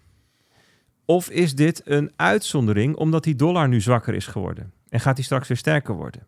[1.05, 4.73] Of is dit een uitzondering omdat die dollar nu zwakker is geworden?
[4.89, 6.27] En gaat die straks weer sterker worden?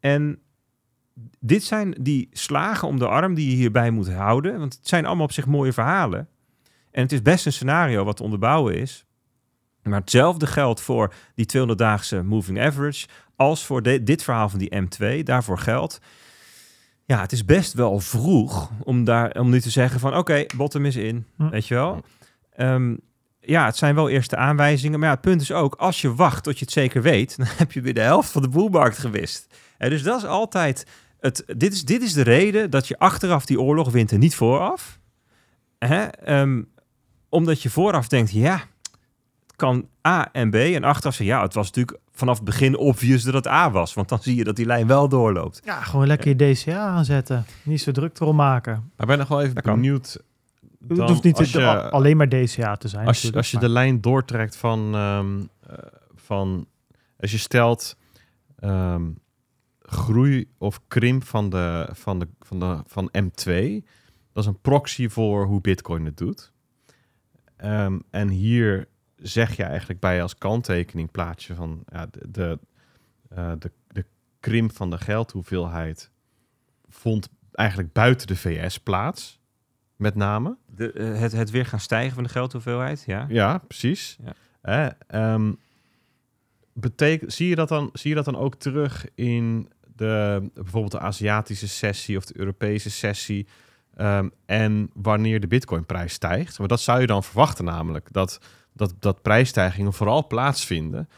[0.00, 0.38] En
[1.40, 4.58] dit zijn die slagen om de arm die je hierbij moet houden.
[4.58, 6.28] Want het zijn allemaal op zich mooie verhalen.
[6.90, 9.04] En het is best een scenario wat te onderbouwen is.
[9.82, 13.06] Maar hetzelfde geldt voor die 200-daagse moving average
[13.36, 15.22] als voor dit verhaal van die M2.
[15.22, 16.00] Daarvoor geldt.
[17.04, 20.84] Ja, het is best wel vroeg om, daar, om nu te zeggen van oké, bottom
[20.84, 21.26] is in.
[21.36, 21.48] Hm.
[21.48, 22.02] Weet je wel?
[22.56, 23.00] Um,
[23.40, 24.98] ja, het zijn wel eerste aanwijzingen.
[24.98, 27.46] Maar ja, het punt is ook, als je wacht tot je het zeker weet, dan
[27.56, 29.46] heb je weer de helft van de boelmarkt gewist.
[29.78, 30.86] En dus dat is altijd
[31.24, 31.44] het.
[31.56, 34.98] Dit is, dit is de reden dat je achteraf die oorlog wint en niet vooraf.
[35.78, 36.06] Hè?
[36.40, 36.68] Um,
[37.28, 38.56] omdat je vooraf denkt, ja,
[39.46, 40.54] het kan A en B.
[40.54, 43.94] En achteraf zeg ja, het was natuurlijk vanaf het begin obvious dat het A was.
[43.94, 45.60] Want dan zie je dat die lijn wel doorloopt.
[45.64, 47.44] Ja, gewoon lekker je DCA aanzetten.
[47.62, 48.90] Niet zo druk erom maken.
[48.96, 50.18] Maar ben nog wel even benieuwd.
[50.88, 53.06] Het Dan hoeft niet als te- je- a- alleen maar DCA te zijn.
[53.06, 55.78] Als je, natuurlijk, als je maar- de lijn doortrekt van, ehm, eh,
[56.14, 56.66] van
[57.20, 57.96] als je stelt
[58.58, 59.02] ehm,
[59.94, 63.84] groei of krimp van, de, van, de, van, de, van M2,
[64.32, 66.52] dat is een proxy voor hoe Bitcoin het doet.
[67.56, 72.58] Ehm, en hier zeg je eigenlijk bij als kanttekening plaats je van ja, de, de,
[73.28, 74.04] eh, de, de
[74.40, 76.10] krimp van de geldhoeveelheid
[76.88, 79.40] vond eigenlijk buiten de VS plaats,
[79.96, 80.56] met name.
[80.66, 83.26] De, eh, het, het weer gaan stijgen van de geldhoeveelheid, ja.
[83.28, 84.18] Ja, precies.
[84.62, 84.96] Ja.
[85.06, 85.52] Ehm,
[86.72, 90.98] betek- zie, je dat dan, zie je dat dan ook terug in de, bijvoorbeeld de
[90.98, 93.46] Aziatische sessie of de Europese sessie?
[93.96, 96.58] ehm, en wanneer de Bitcoinprijs stijgt?
[96.58, 98.40] Maar dat zou je dan verwachten, namelijk dat,
[98.72, 101.08] dat, dat prijsstijgingen vooral plaatsvinden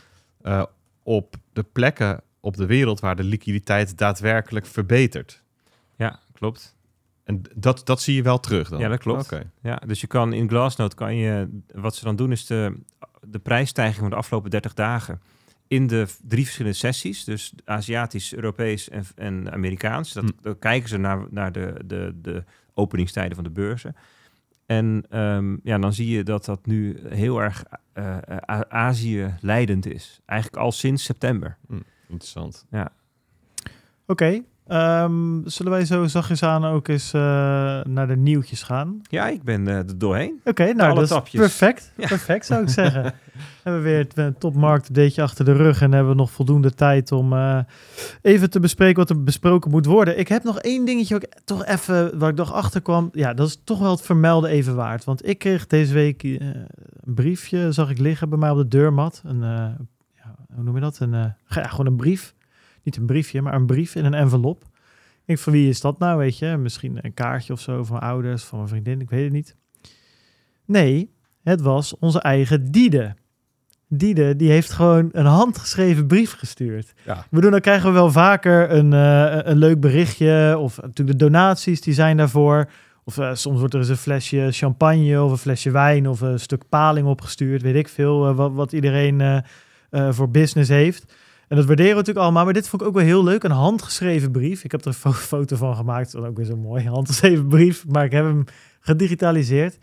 [0.43, 0.63] eh,
[1.03, 5.43] op de plekken op de wereld waar de liquiditeit daadwerkelijk verbetert.
[5.97, 6.77] Ja, klopt.
[7.25, 8.79] En dat, dat zie je wel terug dan?
[8.79, 9.25] Ja, dat klopt.
[9.25, 9.51] Oké.
[9.63, 12.79] Ja, dus je kan in Glassnode kan je, wat ze dan doen is de,
[13.21, 15.23] de prijsstijging van de afgelopen 30 dagen
[15.69, 20.13] in de drie verschillende sessies, dus Aziatisch, Europees en, en Amerikaans.
[20.13, 20.31] Dat, Hm.
[20.43, 22.45] Dan kijken ze naar, naar de, de, de
[22.75, 23.97] openingstijden van de beurzen.
[24.67, 29.87] En ehm, ja, dan zie je dat dat nu heel erg eh, eh, Azië leidend
[29.87, 30.21] is.
[30.25, 31.57] Eigenlijk al sinds september.
[32.09, 32.67] Interessant.
[34.07, 37.21] Oké, ehm, zullen wij zo zachtjes aan ook eens eh,
[37.85, 39.01] naar de nieuwtjes gaan?
[39.03, 40.41] Ja, ik ben eh, er doorheen.
[40.45, 41.93] Oké, nou Alle dat is perfect.
[41.97, 42.07] Ja.
[42.07, 43.15] Perfect zou ik zeggen.
[43.63, 47.13] hebben we weer het eh, topmarkt achter de rug en hebben we nog voldoende tijd
[47.13, 47.35] om
[48.23, 50.19] even te bespreken wat er besproken moet worden.
[50.19, 53.09] Ik heb nog één dingetje ook toch even waar ik nog achter kwam.
[53.13, 55.05] Ja, dat is toch wel het vermelden even waard.
[55.05, 56.67] Want ik kreeg deze week een
[57.05, 59.23] briefje, zag ik liggen bij mij op de deurmat.
[59.25, 60.99] Een, ja, hoe noem je dat?
[60.99, 62.35] Een, ja, gewoon een brief.
[62.87, 64.63] Niet een briefje, maar een brief in een envelop.
[64.63, 66.57] Ik denk, van wie is dat nou, weet je?
[66.57, 69.57] Misschien een kaartje of zo van mijn ouders, van mijn vriendin, ik weet het niet.
[70.65, 73.15] Nee, het was onze eigen Diede.
[73.89, 76.95] Diede, die heeft gewoon een handgeschreven brief gestuurd.
[77.05, 77.19] Ja.
[77.19, 80.57] Ik bedoel, dan krijgen we wel vaker een, eh, een leuk berichtje.
[80.59, 82.71] Of natuurlijk de donaties, die zijn daarvoor.
[83.05, 86.41] Of eh, soms wordt er eens een flesje champagne of een flesje wijn of een
[86.41, 87.63] stuk paling opgestuurd.
[87.63, 89.45] Weet ik veel, eh, wat, wat iedereen
[89.91, 91.15] voor business heeft.
[91.49, 92.45] En dat waarderen we natuurlijk allemaal.
[92.45, 93.43] Maar dit vond ik ook wel heel leuk.
[93.43, 94.65] Een handgeschreven brief.
[94.65, 96.13] Ik heb er een fo- foto van gemaakt.
[96.13, 97.85] Dat is ook weer zo'n mooi handgeschreven brief.
[97.89, 98.45] Maar ik heb hem
[98.81, 99.79] gedigitaliseerd.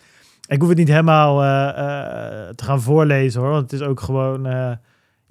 [0.47, 3.49] Ik hoef het niet helemaal eh, eh, te gaan voorlezen hoor.
[3.49, 4.45] Want het is ook gewoon...
[4.45, 4.72] eh,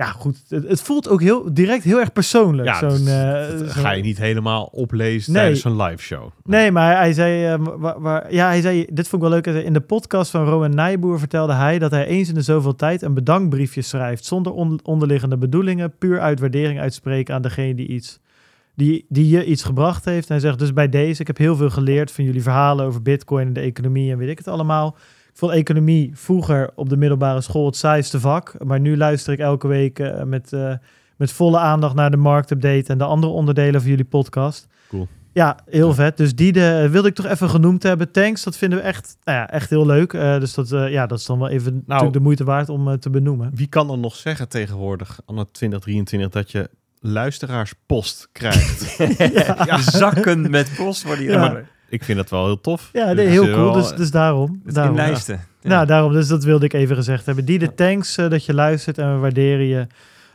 [0.05, 0.42] ja, goed.
[0.48, 2.68] Het, het voelt ook heel direct heel erg persoonlijk.
[2.68, 5.42] Ja, zo'n, dat- eh, zo'n- ga je niet helemaal oplezen Nee.
[5.42, 6.30] tijdens een live show.
[6.44, 9.44] Nee, maar hij zei, eh, waar, waar- ja, hij zei, dit vond ik wel leuk.
[9.55, 12.74] Zei, In de podcast van Rowan Nijboer vertelde hij dat hij eens in de zoveel
[12.74, 17.86] tijd een bedankbriefje schrijft zonder on- onderliggende bedoelingen, puur uit waardering uitspreken aan degene die
[17.88, 18.20] iets,
[18.74, 20.26] die, die je iets gebracht heeft.
[20.28, 23.03] En hij zegt dus bij deze, ik heb heel veel geleerd van jullie verhalen over
[23.03, 24.96] Bitcoin en de economie en weet ik het allemaal.
[25.33, 29.39] Ik vond economie vroeger op de middelbare school het saaiste vak, maar nu luister ik
[29.39, 30.74] elke week eh, met, eh,
[31.16, 34.66] met volle aandacht naar de marktupdate en de andere onderdelen van jullie podcast.
[34.89, 35.09] Cool.
[35.33, 36.16] Ja, heel vet.
[36.16, 38.11] Dus die de, wilde ik toch even genoemd hebben.
[38.11, 40.12] Thanks, dat vinden we echt, nou ja, echt heel leuk.
[40.12, 42.89] Eh, dus dat, eh, ja, dat is dan wel even natuurlijk de moeite waard om
[42.89, 43.51] eh, te benoemen.
[43.55, 46.70] Wie kan dan nog zeggen tegenwoordig, anno 2023, dat je
[47.01, 48.97] luisteraarspost krijgt?
[49.66, 52.90] Ja, Zakken met post worden hier ik vind dat wel heel tof.
[52.93, 53.64] Ja, nee, Dus, heel eh, cool.
[53.64, 54.61] wel- Dus, dus daarom.
[54.64, 54.99] Daarom.
[54.99, 55.40] in lijsten.
[55.61, 55.68] Ja.
[55.68, 56.12] Nou, daarom.
[56.12, 57.45] Dus dat wilde ik even gezegd hebben.
[57.45, 59.86] Die de thanks eh, dat je luistert en we waarderen je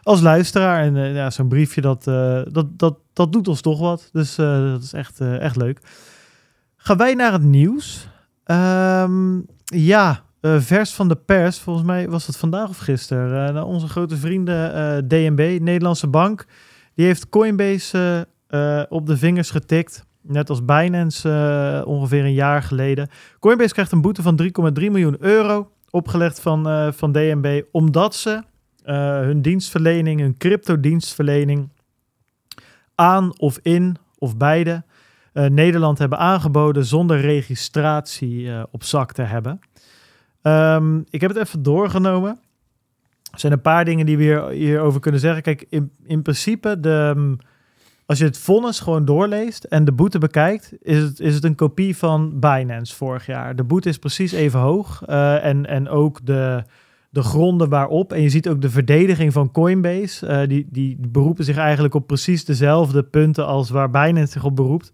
[0.04, 0.84] als luisteraar.
[0.84, 4.10] En eh, ja, zo'n briefje, dat, eh, dat, dat, dat doet ons toch wat.
[4.12, 5.80] Dus eh, dat is echt, eh, echt leuk.
[6.78, 8.08] Gaan wij naar het nieuws?
[8.44, 11.60] Ehm, ja, eh, vers van de pers.
[11.60, 13.48] Volgens mij was het vandaag of gisteren.
[13.48, 16.46] Eh, naar onze grote vrienden eh, DNB, Nederlandse Bank.
[16.96, 18.28] Die heeft Coinbase
[18.90, 20.06] op de vingers getikt.
[20.28, 23.10] Net als Binance eh, ongeveer een jaar geleden.
[23.40, 28.44] Coinbase krijgt een boete van 3,3 miljoen euro opgelegd van, eh, van DNB, omdat ze
[28.84, 31.70] eh, hun dienstverlening, hun crypto-dienstverlening
[32.96, 34.84] aan of in of beide
[35.50, 39.60] Nederland hebben aangeboden zonder registratie op zak te hebben.
[40.42, 42.40] Ehm, ik heb het even doorgenomen.
[43.32, 45.42] Er zijn een paar dingen die we hier, hierover kunnen zeggen.
[45.44, 47.38] Kijk, in, in principe, de, mm,
[48.08, 51.56] als je het vonnis gewoon doorleest en de boete bekijkt, is het, is het een
[51.56, 53.56] kopie van Binance vorig jaar.
[53.56, 55.04] De boete is precies even hoog.
[55.06, 56.64] eh, en, en ook de,
[57.10, 58.14] de gronden waarop.
[58.14, 60.28] En je ziet ook de verdediging van Coinbase.
[60.28, 64.56] eh, die, die beroepen zich eigenlijk op precies dezelfde punten als waar Binance zich op
[64.56, 64.92] beroept.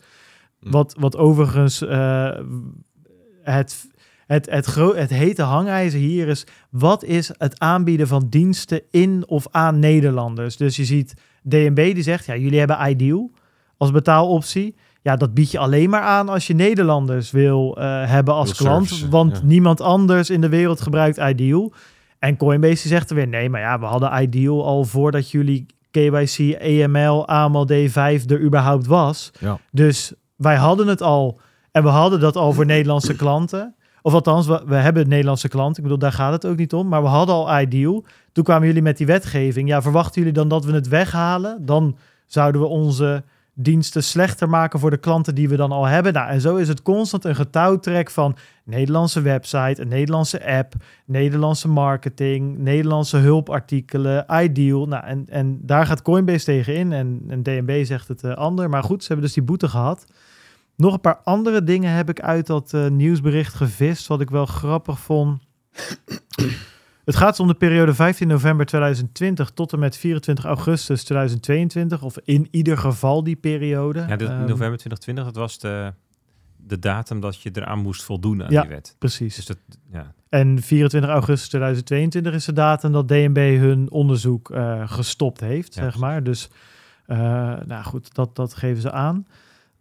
[0.59, 0.71] Hm.
[0.71, 2.39] Wat, wat overigens eh,
[3.41, 3.85] het,
[4.25, 6.45] het, het, het hete hangijzer hier is...
[6.69, 10.57] wat is het aanbieden van diensten in of aan Nederlanders?
[10.57, 12.25] Dus je ziet DNB die zegt...
[12.25, 13.31] ja, jullie hebben Ideal
[13.77, 14.75] als betaaloptie.
[15.01, 18.67] Ja, dat bied je alleen maar aan als je Nederlanders wil eh, hebben als Wil
[18.67, 19.07] klant.
[19.09, 19.43] Want ja.
[19.43, 21.73] niemand anders in de wereld gebruikt Ideal.
[22.19, 23.27] En Coinbase die zegt er weer...
[23.27, 28.85] nee, maar ja, we hadden Ideal al voordat jullie KYC, AML, AML D5 er überhaupt
[28.85, 29.31] was.
[29.39, 29.59] Ja.
[29.71, 31.39] Dus wij hadden het al.
[31.71, 33.75] En we hadden dat al voor Nederlandse klanten.
[34.05, 35.75] Of althans, we, we hebben Nederlandse klanten.
[35.75, 36.87] Ik bedoel, daar gaat het ook niet om.
[36.87, 38.03] Maar we hadden al Ideal.
[38.31, 39.67] Toen kwamen jullie met die wetgeving.
[39.67, 41.65] Ja, verwachten jullie dan dat we het weghalen?
[41.65, 43.23] Dan zouden we onze
[43.53, 46.13] diensten slechter maken voor de klanten die we dan al hebben.
[46.13, 50.73] Nou, en zo is het constant een getouwtrek van Nederlandse website, een Nederlandse app,
[51.05, 54.87] Nederlandse marketing, Nederlandse hulpartikelen, Ideal.
[54.87, 58.69] Nou, en, en daar gaat Coinbase tegen in en, en DNB zegt het eh, ander.
[58.69, 60.05] Maar goed, ze hebben dus die boete gehad.
[60.75, 64.45] Nog een paar andere dingen heb ik uit dat eh, nieuwsbericht gevist, wat ik wel
[64.45, 65.41] grappig vond.
[67.05, 72.03] Het gaat om de periode 15 november 2020 tot en met 24 augustus 2022.
[72.03, 74.05] Of in ieder geval die periode.
[74.07, 75.93] Ja, de, Ehm, november 2020, dat was de,
[76.57, 78.61] de datum dat je eraan moest voldoen aan Ja.
[78.61, 78.95] die wet.
[78.99, 79.35] Precies.
[79.35, 79.57] Dus dat,
[79.91, 80.13] ja.
[80.29, 85.81] En 24 augustus 2022 is de datum dat DNB hun onderzoek eh, gestopt heeft, Ja,
[85.81, 86.23] zeg maar.
[86.23, 86.49] Dus,
[87.05, 87.17] eh,
[87.65, 89.27] nou goed, dat, dat geven ze aan.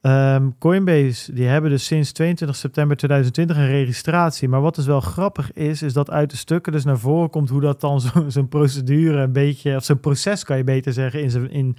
[0.02, 4.48] Ehm, Coinbase, die hebben dus sinds 22 september 2020 een registratie.
[4.48, 7.48] Maar wat dus wel grappig is, is dat uit de stukken dus naar voren komt
[7.48, 11.22] hoe dat dan zo- zo'n procedure een beetje, of zo'n proces kan je beter zeggen,
[11.22, 11.76] in zijn, in,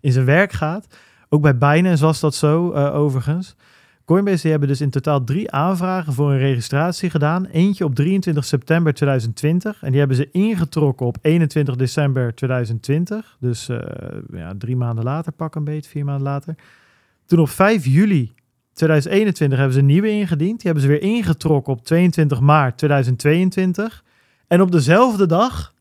[0.00, 0.86] in zijn werk gaat.
[1.28, 3.56] Ook bij Binance was dat zo, eh, overigens.
[4.04, 7.46] Coinbase die hebben dus in totaal drie aanvragen voor een registratie gedaan.
[7.46, 9.82] Eentje op 23 september 2020.
[9.82, 13.36] En die hebben ze ingetrokken op 21 december 2020.
[13.40, 13.78] Dus eh,
[14.32, 16.54] ja, drie maanden later, pak een beetje, vier maanden later.
[17.32, 18.32] Toen op 5 juli
[18.72, 20.60] 2021 hebben ze een nieuwe ingediend.
[20.60, 24.04] Die hebben ze weer ingetrokken op 22 maart 2022.
[24.48, 25.72] En op dezelfde dag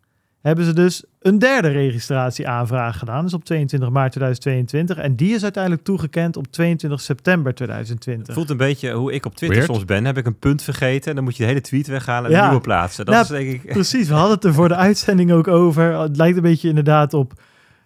[0.42, 3.24] hebben ze dus een derde registratieaanvraag gedaan.
[3.24, 4.98] Dus op 22 maart 2022.
[4.98, 8.34] En die is uiteindelijk toegekend op 22 september Het 2020.
[8.34, 9.74] voelt een beetje hoe ik op Twitter Weird.
[9.74, 10.06] soms ben.
[10.06, 12.42] Heb ik een punt vergeten, dan moet je de hele tweet weghalen en Ja.
[12.42, 13.06] een nieuwe plaatsen.
[13.06, 13.72] Dat Nou, is denk ik...
[13.74, 16.00] Precies, we hadden het er voor de uitzending ook over.
[16.00, 17.34] Het lijkt een beetje inderdaad op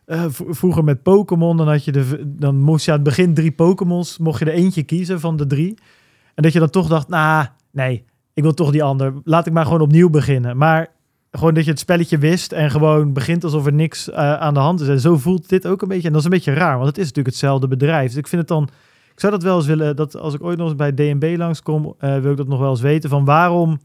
[0.06, 1.58] eh, vroeger met Pokémon.
[1.58, 5.20] Dan, je dan moest je aan het begin drie Pokémons, mocht je er eentje kiezen
[5.20, 5.78] van de drie.
[6.34, 9.14] En dat je dan toch dacht, nou, nee, ik wil toch die ander.
[9.24, 10.58] Laat ik maar gewoon opnieuw beginnen.
[10.58, 10.94] Maar
[11.32, 14.60] gewoon dat je het spelletje wist en gewoon begint alsof er niks eh, aan de
[14.60, 14.88] hand is.
[14.88, 16.08] En zo voelt dit ook een beetje.
[16.08, 18.08] En dat is een beetje raar, want het is natuurlijk hetzelfde bedrijf.
[18.08, 18.64] Dus ik vind het dan...
[19.14, 21.96] Ik zou dat wel eens willen, dat als ik ooit nog eens bij DNB langskom,
[21.98, 23.10] eh wil ik dat nog wel eens weten.
[23.10, 23.80] Van waarom,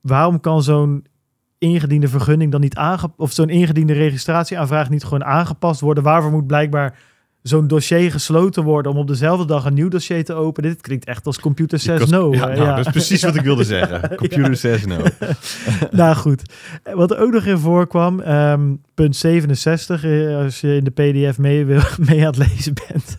[0.00, 1.06] waarom kan zo'n
[1.60, 6.04] ingediende vergunning dan niet aangepast, of zo'n ingediende registratieaanvraag niet gewoon aangepast worden?
[6.04, 6.98] Waarvoor moet blijkbaar
[7.42, 10.70] zo'n dossier gesloten worden om op dezelfde dag een nieuw dossier te openen?
[10.70, 12.32] Dit klinkt echt als computer says no.
[12.32, 14.16] Ja, nou, dat is precies wat ik wilde zeggen.
[14.16, 14.98] Computer says no.
[15.90, 16.42] nou goed,
[16.94, 21.38] wat er ook nog in voorkwam, ehm, punt 67, eh, als je in de pdf
[21.38, 23.18] mee, wil, mee aan het lezen bent.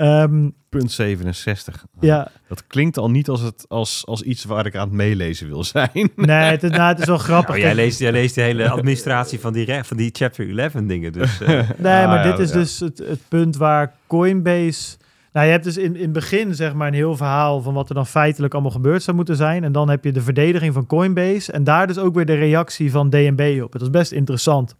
[0.00, 1.84] Ehm, Punt 67.
[2.00, 5.48] ja, Dat klinkt al niet als, het, als, als iets waar ik aan het meelezen
[5.48, 6.10] wil zijn.
[6.16, 7.54] nee, het, nou, het is wel grappig.
[7.54, 11.12] Oh, jij, leest, jij leest de hele administratie van die, van die chapter 11 dingen.
[11.12, 11.48] Dus, eh,
[11.78, 12.54] Nee, maar Ah, dit is ja.
[12.56, 14.96] dus het, het punt waar Coinbase...
[15.32, 17.88] Nou, je hebt dus in, in het begin zeg maar een heel verhaal van wat
[17.88, 19.64] er dan feitelijk allemaal gebeurd zou moeten zijn.
[19.64, 22.90] En dan heb je de verdediging van Coinbase en daar dus ook weer de reactie
[22.90, 23.72] van DNB op.
[23.72, 24.74] Het is best interessant.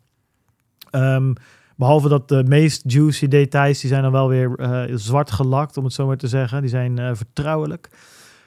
[0.91, 1.33] Ehm,
[1.81, 5.85] behalve dat de meest juicy details, die zijn dan wel weer eh, zwart gelakt, om
[5.85, 6.61] het zo maar te zeggen.
[6.61, 7.89] Die zijn eh, vertrouwelijk.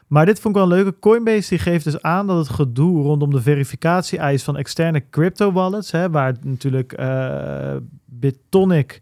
[0.07, 0.99] Maar dit vond ik wel een leuke.
[0.99, 6.35] Coinbase die geeft dus aan dat het gedoe rondom de verificatie-eis van externe crypto-wallets, waar
[6.41, 9.01] natuurlijk eh Bitonic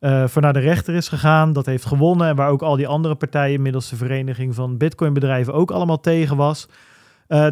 [0.00, 3.14] voor naar de rechter is gegaan, dat heeft gewonnen en waar ook al die andere
[3.14, 6.68] partijen middels de vereniging van Bitcoin-bedrijven ook allemaal tegen was.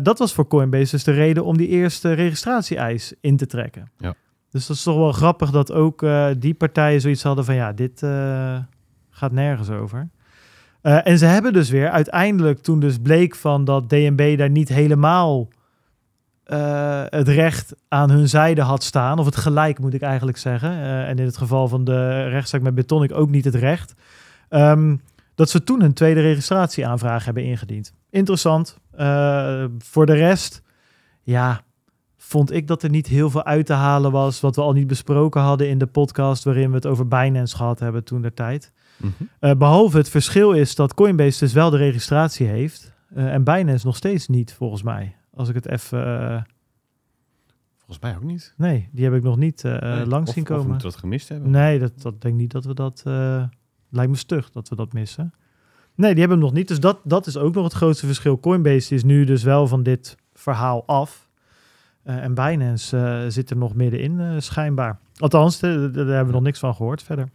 [0.02, 3.90] Dat was voor Coinbase dus de reden om die eerste registratie-eis in te trekken.
[3.98, 4.14] Ja.
[4.52, 7.72] Dus dat is toch wel grappig dat ook eh, die partijen zoiets hadden van ja,
[7.72, 8.58] dit eh,
[9.10, 10.08] gaat nergens over.
[10.80, 14.68] Eh, en ze hebben dus weer uiteindelijk, toen dus bleek van dat DNB daar niet
[14.68, 15.48] helemaal
[17.08, 20.70] het recht aan hun zijde had staan, of het gelijk moet ik eigenlijk zeggen,
[21.06, 23.94] en in het geval van de rechtszaak met Betonic ook niet het recht,
[24.48, 24.96] ehm,
[25.34, 27.94] dat ze toen een tweede registratieaanvraag hebben ingediend.
[28.10, 28.78] Interessant.
[29.78, 30.62] Voor de rest,
[31.22, 31.60] ja,
[32.32, 34.86] vond ik dat er niet heel veel uit te halen was, wat we al niet
[34.86, 38.72] besproken hadden in de podcast waarin we het over Binance gehad hebben toen der tijd.
[38.96, 39.10] Mhm.
[39.38, 43.86] Eh, behalve het verschil is dat Coinbase dus wel de registratie heeft eh, en Binance
[43.86, 45.16] nog steeds niet, volgens mij.
[45.34, 46.20] Als ik het even...
[46.30, 46.42] eh,
[47.76, 48.54] Volgens mij ook niet.
[48.56, 50.78] nee, die heb ik nog niet Nee, langs of- zien Of we komen.
[50.78, 51.50] dat gemist hebben.
[51.50, 53.02] Nee, dat, dat denk ik niet dat we dat...
[53.90, 55.32] lijkt me stug dat we dat missen.
[55.94, 56.68] Nee, die hebben hem nog niet.
[56.68, 58.40] Dus dat, dat is ook nog het grootste verschil.
[58.40, 61.28] Coinbase is nu dus wel van dit verhaal af.
[62.02, 64.98] Eh, en Binance eh, zit er nog middenin, eh, schijnbaar.
[65.16, 67.28] Althans, daar hebben we nog niks van gehoord verder.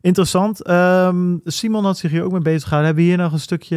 [0.00, 0.62] Interessant.
[0.62, 2.86] Ehm, Simon had zich hier ook mee bezig gehouden.
[2.86, 3.76] Hebben we hier nog een stukje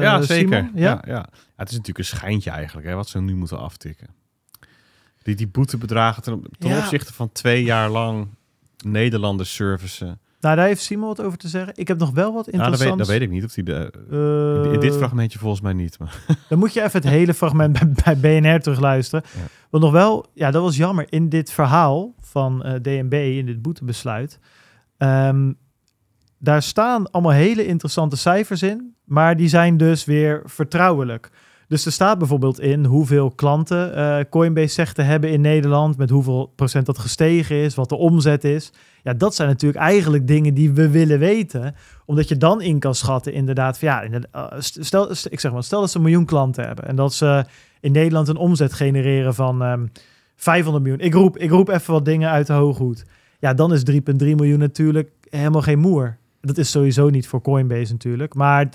[0.00, 0.56] ja, zeker.
[0.56, 0.70] Simon?
[0.74, 0.90] Ja?
[0.90, 1.28] Ja, ja.
[1.56, 4.06] het is natuurlijk een schijntje eigenlijk, hè, wat ze nu moeten aftikken.
[5.22, 6.78] Die, die boetebedragen ten, ten Ja.
[6.78, 8.28] opzichte van twee jaar lang
[8.84, 10.20] Nederlanders servicen.
[10.40, 11.72] Nou, daar heeft Simon wat over te zeggen.
[11.76, 12.98] Ik heb nog wel wat Nou, dat, weet, interessants.
[12.98, 13.44] dat weet ik niet.
[13.44, 13.92] Of die de,
[14.64, 15.98] in, in dit Eh, fragmentje volgens mij niet.
[15.98, 16.22] Maar.
[16.48, 17.72] Dan moet je even het hele fragment
[18.02, 19.24] bij, bij BNR terugluisteren.
[19.34, 19.40] Ja.
[19.70, 21.06] Want nog wel, ja, dat was jammer.
[21.08, 24.38] In dit verhaal van eh, DNB, in dit boetebesluit,
[24.96, 25.52] ehm,
[26.38, 31.30] daar staan allemaal hele interessante cijfers in, maar die zijn dus weer vertrouwelijk.
[31.68, 36.10] Dus er staat bijvoorbeeld in hoeveel klanten eh, Coinbase zegt te hebben in Nederland, met
[36.10, 38.72] hoeveel procent dat gestegen is, wat de omzet is.
[39.02, 41.74] Ja, dat zijn natuurlijk eigenlijk dingen die we willen weten,
[42.04, 45.52] omdat je dan in kan schatten inderdaad van ja, eh, st- stel, st- ik zeg
[45.52, 47.44] maar, stel dat ze een miljoen klanten hebben en dat ze
[47.80, 49.86] in Nederland een omzet genereren van ehm
[50.36, 51.04] 500 miljoen.
[51.04, 53.04] Ik roep, ik roep even wat dingen uit de hoge hoed.
[53.38, 56.16] Ja, dan is 3,3 miljoen natuurlijk helemaal geen moer.
[56.40, 58.68] Dat is sowieso niet voor Coinbase natuurlijk, maar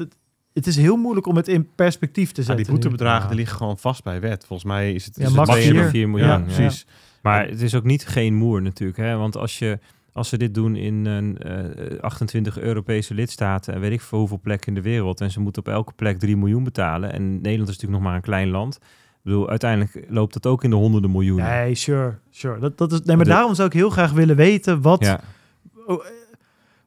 [0.53, 2.65] het is heel moeilijk om het in perspectief te Ja, zetten.
[2.65, 3.27] die boetebedragen Ja.
[3.27, 4.45] die liggen gewoon vast bij wet.
[4.45, 5.81] Volgens mij is het, Ja, is max maximum.
[5.81, 5.89] vier.
[5.89, 6.27] 4 miljoen.
[6.27, 6.43] Ja, ja.
[6.43, 6.85] precies.
[7.21, 8.97] Maar het is ook niet geen moer natuurlijk.
[8.97, 9.15] Hè?
[9.17, 9.79] Want als, je,
[10.13, 13.73] als ze dit doen in een, eh, 28 Europese lidstaten...
[13.73, 15.21] en weet ik voor hoeveel plekken in de wereld...
[15.21, 17.13] en ze moeten op elke plek 3 miljoen betalen...
[17.13, 18.75] en Nederland is natuurlijk nog maar een klein land...
[19.23, 21.45] Ik bedoel, uiteindelijk loopt dat ook in de honderden miljoenen.
[21.49, 22.59] Nee, sure, sure.
[22.59, 25.03] Dat, dat is, nee, maar daarom zou ik heel graag willen weten wat...
[25.05, 25.19] Ja.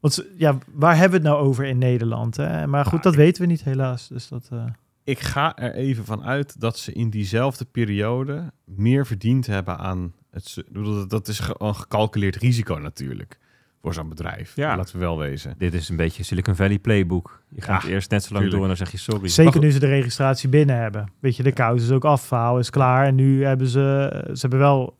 [0.04, 2.36] Want ja, waar hebben we het nou over in Nederland?
[2.36, 2.66] Hè?
[2.66, 4.08] Maar goed, Nou, dat ik- weten we niet helaas.
[4.08, 4.64] Dus dat, eh,
[5.04, 10.12] Ik ga er even van uit dat ze in diezelfde periode meer verdiend hebben aan
[10.30, 10.64] het.
[11.08, 13.38] dat- is een gecalculeerd risico natuurlijk
[13.82, 14.52] voor zo'n bedrijf.
[14.56, 14.76] Ja.
[14.76, 15.54] Laten we wel wezen.
[15.58, 17.42] Dit is een beetje Silicon Valley playbook.
[17.48, 18.52] Je gaat Ja, eerst net zo lang tuurlijk.
[18.62, 19.28] door en dan zeg je sorry.
[19.28, 21.12] Zeker nu ze de registratie binnen hebben.
[21.20, 23.06] Weet je, de kous is ook af, verhaal is klaar.
[23.06, 24.96] En nu hebben ze, ze hebben wel...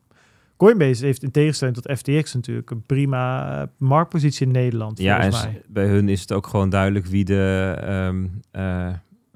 [0.57, 5.31] Coinbase heeft in tegenstelling tot FTX natuurlijk een prima eh, marktpositie in Nederland, Ja, en
[5.31, 5.63] mij.
[5.69, 8.93] bij hun is het ook gewoon duidelijk wie de, ehm eh,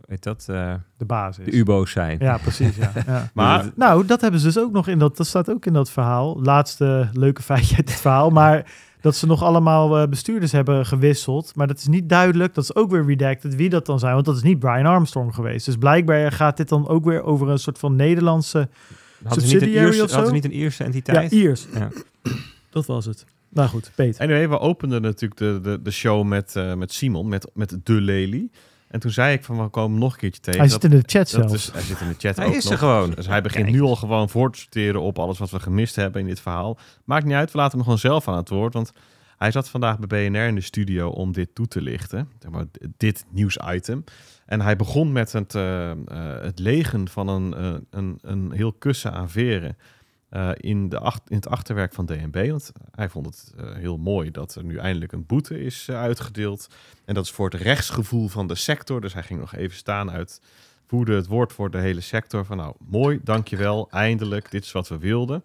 [0.07, 1.45] weet dat, eh, De basis.
[1.45, 2.19] de UBO's zijn.
[2.21, 2.77] Ja, precies.
[2.77, 2.93] Ja.
[3.07, 3.31] ja.
[3.35, 5.17] Maar Nou, dat hebben ze dus ook nog in dat.
[5.17, 6.43] Dat staat ook in dat verhaal.
[6.43, 8.31] Laatste leuke feitje uit het verhaal.
[8.31, 11.53] Maar dat ze nog allemaal bestuurders hebben gewisseld.
[11.55, 12.55] Maar dat is niet duidelijk.
[12.55, 14.15] Dat is ook weer redacted wie dat dan zijn.
[14.15, 15.67] Want dat is niet Brian Armstrong geweest.
[15.67, 18.69] Dus blijkbaar gaat dit dan ook weer over een soort van Nederlandse.
[19.25, 20.15] Hadden ze niet een Subsidiary Ierse, of zo?
[20.15, 21.33] hadden ze niet een Ierse Ja, entiteit?
[21.33, 21.67] Iers.
[21.75, 21.89] Ja.
[22.71, 23.25] Dat was het.
[23.49, 24.21] Nou goed, Peter.
[24.21, 27.93] anyway, we openden natuurlijk de, de, de show met, eh, met Simon, met, met De
[27.93, 28.49] Lely.
[28.89, 30.61] En toen zei ik van, we komen nog een keertje tegen.
[30.61, 31.53] Hij Dat- zit in de chat zelfs.
[31.53, 33.11] is, hij zit in de chat Hij ook is er gewoon.
[33.11, 33.77] Dus hij begint Kijk.
[33.77, 36.79] nu al gewoon voor te sorteren op alles wat we gemist hebben in dit verhaal.
[37.05, 38.73] Maakt niet uit, we laten hem gewoon zelf aan het woord.
[38.75, 38.93] Want
[39.39, 42.29] hij zat vandaag bij BNR in de studio om dit toe te lichten.
[42.39, 42.65] Zeg maar,
[42.97, 44.05] dit nieuwsitem.
[44.49, 45.97] En hij begon met het, eh, eh,
[46.43, 49.77] het legen van een, eh, een, een heel kussen aan veren.
[50.55, 52.51] in, de ach- in het achterwerk van DNB.
[52.51, 56.69] Want hij vond het heel mooi dat er nu eindelijk een boete is uitgedeeld.
[57.05, 59.01] En dat is voor het rechtsgevoel van de sector.
[59.01, 60.41] Dus hij ging nog even staan uit
[60.87, 62.45] voerde het woord voor de hele sector.
[62.45, 65.45] Van nou, mooi, dankjewel, eindelijk, dit is wat we wilden.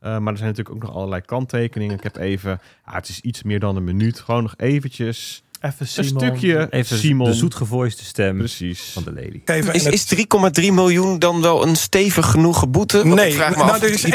[0.00, 1.96] Maar er zijn natuurlijk ook nog allerlei kanttekeningen.
[1.96, 5.86] Ik heb even, ah, het is iets meer dan een minuut, gewoon nog eventjes Even
[5.96, 7.26] een stukje Even Simon.
[7.26, 8.90] de zoetgevoiste stem Precies.
[8.92, 9.70] van de lady.
[9.72, 10.14] Is, is
[10.60, 13.06] 3,3 miljoen dan wel een stevig genoeg boete?
[13.06, 14.12] Nee, ik vraag me nou, af, er is één,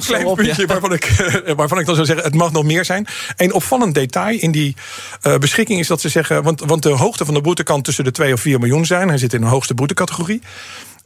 [0.00, 0.44] klein op, ja.
[0.44, 3.06] puntje waarvan, ik, eh, waarvan ik dan zou zeggen, het mag nog meer zijn.
[3.36, 4.74] Een opvallend detail in die
[5.20, 6.42] eh, beschikking is dat ze zeggen...
[6.42, 9.08] Want, want de hoogte van de boete kan tussen de 2 of 4 miljoen zijn.
[9.08, 10.40] Hij zit in de hoogste boetecategorie.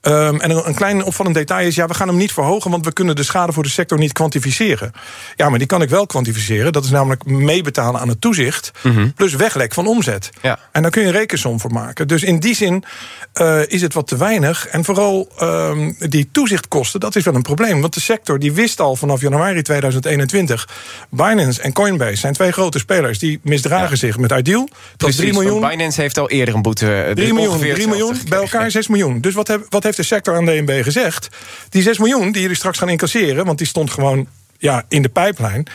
[0.04, 2.70] Ehm, en een, een klein opvallend detail is, ja, we gaan hem niet verhogen...
[2.70, 4.92] want we kunnen de schade voor de sector niet kwantificeren.
[5.36, 6.72] Ja, maar die kan ik wel kwantificeren.
[6.72, 8.70] Dat is namelijk meebetalen aan het toezicht...
[9.16, 10.30] plus weglek van omzet.
[10.42, 10.58] Ja.
[10.72, 12.08] En daar kun je een rekensom voor maken.
[12.08, 12.84] Dus in die zin
[13.32, 14.66] eh, is het wat te weinig.
[14.66, 17.80] En vooral ehm, die toezichtkosten, dat is wel een probleem.
[17.80, 20.68] Want de sector die wist al vanaf januari 2021...
[21.10, 23.18] Binance en Coinbase zijn twee grote spelers...
[23.18, 24.68] die misdragen zich met Ideal.
[24.96, 25.70] Dat is 3 Precies, want miljoen.
[25.70, 27.02] Binance heeft al eerder een boete.
[27.02, 29.20] eh, 3 miljoen, ongeveer 3 miljoen bij elkaar 6 miljoen.
[29.20, 31.28] Dus wat, heb, wat heeft de sector aan DNB gezegd?
[31.68, 33.44] Die 6 miljoen die jullie straks gaan incasseren...
[33.44, 34.26] want die stond gewoon
[34.58, 35.66] ja, in de pijplijn...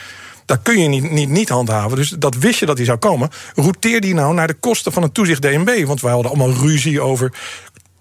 [0.45, 1.97] Dat kun je niet, niet, niet handhaven.
[1.97, 3.29] Dus dat wist je dat die zou komen.
[3.55, 5.85] Routeer die nou naar de kosten van het toezicht DNB.
[5.85, 7.31] Want wij hadden allemaal ruzie over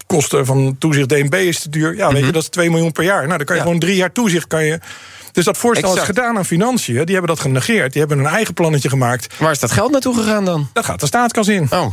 [0.07, 1.97] kosten van toezicht DNB is te duur.
[1.97, 3.27] Ja, weet je, dat is 2 miljoen per jaar.
[3.27, 3.67] Nou, dan kan je Ja.
[3.67, 4.47] gewoon drie jaar toezicht.
[4.47, 4.81] Kan je...
[5.33, 6.09] Dus dat voorstel Exact.
[6.11, 6.95] is gedaan aan financiën.
[7.05, 7.93] Die hebben dat genegeerd.
[7.93, 9.35] Die hebben een eigen plannetje gemaakt.
[9.39, 10.69] Waar is dat geld naartoe gegaan dan?
[10.73, 11.67] Dat gaat de staatskas in.
[11.71, 11.93] Oh.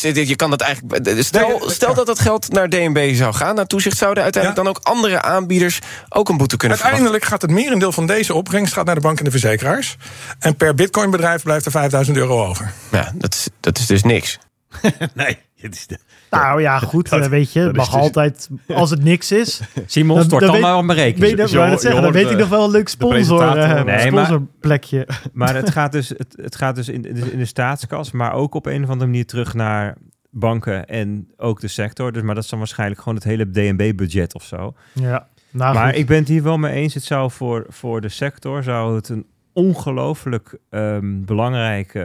[0.00, 1.22] Dus je kan dat eigenlijk.
[1.22, 4.80] Stel, stel dat dat geld naar DNB zou gaan, naar toezicht, zouden uiteindelijk dan ook
[4.82, 5.78] andere aanbieders
[6.08, 7.04] ook een boete kunnen verwachten.
[7.04, 9.96] Uiteindelijk gaat het merendeel van deze opbrengst gaat naar de bank en de verzekeraars.
[10.38, 12.72] En per bitcoinbedrijf blijft er 5000 euro over.
[12.90, 14.38] Ja, dat is, dat is dus niks.
[15.14, 15.98] Nee, het is de,
[16.40, 19.60] Nou ja, goed, Dat- eh, weet je, mag dus- altijd, als het niks is.
[19.86, 21.48] Simon, Dan- stort dan dan, weet- maar op mijn Weet rekening.
[21.48, 25.08] zeggen, je dan weet ik nog wel een leuk sponsor, eh, Nee, maar- sponsorplekje.
[25.32, 28.32] Maar het gaat dus, het, het gaat dus in, in de- in de staatskas, maar
[28.32, 29.96] ook op een of andere manier terug naar
[30.30, 32.12] banken en ook de sector.
[32.12, 34.74] Dus, maar dat is dan waarschijnlijk gewoon het hele DNB-budget of zo.
[34.92, 35.98] Ja, nou maar goed.
[35.98, 36.94] ik ben het hier wel mee eens.
[36.94, 42.04] Het zou voor, voor de sector zou het een ongelooflijk ehm, belangrijk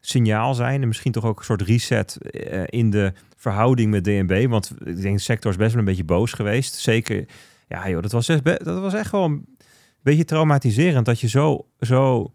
[0.00, 0.82] signaal zijn.
[0.82, 3.12] En misschien toch ook een soort reset eh, in de
[3.50, 4.46] verhouding met DNB.
[4.48, 6.74] Want ik denk de sector is best wel een beetje boos geweest.
[6.74, 7.24] Zeker,
[7.68, 9.56] ja joh, dat was echt, dat was echt gewoon een
[10.02, 11.06] beetje traumatiserend.
[11.06, 12.32] Dat je zo, zo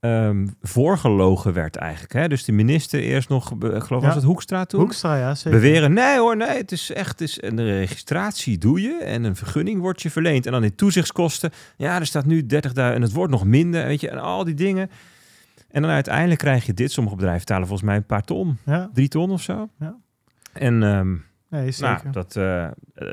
[0.00, 2.12] ehm, voorgelogen werd eigenlijk.
[2.12, 2.28] Hè?
[2.28, 4.06] Dus de minister eerst nog, ik geloof Ja.
[4.06, 4.80] was het Hoekstra toen?
[4.80, 5.60] Hoekstra, ja, zeker.
[5.60, 9.36] beweren, nee hoor, nee, het is echt, het is een registratie doe je en een
[9.36, 10.46] vergunning wordt je verleend.
[10.46, 14.00] En dan in toezichtskosten, ja, er staat nu 30.000 en het wordt nog minder, weet
[14.00, 14.90] je, en al die dingen.
[15.70, 16.92] En dan uiteindelijk krijg je dit.
[16.92, 19.68] Sommige bedrijven betalen volgens mij een paar ton, Ja, drie ton of zo.
[19.78, 19.96] Ja.
[20.54, 22.00] En nou, nee, zeker.
[22.02, 22.68] nou, dat, eh,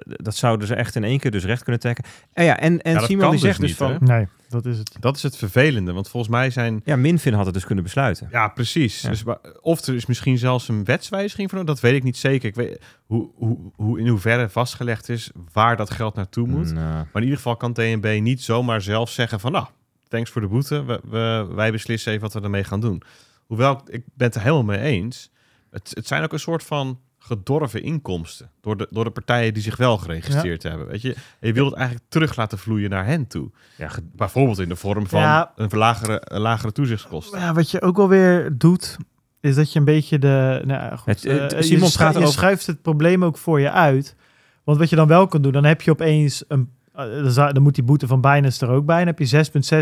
[0.05, 2.03] dat zouden ze echt in één keer dus recht kunnen trekken.
[2.33, 3.97] En ja, en, en Ja, Simon die dus zegt dus niet, van, hè?
[3.99, 4.95] Nee, dat is het.
[4.99, 5.93] dat is het vervelende.
[5.93, 8.27] Want volgens mij zijn ja, Minfin had het dus kunnen besluiten.
[8.31, 9.01] Ja, precies.
[9.01, 9.09] Ja.
[9.09, 9.23] Dus,
[9.61, 12.49] of er is misschien zelfs een wetswijziging van, dat weet ik niet zeker.
[12.49, 16.73] Ik weet hoe, hoe, hoe in hoeverre vastgelegd is waar dat geld naartoe moet.
[16.73, 19.65] Nou, Maar in ieder geval kan TNB niet zomaar zelf zeggen van, nou,
[20.07, 20.83] thanks voor de boete.
[20.85, 23.01] We, we- wij beslissen even wat we ermee gaan doen.
[23.45, 25.31] Hoewel, ik ben het er helemaal mee eens.
[25.71, 29.63] Het, het zijn ook een soort van gedorven inkomsten door de, door de partijen die
[29.63, 30.87] zich wel geregistreerd hebben.
[30.87, 33.49] Weet je, En je wilt het eigenlijk terug laten vloeien naar hen toe.
[33.77, 35.51] ja, Bijvoorbeeld in de vorm van Ja.
[35.55, 37.39] een lagere, een lagere toezichtskosten.
[37.39, 38.97] Ja, wat je ook wel weer doet,
[39.39, 40.61] is dat je een beetje de...
[40.65, 43.37] Nou, goed, Het- het- eh, Simon je, schu- praat je over- schuift het probleem ook
[43.37, 44.15] voor je uit.
[44.63, 46.43] Want wat je dan wel kan doen, dan heb je opeens...
[46.47, 48.97] Een, eh, dan moet die boete van Binance er ook bij.
[48.97, 49.25] Dan heb je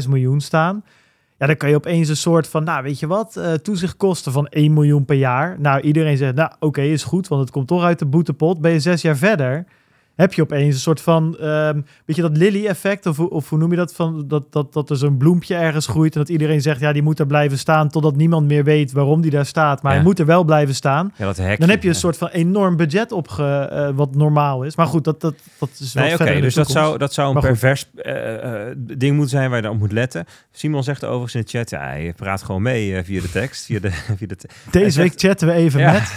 [0.04, 0.84] 6,6 miljoen staan.
[1.40, 4.48] Ja, dan kan je opeens een soort van, nou weet je wat, eh toezichtkosten van
[4.48, 5.56] 1 miljoen per jaar.
[5.60, 8.62] Nou, iedereen zegt, nou oké, is goed, want het komt toch uit de boetepot.
[8.62, 9.66] Ben je zes jaar verder,
[10.20, 13.58] heb je opeens een soort van, ehm weet je dat Lily-effect, of, hoe- of hoe
[13.60, 16.62] noem je dat, van, dat, dat, dat er zo'n bloempje ergens groeit en dat iedereen
[16.62, 19.82] zegt, ja, die moet er blijven staan totdat niemand meer weet waarom die daar staat,
[19.82, 19.98] maar Ja.
[19.98, 21.14] hij moet er wel blijven staan.
[21.16, 21.58] ja, dat hekje.
[21.58, 22.00] Dan heb je een ja.
[22.00, 24.76] soort van enorm budget opge, eh, wat normaal is.
[24.76, 27.42] Maar goed, dat, dat, dat is wel Nee, oké, dus dat zou, dat zou een
[27.42, 30.26] pervers eh, eh, ding moeten zijn waar je op moet letten.
[30.52, 33.66] Simon zegt overigens in de chat, ja, hij praat gewoon mee via de tekst.
[33.66, 34.38] Via de, via de
[34.72, 36.14] Deze week chatten we even ja, met.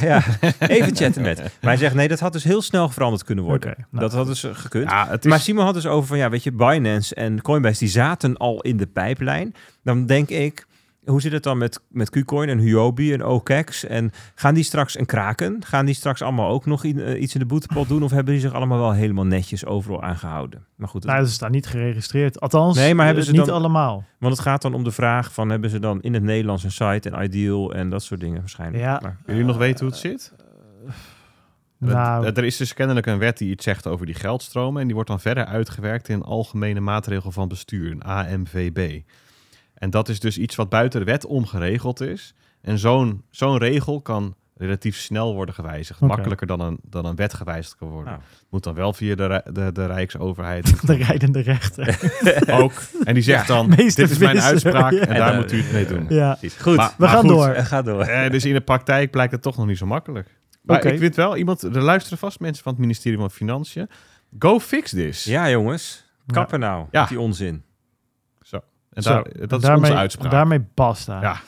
[0.71, 1.39] even chatten met.
[1.39, 3.75] Maar hij zegt, nee, dat had dus heel snel veranderd kunnen worden.
[3.93, 4.91] Nou, dat had dus eh, gekund.
[4.91, 7.79] Ja, het is, Maar Simon had dus over van, ja, weet je, Binance en Coinbase,
[7.79, 9.55] die zaten al in de pijplijn.
[9.83, 10.67] Dan denk ik,
[11.05, 13.85] hoe zit het dan met, met KuCoin en Huobi en OKEx?
[13.85, 15.65] En gaan die straks en Kraken?
[15.67, 18.03] Gaan die straks allemaal ook nog in, eh, iets in de boetepot doen?
[18.03, 20.67] Of hebben die zich allemaal wel helemaal netjes overal aangehouden?
[20.77, 22.41] Maar goed, Nou, ze staan niet geregistreerd.
[22.41, 24.05] Althans, Nee, maar hebben eh, ze niet dan- allemaal.
[24.19, 25.51] want het gaat dan om de vraag van...
[25.51, 28.83] hebben ze dan in het Nederlands een site en Ideal en dat soort dingen waarschijnlijk?
[28.83, 28.99] Ja.
[29.03, 30.33] Maar, jullie nog weten hoe het zit?
[31.91, 34.81] Nou, Er is dus kennelijk een wet die iets zegt over die geldstromen.
[34.81, 39.01] En die wordt dan verder uitgewerkt in een algemene maatregel van bestuur, een AMVB.
[39.75, 42.35] En dat is dus iets wat buiten de wet omgeregeld is.
[42.61, 46.01] En zo'n zo'n regel kan relatief snel worden gewijzigd.
[46.01, 48.13] Makkelijker dan een, dan een wet gewijzigd kan worden.
[48.13, 48.25] Nou.
[48.51, 51.99] Moet dan wel via de, de, de Rijksoverheid de rijdende rechter.
[52.63, 52.73] ook.
[53.05, 54.51] En die zegt dan, dit is mijn visser.
[54.51, 54.99] uitspraak Ja.
[55.01, 56.07] en daar moet u het mee doen.
[56.09, 56.39] ja.
[56.61, 57.55] goed, Maar- We gaan door.
[57.55, 58.03] Ga door.
[58.03, 60.29] Eh, dus in de praktijk blijkt het toch nog niet zo makkelijk.
[60.63, 63.89] Maar ik weet wel, iemand, er luisteren vast mensen van het ministerie van Financiën.
[64.39, 65.25] Go fix this.
[65.25, 66.11] Ja, jongens.
[66.27, 67.01] Kappen nou Ja.
[67.01, 67.63] met die onzin.
[68.93, 70.31] En Zo, daar, dat is daarmee, onze uitspraak.
[70.31, 71.21] Daarmee basta.
[71.21, 71.41] Ja.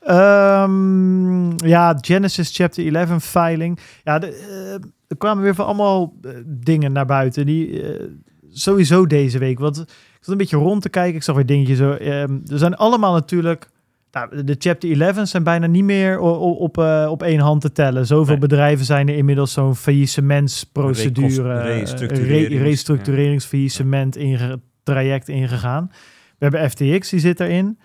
[0.00, 3.78] Ehm, ja, Genesis Chapter 11 filing.
[4.04, 4.72] Ja, de, eh,
[5.08, 7.46] er kwamen weer van allemaal eh, dingen naar buiten.
[7.46, 8.04] Die eh,
[8.50, 9.58] sowieso deze week.
[9.58, 9.88] Want ik
[10.20, 11.14] zat een beetje rond te kijken.
[11.14, 11.78] Ik zag weer dingetjes.
[11.78, 13.68] Zo, ehm, er zijn allemaal natuurlijk.
[14.14, 17.60] Nou, de Chapter 11 zijn bijna niet meer o- o- op, eh, op één hand
[17.60, 18.06] te tellen.
[18.06, 18.48] Zoveel Nee.
[18.48, 25.90] bedrijven zijn er inmiddels zo'n faillissementsprocedure, eh, restructurerings- re- restructureringsfaillissement inge- traject ingegaan.
[26.38, 27.78] We hebben FTX, die zit erin.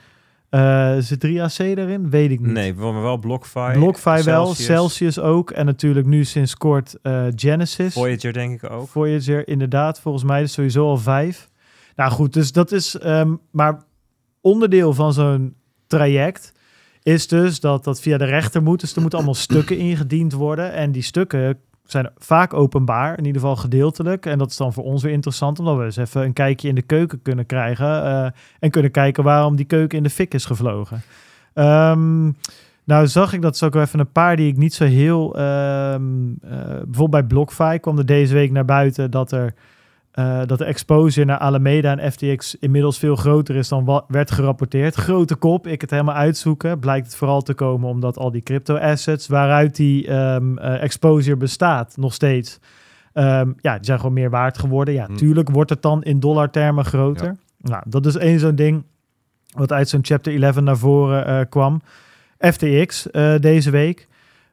[0.49, 2.10] Eh zit 3AC erin?
[2.10, 2.51] Weet ik niet.
[2.51, 3.72] Nee, maar wel BlockFi.
[3.73, 5.51] BlockFi wel, Celsius, ook.
[5.51, 7.93] En natuurlijk nu sinds kort eh, Genesis.
[7.93, 8.88] Voyager denk ik ook.
[8.88, 9.99] Voyager, inderdaad.
[9.99, 11.49] Volgens mij is sowieso al vijf.
[11.95, 12.97] Nou goed, dus dat is...
[12.97, 13.81] ehm, maar
[14.41, 15.56] onderdeel van zo'n
[15.89, 16.53] traject
[17.03, 18.79] is dus dat dat via de rechter moet.
[18.79, 20.73] Dus er moeten allemaal stukken ingediend worden.
[20.73, 24.25] En die stukken zijn vaak openbaar, in ieder geval gedeeltelijk.
[24.25, 26.75] En dat is dan voor ons weer interessant, omdat we eens even een kijkje in
[26.75, 28.03] de keuken kunnen krijgen.
[28.03, 28.27] eh,
[28.59, 31.01] en kunnen kijken waarom die keuken in de fik is gevlogen.
[31.53, 32.31] Ehm,
[32.83, 35.35] nou zag ik, dat is ook wel even een paar die ik niet zo heel...
[35.35, 36.03] ehm,
[36.41, 39.53] eh, bijvoorbeeld bij BlockFi kwam er deze week naar buiten dat er...
[40.19, 44.31] eh, dat de exposure naar Alameda en FTX inmiddels veel groter is dan wat werd
[44.31, 44.95] gerapporteerd.
[44.95, 46.79] Grote kop, ik het helemaal uitzoeken.
[46.79, 51.97] Blijkt het vooral te komen omdat al die crypto assets waaruit die eh, exposure bestaat,
[51.97, 52.59] nog steeds,
[53.13, 54.93] ehm, ja, die zijn gewoon meer waard geworden.
[54.93, 55.15] Ja, Hm.
[55.15, 57.35] tuurlijk wordt het dan in dollartermen groter.
[57.61, 58.83] Nou, dat is één zo'n ding
[59.55, 61.81] wat uit zo'n chapter 11 naar voren eh, kwam.
[62.39, 63.07] FTX
[63.39, 64.07] deze week.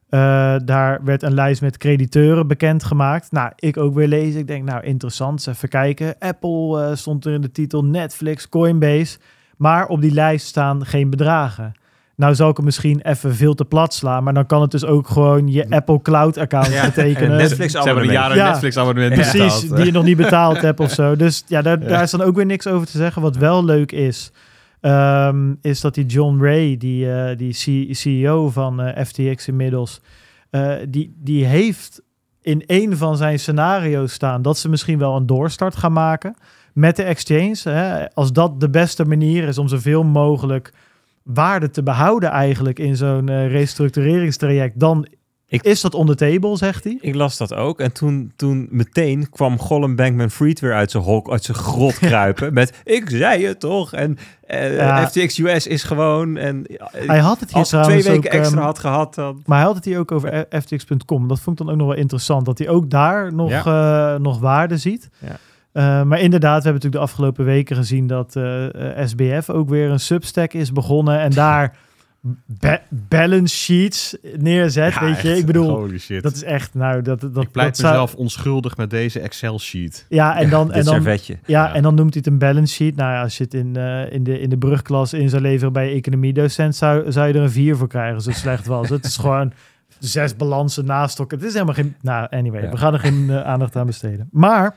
[0.09, 3.31] Eh, daar werd een lijst met crediteuren bekendgemaakt.
[3.31, 4.39] Nou, ik ook weer lezen.
[4.39, 5.31] Ik denk, nou, interessant.
[5.33, 6.15] Eens even kijken.
[6.19, 9.17] Apple eh, stond er in de titel, Netflix, Coinbase.
[9.57, 11.73] Maar op die lijst staan geen bedragen.
[12.15, 14.23] Nou zou ik hem misschien even veel te plat slaan.
[14.23, 17.31] Maar dan kan het dus ook gewoon je Apple Cloud account Ja, betekenen.
[17.31, 18.11] en Netflix Ze hebben een abonnement.
[18.11, 18.49] jaren Ja.
[18.49, 21.15] Netflix abonnement Precies, die je nog niet betaald hebt of zo.
[21.15, 23.21] Dus ja, daar, daar is dan ook weer niks over te zeggen.
[23.21, 24.31] Wat wel leuk is,
[24.79, 30.01] ehm, is dat die John Ray, die, eh, die CEO van eh, FTX inmiddels,
[30.49, 32.01] eh, die, die heeft
[32.41, 36.35] in een van zijn scenario's staan dat ze misschien wel een doorstart gaan maken
[36.73, 37.59] met de exchange.
[37.63, 40.73] Hè, als dat de beste manier is om zoveel mogelijk
[41.23, 45.07] waarde te behouden eigenlijk in zo'n restructureringstraject, dan
[45.49, 46.97] Ik- is dat on the table, zegt hij.
[47.01, 47.79] Ik las dat ook.
[47.79, 51.99] En toen, toen meteen kwam Gollum Bankman Fried weer uit zijn, hok, uit zijn grot
[52.07, 52.53] kruipen.
[52.53, 53.93] met, ik zei het toch.
[53.93, 54.17] En
[54.47, 55.07] eh, Ja.
[55.07, 56.37] FTX US is gewoon...
[56.37, 59.15] En, eh, Hij had het hier als hij twee weken ook, extra ehm, had gehad,
[59.15, 59.41] dan...
[59.45, 61.27] Maar hij had het hier ook over ftx.com.
[61.27, 62.45] Dat vond ik dan ook nog wel interessant.
[62.45, 65.09] Dat hij ook daar nog, eh, nog waarde ziet.
[65.19, 65.35] Ja.
[65.71, 69.69] Eh, maar inderdaad, we hebben natuurlijk de afgelopen weken gezien dat eh, eh, SBF ook
[69.69, 71.19] weer een substack is begonnen.
[71.19, 71.75] En daar
[72.45, 74.93] ba- balance sheets neerzet.
[74.93, 75.39] Ja, weet je, echt.
[75.39, 76.23] ik bedoel, Holy shit.
[76.23, 80.05] dat is echt, nou, dat, dat, ik pleit dat zou- mezelf onschuldig met deze Excel-sheet.
[80.09, 81.37] Ja, en dan, en dan, servetje.
[81.45, 81.73] ja, Ja.
[81.73, 82.95] en dan noemt hij het een balance sheet.
[82.95, 85.73] Nou ja, als je het in, eh, in, de, in de brugklas in zou leveren
[85.73, 88.89] bij economiedocent, zou, zou je er een vier voor krijgen, zo slecht was.
[88.89, 89.51] het is gewoon
[89.99, 91.37] zes balansen naast elkaar.
[91.39, 91.95] Het is helemaal geen...
[92.01, 92.69] Nou, anyway, Ja.
[92.69, 94.27] we gaan er geen eh, aandacht aan besteden.
[94.31, 94.75] Maar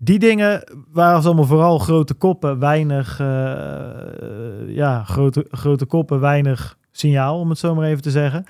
[0.00, 3.20] die dingen waren allemaal vooral grote koppen, weinig...
[3.20, 8.44] eh, ja, grote, grote koppen, weinig signaal, om het zo maar even te zeggen.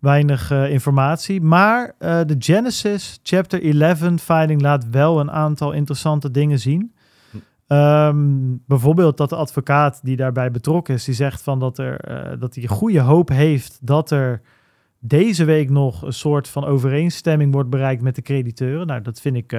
[0.00, 1.40] Weinig eh, informatie.
[1.40, 6.94] Maar eh, de Genesis Chapter 11 filing laat wel een aantal interessante dingen zien.
[7.30, 7.36] Hm.
[7.66, 12.54] Ehm, bijvoorbeeld dat de advocaat die daarbij betrokken is, die zegt van dat, er, dat
[12.54, 14.40] hij goede hoop heeft dat er
[14.98, 18.86] deze week nog een soort van overeenstemming wordt bereikt met de crediteuren.
[18.86, 19.52] Nou, dat vind ik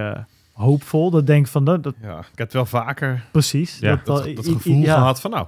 [0.57, 1.11] hoopvol.
[1.11, 3.77] Dat denk ik van dat, dat Ja, ik heb het wel vaker precies.
[3.79, 4.95] Ja, dat, dat gevoel ja.
[4.95, 5.45] gehad van nou,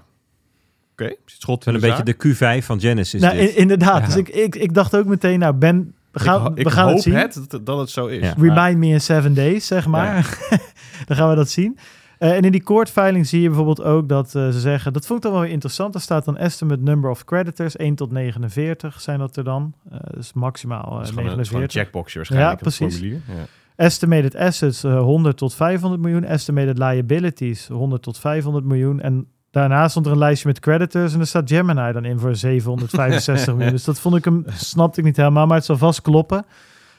[0.92, 4.00] oké, schot Wel in een beetje de Q5 van Genesis Nou, in- inderdaad.
[4.00, 4.06] Ja.
[4.06, 6.94] Dus ik, ik, ik dacht ook meteen, nou Ben, we gaan, ik, we gaan hoop
[6.94, 7.14] het zien.
[7.14, 8.22] het dat, dat het zo is.
[8.22, 8.34] Ja.
[8.38, 10.38] Remind me in seven days, zeg maar.
[11.08, 11.78] Dan gaan we dat zien.
[12.20, 15.18] Eh, en in die courtfiling zie je bijvoorbeeld ook dat eh, ze zeggen, dat vond
[15.18, 19.02] ik dan wel weer interessant, er staat dan estimate number of creditors, 1 tot 49
[19.02, 19.74] zijn dat er dan.
[19.92, 21.82] Eh, dus maximaal Dat uh, is gewoon een, 49.
[21.82, 22.52] checkboxje waarschijnlijk.
[22.60, 22.98] Ja, het precies.
[22.98, 23.22] formulier.
[23.28, 23.46] Ja.
[23.80, 29.92] Estimated assets eh, 100 tot 500 miljoen, estimated liabilities 100 tot 500 miljoen en daarnaast
[29.92, 33.72] stond er een lijstje met creditors en daar staat Gemini dan in voor 765 miljoen.
[33.78, 36.46] Dus dat vond ik hem, snapte ik niet helemaal, maar het zal vast kloppen.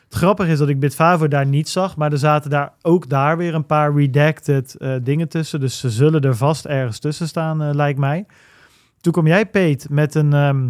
[0.04, 3.36] Het grappige is dat ik Bitfavo daar niet zag, maar er zaten daar ook daar
[3.36, 5.60] weer een paar redacted eh, dingen tussen.
[5.60, 8.26] Dus ze zullen er vast ergens tussen staan, eh, lijkt mij.
[9.00, 10.68] Toen kom jij, Peet, met een, ehm,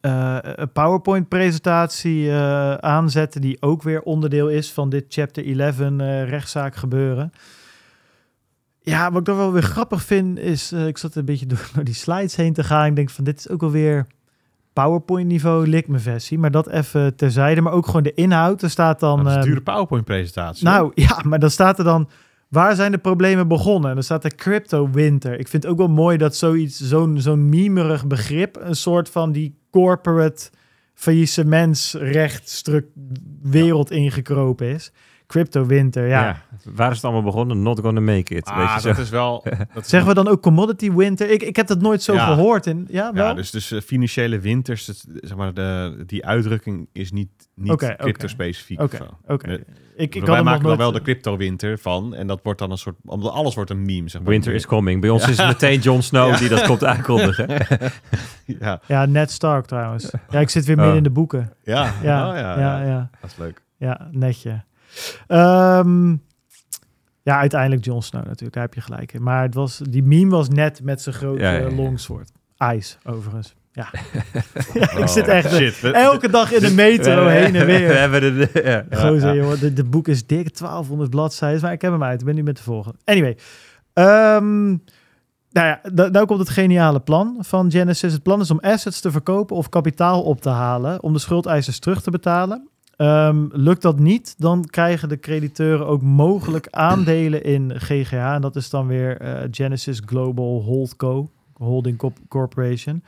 [0.00, 6.28] eh, een PowerPoint-presentatie eh, aanzetten, die ook weer onderdeel is van dit Chapter 11 eh,
[6.28, 7.32] rechtszaak gebeuren.
[8.82, 11.84] Ja, wat ik dan wel weer grappig vind, is, ik zat een beetje door, door
[11.84, 12.86] die slides heen te gaan.
[12.86, 14.06] Ik denk van, dit is ook alweer
[14.72, 17.60] PowerPoint-niveau Likme versie, maar dat even terzijde.
[17.60, 18.62] Maar ook gewoon de inhoud.
[18.62, 19.16] Er staat dan...
[19.16, 20.64] Dat is een ehm, dure PowerPoint-presentatie.
[20.64, 22.08] nou ja, maar dan staat er dan.
[22.48, 23.88] Waar zijn de problemen begonnen?
[23.88, 25.38] En dan staat er crypto winter.
[25.38, 29.32] Ik vind het ook wel mooi dat zoiets, zo'n zo'n mimerig begrip, een soort van
[29.32, 30.50] die corporate
[30.94, 32.62] faillissementsrecht
[33.42, 34.92] wereld ingekropen is.
[35.26, 36.20] Crypto winter, ja.
[36.26, 36.42] Ja.
[36.74, 37.62] Waar is het allemaal begonnen?
[37.62, 38.44] Not gonna make it.
[38.44, 38.88] ah, weet je zo.
[38.88, 39.44] dat is wel...
[39.74, 41.30] Dat is Zeggen we dan ook commodity winter?
[41.30, 42.26] Ik, ik heb dat nooit zo Ja.
[42.34, 42.66] gehoord.
[42.66, 43.26] In, ja, wel?
[43.26, 47.76] Ja, dus, dus eh, financiële winters, het- zeg maar, de, die uitdrukking is niet, niet
[47.96, 48.80] crypto-specifiek.
[48.80, 49.64] Oké, oké.
[49.98, 50.78] Ik, ik Wij had maken nooit...
[50.78, 52.14] wel de crypto-winter van.
[52.14, 52.96] En dat wordt dan een soort...
[53.04, 54.30] Omdat alles wordt een meme, zeg maar.
[54.30, 55.00] Winter is coming.
[55.00, 56.36] Bij ons is het meteen Jon Snow Ja.
[56.36, 57.66] die dat komt aankondigen.
[58.44, 60.10] Ja, Ja, Ned Stark trouwens.
[60.30, 60.98] Ja, ik zit weer midden Oh.
[60.98, 61.52] in de boeken.
[61.64, 62.86] ja, Ja, Oh, ja, ja, ja.
[62.86, 63.10] ja.
[63.20, 63.62] Dat is leuk.
[63.76, 64.62] Ja, netje.
[65.26, 66.10] Ehm,
[67.22, 69.22] ja, uiteindelijk Jon Snow natuurlijk, daar heb je gelijk in.
[69.22, 71.70] Maar het was, die meme was net met zijn grote Ja, ja, ja.
[71.74, 72.32] longsword.
[72.74, 73.54] Ice, overigens.
[73.78, 73.88] Ja,
[74.74, 75.80] ja ik Oh, zit echt eh, Shit.
[75.80, 77.98] we- elke dag in de metro heen en We weer.
[77.98, 78.84] hebben de, ja.
[79.00, 79.42] Gozer, ja.
[79.42, 82.20] jongen, de, de boek is dik, 1200 bladzijden, maar ik heb hem uit.
[82.20, 82.98] Ik ben nu met de volgende.
[83.04, 83.36] Anyway,
[83.92, 84.66] ehm,
[85.50, 88.12] nou ja, nou komt het geniale plan van Genesis.
[88.12, 91.78] Het plan is om assets te verkopen of kapitaal op te halen om de schuldeisers
[91.78, 92.68] terug te betalen.
[92.96, 98.12] Ehm, lukt dat niet, dan krijgen de crediteuren ook mogelijk aandelen in GGH.
[98.34, 103.02] En dat is dan weer eh, Genesis Global Holdco, Holding Corp- Corporation.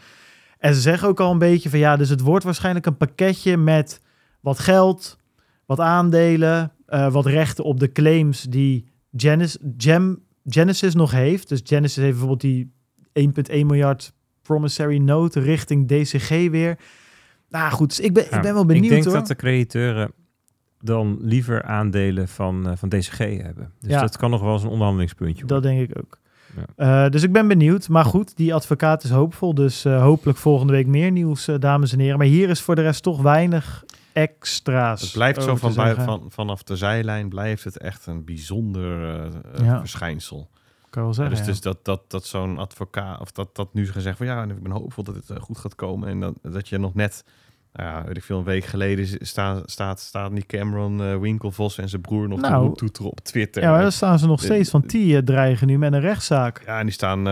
[0.60, 3.56] En ze zeggen ook al een beetje van ja, dus het wordt waarschijnlijk een pakketje
[3.56, 4.00] met
[4.40, 5.18] wat geld,
[5.66, 11.48] wat aandelen, eh, wat rechten op de claims die Genesis, Gem, Genesis nog heeft.
[11.48, 12.72] Dus Genesis heeft bijvoorbeeld die
[13.12, 14.12] 1,1 miljard
[14.42, 16.78] promissory note richting DCG weer.
[17.48, 19.12] Nou goed, dus ik ben, ik ben wel benieuwd Ik denk hoor.
[19.14, 20.12] dat de crediteuren
[20.78, 23.72] dan liever aandelen van, eh, van DCG hebben.
[23.80, 24.00] Dus Ja.
[24.00, 25.76] dat kan nog wel eens een onderhandelingspuntje Dat worden.
[25.76, 26.18] denk ik ook.
[26.76, 27.88] Eh, dus ik ben benieuwd.
[27.88, 29.54] Maar goed, die advocaat is hoopvol.
[29.54, 32.18] Dus eh, hopelijk volgende week meer nieuws, eh, dames en heren.
[32.18, 35.00] Maar hier is voor de rest toch weinig extra's.
[35.00, 39.22] Het blijft zo van van, vanaf de zijlijn blijft het echt een bijzonder
[39.62, 39.78] Ja.
[39.78, 40.48] verschijnsel.
[40.90, 41.36] Kan wel Ja, zeggen.
[41.36, 41.50] dus, ja.
[41.52, 44.72] dus dat, dat, dat zo'n advocaat, of dat, dat nu gezegd van ja, ik ben
[44.72, 46.08] hoopvol dat het goed gaat komen.
[46.08, 47.24] En dat, dat je nog net,
[47.72, 51.16] nou ja, weet ik veel, een week geleden z- sta, staat, staan die Cameron eh,
[51.18, 53.62] Winkelvos en zijn broer nog Nou, te op Twitter.
[53.62, 56.00] Ja, maar dan staan ze nog Eh, steeds van die eh, dreigen nu met een
[56.00, 56.62] rechtszaak.
[56.66, 57.24] Ja, en die staan,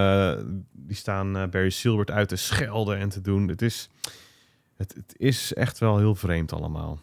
[0.73, 3.49] die staan Barry Silbert uit te schelden en te doen.
[3.49, 3.91] Het is,
[4.77, 6.99] het, het is echt wel heel vreemd allemaal.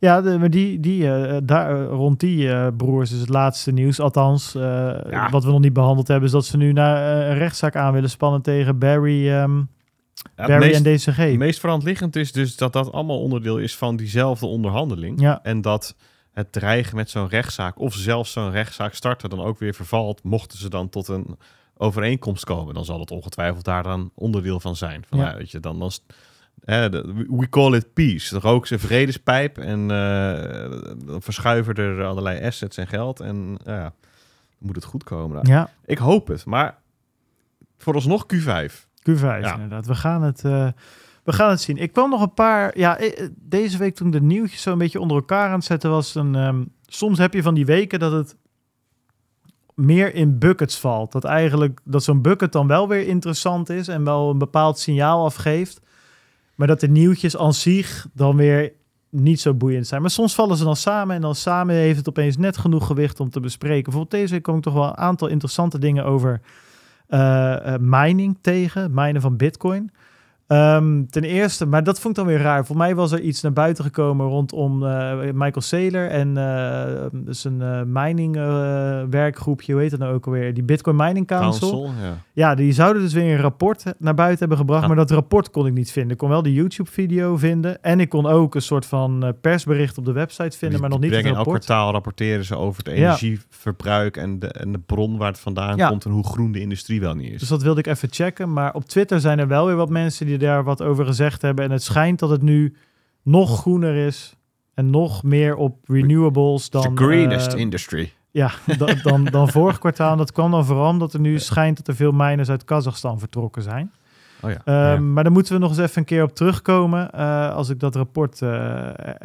[0.00, 1.08] Ja, de, maar die, die,
[1.44, 4.00] daar, rond die broers is het laatste nieuws.
[4.00, 5.28] Althans, Ja.
[5.30, 8.10] wat we nog niet behandeld hebben, is dat ze nu naar een rechtszaak aan willen
[8.10, 9.60] spannen tegen Barry, ehm,
[10.36, 11.16] Ja, Barry meest- en DCG.
[11.16, 15.20] Het meest verantliggend is dus dat dat allemaal onderdeel is van diezelfde onderhandeling.
[15.20, 15.42] Ja.
[15.42, 15.94] En dat
[16.32, 20.58] het dreigen met zo'n rechtszaak of zelfs zo'n rechtszaak starten dan ook weer vervalt, mochten
[20.58, 21.38] ze dan tot een
[21.76, 22.74] overeenkomst komen.
[22.74, 25.04] Dan zal het ongetwijfeld daar dan onderdeel van zijn.
[25.08, 25.30] Van, Ja.
[25.30, 25.36] ja.
[25.36, 25.90] weet je, dan, dan,
[27.38, 28.32] we call it peace.
[28.32, 30.70] Dan roken ze vredespijp en eh,
[31.06, 33.20] dan verschuiven er allerlei assets en geld.
[33.20, 33.92] En ja, dan
[34.58, 35.36] moet het goed komen.
[35.36, 36.78] Nou, Ja, Ik hoop het, maar
[37.78, 38.87] vooralsnog Q5.
[39.10, 39.54] Q5 Ja.
[39.54, 39.86] inderdaad.
[39.86, 40.68] We gaan, het, eh,
[41.24, 41.76] we gaan het zien.
[41.76, 42.78] Ik kwam nog een paar...
[42.78, 45.90] Ja, eh, deze week toen de nieuwtjes zo een beetje onder elkaar aan het zetten
[45.90, 46.14] was...
[46.14, 48.36] Een, ehm, soms heb je van die weken dat het
[49.74, 51.12] meer in buckets valt.
[51.12, 53.88] Dat eigenlijk dat zo'n bucket dan wel weer interessant is...
[53.88, 55.80] en wel een bepaald signaal afgeeft.
[56.54, 58.72] Maar dat de nieuwtjes aan zich dan weer
[59.10, 60.00] niet zo boeiend zijn.
[60.00, 61.16] Maar soms vallen ze dan samen...
[61.16, 63.82] en dan samen heeft het opeens net genoeg gewicht om te bespreken.
[63.82, 66.40] Bijvoorbeeld deze week kom ik toch wel een aantal interessante dingen over...
[67.08, 69.90] eh, eh, mining tegen, minen van bitcoin.
[70.48, 72.66] Ehm, ten eerste, maar dat vond ik dan weer raar.
[72.66, 77.44] Voor mij was er iets naar buiten gekomen rondom uh, Michael Saylor en uh, dus
[77.44, 78.34] een uh, mining
[79.10, 80.54] werkgroepje, hoe heet dat nou ook alweer?
[80.54, 81.70] Die Bitcoin Mining Council.
[81.70, 82.18] Council, ja.
[82.32, 84.86] Ja, die zouden dus weer een rapport naar buiten hebben gebracht, Ja.
[84.88, 86.12] maar dat rapport kon ik niet vinden.
[86.12, 90.04] Ik kon wel de YouTube-video vinden en ik kon ook een soort van persbericht op
[90.04, 91.64] de website vinden, Die- maar nog niet het brengen elk rapport.
[91.64, 93.02] kwartaal rapporteren ze over het Ja.
[93.04, 97.00] energieverbruik en, de, en de bron waar het vandaan komt en hoe groen de industrie
[97.00, 97.38] wel niet is.
[97.40, 98.52] Dus dat wilde ik even checken.
[98.52, 101.64] Maar op Twitter zijn er wel weer wat mensen die daar wat over gezegd hebben.
[101.64, 102.74] En het schijnt dat het nu
[103.22, 104.36] nog groener is.
[104.74, 108.12] En nog meer op renewables dan, the greenest eh, industry.
[108.30, 110.12] ja, da- dan, dan vorig kwartaal.
[110.12, 113.18] En dat kwam dan vooral omdat er nu schijnt dat er veel miners uit Kazachstan
[113.18, 113.92] vertrokken zijn.
[114.42, 114.60] Oh ja.
[114.64, 115.00] Ehm, ja.
[115.00, 117.10] Maar daar moeten we nog eens even een keer op terugkomen.
[117.12, 118.48] eh, als ik dat rapport eh,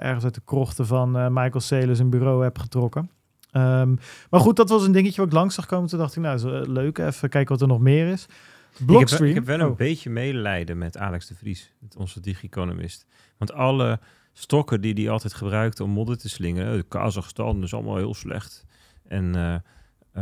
[0.03, 3.09] ergens uit de krochten van eh, Michael Saylor zijn bureau heb getrokken.
[3.51, 3.95] Ehm,
[4.29, 5.89] maar goed, dat was een dingetje wat ik langs zag komen.
[5.89, 6.97] Toen dacht ik, nou, is, leuk.
[6.97, 8.25] Even kijken wat er nog meer is.
[8.73, 9.29] Ik heb, Blockstream.
[9.29, 9.77] ik heb wel een Oh.
[9.77, 13.05] beetje medelijden met Alex de Vries, onze digi-economist.
[13.37, 13.99] Want alle
[14.33, 18.65] stokken die hij altijd gebruikte om modder te slingeren, eh, Kazachstan is allemaal heel slecht.
[19.07, 19.55] En eh,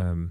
[0.01, 0.25] ehm,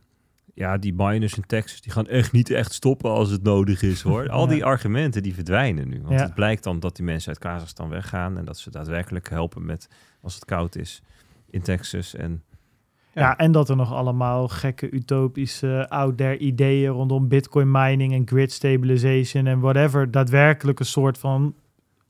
[0.55, 4.03] ja, die miners in Texas, die gaan echt niet echt stoppen als het nodig is
[4.03, 4.29] hoor.
[4.39, 4.65] Al die Ja.
[4.65, 6.01] argumenten die verdwijnen nu.
[6.03, 6.25] Want Ja.
[6.25, 9.89] het blijkt dan dat die mensen uit Kazachstan weggaan en dat ze daadwerkelijk helpen met
[10.21, 11.03] als het koud is
[11.51, 12.15] in Texas.
[12.15, 12.43] En
[13.15, 13.37] Ja.
[13.37, 18.53] en dat er nog allemaal gekke utopische out there ideeën rondom bitcoin mining en grid
[18.53, 21.55] stabilization en whatever daadwerkelijk een soort van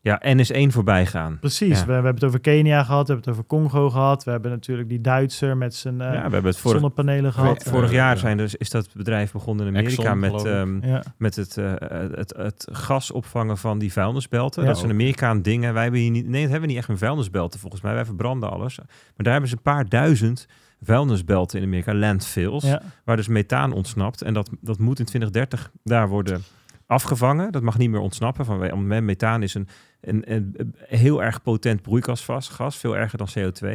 [0.02, 1.38] ja, NS1 voorbij gaan.
[1.40, 1.78] precies.
[1.78, 1.80] Ja.
[1.80, 4.50] We, we hebben het over Kenia gehad, we hebben het over Congo gehad, we hebben
[4.50, 7.62] natuurlijk die Duitser met zijn eh, ja, we hebben het vorig, zonnepanelen gehad.
[7.62, 8.20] vorig jaar ja.
[8.20, 11.02] zijn dus, is dat bedrijf begonnen in Amerika Exxon, met, ehm, Ja.
[11.16, 11.72] met het, eh,
[12.14, 14.62] het, het gas opvangen van die vuilnisbelten.
[14.62, 14.68] Ja.
[14.68, 15.64] dat is een Amerikaan ding.
[15.64, 17.94] En wij hebben hier niet, nee, dat hebben we niet echt een vuilnisbelten volgens mij.
[17.94, 18.78] Wij verbranden alles.
[18.78, 20.46] Maar daar hebben ze een paar duizend
[20.80, 22.82] vuilnisbelten in Amerika, landfills, Ja.
[23.04, 24.22] waar dus methaan ontsnapt.
[24.22, 26.42] En dat, dat moet in 2030 daar worden
[26.86, 27.52] afgevangen.
[27.52, 28.44] Dat mag niet meer ontsnappen.
[28.44, 29.68] Van, methaan is een,
[30.00, 33.68] een, een, heel erg potent broeikasgas, gas, veel erger dan CO2.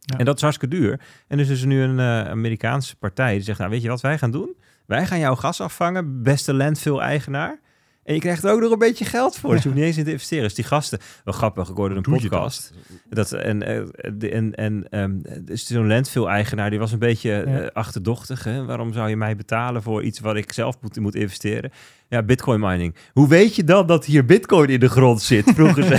[0.00, 0.18] Ja.
[0.18, 1.00] En dat is hartstikke duur.
[1.28, 4.00] En dus is er nu een eh, Amerikaanse partij die zegt, nou weet je wat
[4.00, 4.56] wij gaan doen?
[4.86, 7.60] Wij gaan jouw gas afvangen, beste landfill-eigenaar.
[8.04, 9.50] En je krijgt er ook nog een beetje geld voor.
[9.50, 10.44] Dus je hoeft niet eens in te investeren.
[10.44, 12.72] Dus die gasten, wel grappig, ik hoorde een Doe je podcast.
[13.10, 13.90] Dat, en en,
[14.30, 17.44] en, en ehm, dus zo'n landfill-eigenaar, die was een beetje Ja.
[17.44, 18.44] eh, achterdochtig.
[18.44, 18.64] Hè?
[18.64, 21.70] Waarom zou je mij betalen voor iets wat ik zelf moet, moet investeren?
[22.14, 22.94] Ja, bitcoin mining.
[23.12, 25.52] Hoe weet je dan dat hier bitcoin in de grond zit?
[25.54, 25.98] Vroeger ze.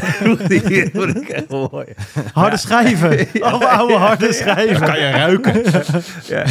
[1.71, 1.85] mooi.
[2.33, 3.27] Harde schijven.
[3.51, 4.87] Alle oude harde schijven.
[4.87, 5.63] Kan je ruiken?
[6.27, 6.45] Ja,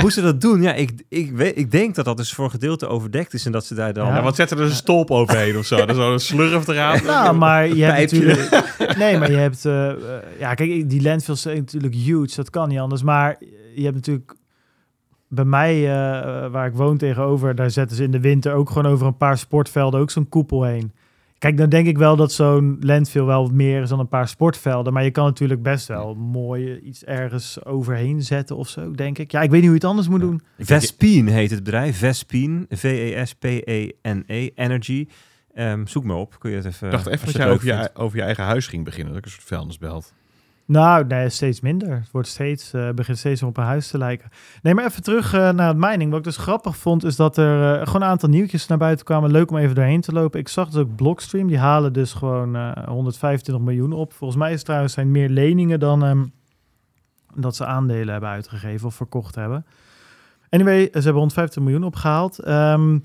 [0.00, 2.50] hoe ze dat doen, ja, ik, ik, weet, ik denk dat dat dus voor een
[2.50, 4.06] gedeelte overdekt is en dat ze daar dan...
[4.06, 4.22] Ja.
[4.22, 5.76] Wat zetten er een stolp overheen of zo?
[5.76, 7.04] Dat is wel een slurf eraan.
[7.04, 8.64] Nou, maar je hebt natuurlijk...
[8.98, 9.64] Nee, maar je hebt...
[9.64, 9.96] eh, eh,
[10.38, 12.36] ja, kijk, die landfills zijn natuurlijk huge.
[12.36, 13.02] Dat kan niet anders.
[13.02, 13.36] Maar
[13.74, 14.34] je hebt natuurlijk...
[15.28, 17.54] Bij mij, eh, waar ik woon tegenover...
[17.54, 20.00] daar zetten ze in de winter ook gewoon over een paar sportvelden...
[20.00, 20.92] ook zo'n koepel heen.
[21.38, 24.92] Kijk, dan denk ik wel dat zo'n landfill wel meer is dan een paar sportvelden.
[24.92, 29.30] Maar je kan natuurlijk best wel mooi iets ergens overheen zetten of zo, denk ik.
[29.30, 30.42] Ja, ik weet niet hoe je het anders moet doen.
[30.58, 31.98] Vespine heet het bedrijf.
[31.98, 35.08] Vespine, V-E-S-P-E-N-E, Energy.
[35.54, 36.86] Ehm, zoek maar op, kun je het even...
[36.86, 39.08] Ik dacht even als dat je jij over je, over je eigen huis ging beginnen.
[39.08, 40.12] Dat ik een soort vuilnisbelt.
[40.66, 41.94] Nou, nee, steeds minder.
[41.94, 44.30] Het wordt steeds, eh, begint steeds op een huis te lijken.
[44.62, 46.10] Nee, maar even terug eh, naar het mining.
[46.10, 49.04] Wat ik dus grappig vond, is dat er eh, gewoon een aantal nieuwtjes naar buiten
[49.04, 49.30] kwamen.
[49.30, 50.40] Leuk om even doorheen te lopen.
[50.40, 51.46] Ik zag dus ook Blockstream.
[51.46, 54.12] Die halen dus gewoon eh 125 miljoen op.
[54.12, 56.24] Volgens mij is het trouwens zijn meer leningen dan ehm,
[57.34, 59.66] dat ze aandelen hebben uitgegeven of verkocht hebben.
[60.50, 62.38] Anyway, ze hebben 150 miljoen opgehaald.
[62.38, 62.98] Ehm,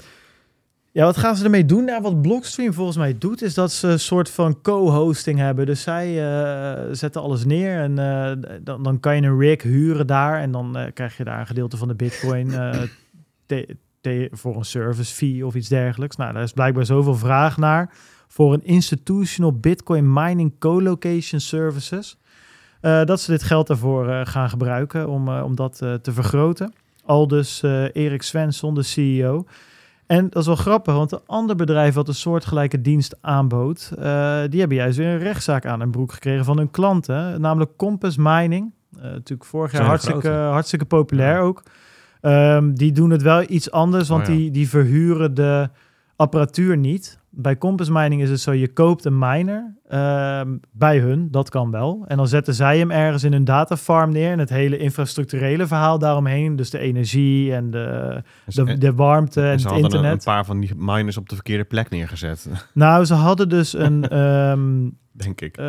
[0.94, 1.86] ja, wat gaan ze ermee doen?
[1.86, 5.66] Nou, wat Blockstream volgens mij doet, is dat ze een soort van co-hosting hebben.
[5.66, 8.32] Dus zij eh, zetten alles neer en eh,
[8.62, 10.40] dan, dan kan je een rig huren daar.
[10.40, 12.48] En dan eh, krijg je daar een gedeelte van de bitcoin
[13.46, 16.16] te- te- voor een service fee of iets dergelijks.
[16.16, 17.94] Nou, daar is blijkbaar zoveel vraag naar
[18.28, 22.18] voor een institutional bitcoin mining co-location services.
[22.82, 26.74] dat ze dit geld daarvoor gaan gebruiken om, om dat te vergroten.
[27.06, 27.62] Al dus
[27.94, 29.46] Erik Svensson, de CEO.
[30.12, 34.40] En dat is wel grappig, want een ander bedrijf wat een soortgelijke dienst aanbood, eh,
[34.50, 38.18] die hebben juist weer een rechtszaak aan hun broek gekregen van hun klanten, namelijk Compass
[38.18, 38.72] Mining.
[38.98, 39.86] Eh, natuurlijk vorig jaar
[40.52, 41.64] hartstikke, populair ook.
[42.22, 44.36] Ehm, die doen het wel iets anders, want Oh ja.
[44.36, 45.70] die, die verhuren de
[46.16, 47.20] apparatuur niet.
[47.34, 51.72] Bij Compass Mining is het zo, je koopt een miner ehm, bij hun, dat kan
[51.72, 52.04] wel.
[52.08, 56.00] En dan zetten zij hem ergens in hun datafarm neer en het hele infrastructurele verhaal
[56.00, 59.96] daaromheen, dus de energie en de, de, de warmte en, En ze het hadden een,
[60.06, 60.26] internet.
[60.28, 64.08] een paar van die miners op de verkeerde plek neergezet, Nou, ze hadden dus een.
[64.10, 65.58] ehm, denk ik.
[65.58, 65.66] eh,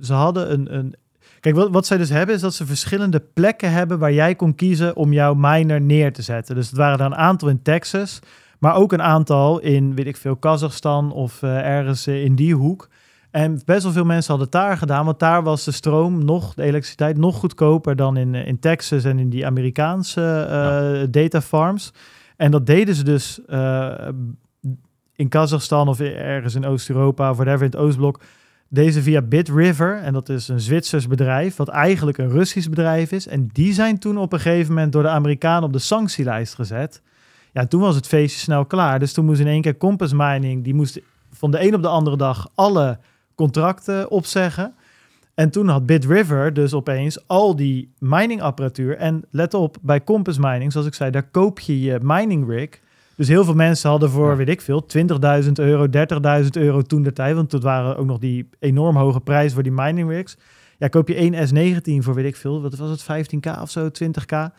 [0.00, 0.74] ze hadden een.
[0.74, 0.94] een
[1.40, 4.54] Kijk, wat, wat zij dus hebben, is dat ze verschillende plekken hebben waar jij kon
[4.54, 6.54] kiezen om jouw miner neer te zetten.
[6.54, 8.20] Dus het waren er een aantal in Texas.
[8.60, 12.54] Maar ook een aantal in, weet ik veel, Kazachstan of eh, ergens eh, in die
[12.54, 12.88] hoek.
[13.30, 16.54] En best wel veel mensen hadden het daar gedaan, want daar was de stroom nog,
[16.54, 21.40] de elektriciteit nog goedkoper dan in, eh, in Texas en in die Amerikaanse eh data
[21.40, 21.92] farms.
[22.36, 23.40] En dat deden ze dus
[25.14, 28.20] in Kazachstan of ergens in Oost-Europa of whatever in het Oostblok.
[28.68, 33.26] Deze via BitRiver, en dat is een Zwitsers bedrijf, wat eigenlijk een Russisch bedrijf is.
[33.26, 37.02] En die zijn toen op een gegeven moment door de Amerikanen op de sanctielijst gezet.
[37.52, 38.98] Ja, toen was het feestje snel klaar.
[38.98, 41.00] Dus toen moest in één keer Compass Mining, die moest
[41.32, 42.98] van de een op de andere dag alle
[43.34, 44.74] contracten opzeggen.
[45.34, 48.96] En toen had BitRiver dus opeens al die miningapparatuur.
[48.96, 52.80] En let op, bij Compass Mining, zoals ik zei, daar koop je je mining rig.
[53.16, 54.36] Dus heel veel mensen hadden voor, Ja.
[54.36, 55.86] weet ik veel, 20.000 euro,
[56.42, 57.34] 30.000 euro toen de tijd.
[57.34, 60.36] Want dat waren ook nog die enorm hoge prijzen voor die mining rigs.
[60.78, 63.88] Ja, koop je één S19 voor, weet ik veel, wat was het, 15k of zo,
[63.88, 64.50] 20k.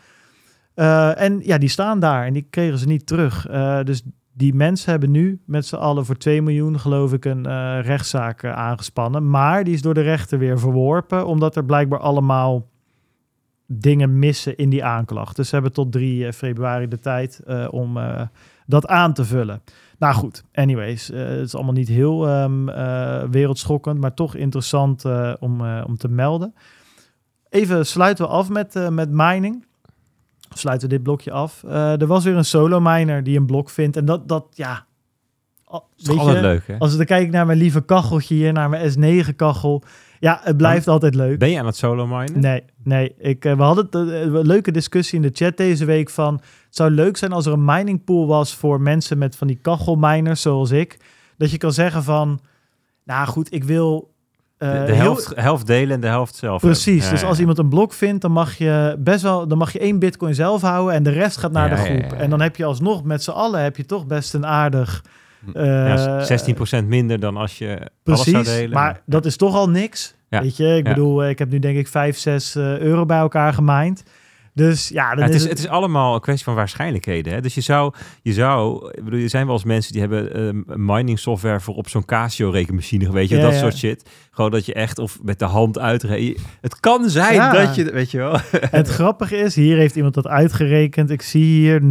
[0.74, 3.48] Eh, en ja, die staan daar en die kregen ze niet terug.
[3.48, 4.04] Eh, dus
[4.34, 8.46] die mensen hebben nu met z'n allen voor 2 miljoen, geloof ik, een eh, rechtszaak
[8.46, 9.30] aangespannen.
[9.30, 12.70] Maar die is door de rechter weer verworpen, omdat er blijkbaar allemaal
[13.68, 15.36] dingen missen in die aanklacht.
[15.36, 18.00] Dus ze hebben tot 3 eh, februari de tijd om
[18.66, 19.62] dat aan te vullen.
[20.00, 25.06] Nou goed, anyways, het is allemaal niet heel ehm, eh, wereldschokkend, maar toch interessant
[25.40, 26.54] om, om te melden.
[27.50, 29.66] Even sluiten we af met, met mining.
[30.54, 31.64] Sluiten we dit blokje af.
[31.64, 33.98] Eh, er was weer een solo miner die een blok vindt.
[33.98, 34.86] En dat, dat ja...
[35.64, 35.88] al-
[36.18, 36.78] altijd leuk, hè?
[36.78, 38.92] Als ik dan kijk naar mijn lieve kacheltje hier, naar mijn
[39.26, 39.84] S9 kachel.
[40.20, 41.40] Ja, het blijft altijd leuk.
[41.40, 42.40] Ben je aan het solo minen?
[42.40, 43.16] Nee, nee.
[43.18, 46.34] Ik, eh, we hadden eh, een leuke discussie in de chat deze week van...
[46.34, 49.60] Het zou leuk zijn als er een mining pool was voor mensen met van die
[49.62, 51.00] kachelminers zoals ik.
[51.38, 52.40] Dat je kan zeggen van...
[53.04, 54.11] Nou goed, ik wil...
[54.62, 57.04] eh, de de heel- helft, helft delen en de helft zelf Precies.
[57.06, 57.40] Ja, dus ja, als ja.
[57.42, 60.62] iemand een blok vindt, dan mag je best wel, dan mag je één bitcoin zelf
[60.62, 62.14] houden en de rest gaat naar de groep.
[62.14, 65.04] En dan heb je alsnog met z'n allen heb je toch best een aardig.
[65.54, 66.24] eh, Ja,
[66.84, 68.70] 16% minder dan als je alles Precies, zou delen.
[68.74, 70.16] maar dat is toch al niks.
[70.30, 73.18] Weet je, ik bedoel, eh, ik heb nu denk ik 5, 6 eh, euro bij
[73.18, 74.04] elkaar gemined.
[74.54, 77.34] Dus ja, het, is het is allemaal een kwestie van waarschijnlijkheden.
[77.34, 77.42] Hè?
[77.42, 80.86] Dus je zou, je zou, ik bedoel, er zijn wel eens mensen die hebben ehm,
[80.86, 83.60] mining software voor op zo'n Casio rekenmachine, weet je, Ja, dat ja.
[83.60, 84.10] sourt shit.
[84.32, 86.46] Gewoon dat je echt of met de hand uitrekent.
[86.62, 88.38] Het kan zijn dat je, weet je wel.
[88.80, 91.10] Het grappige is, hier heeft iemand dat uitgerekend.
[91.10, 91.88] Ik zie hier 0,00000070,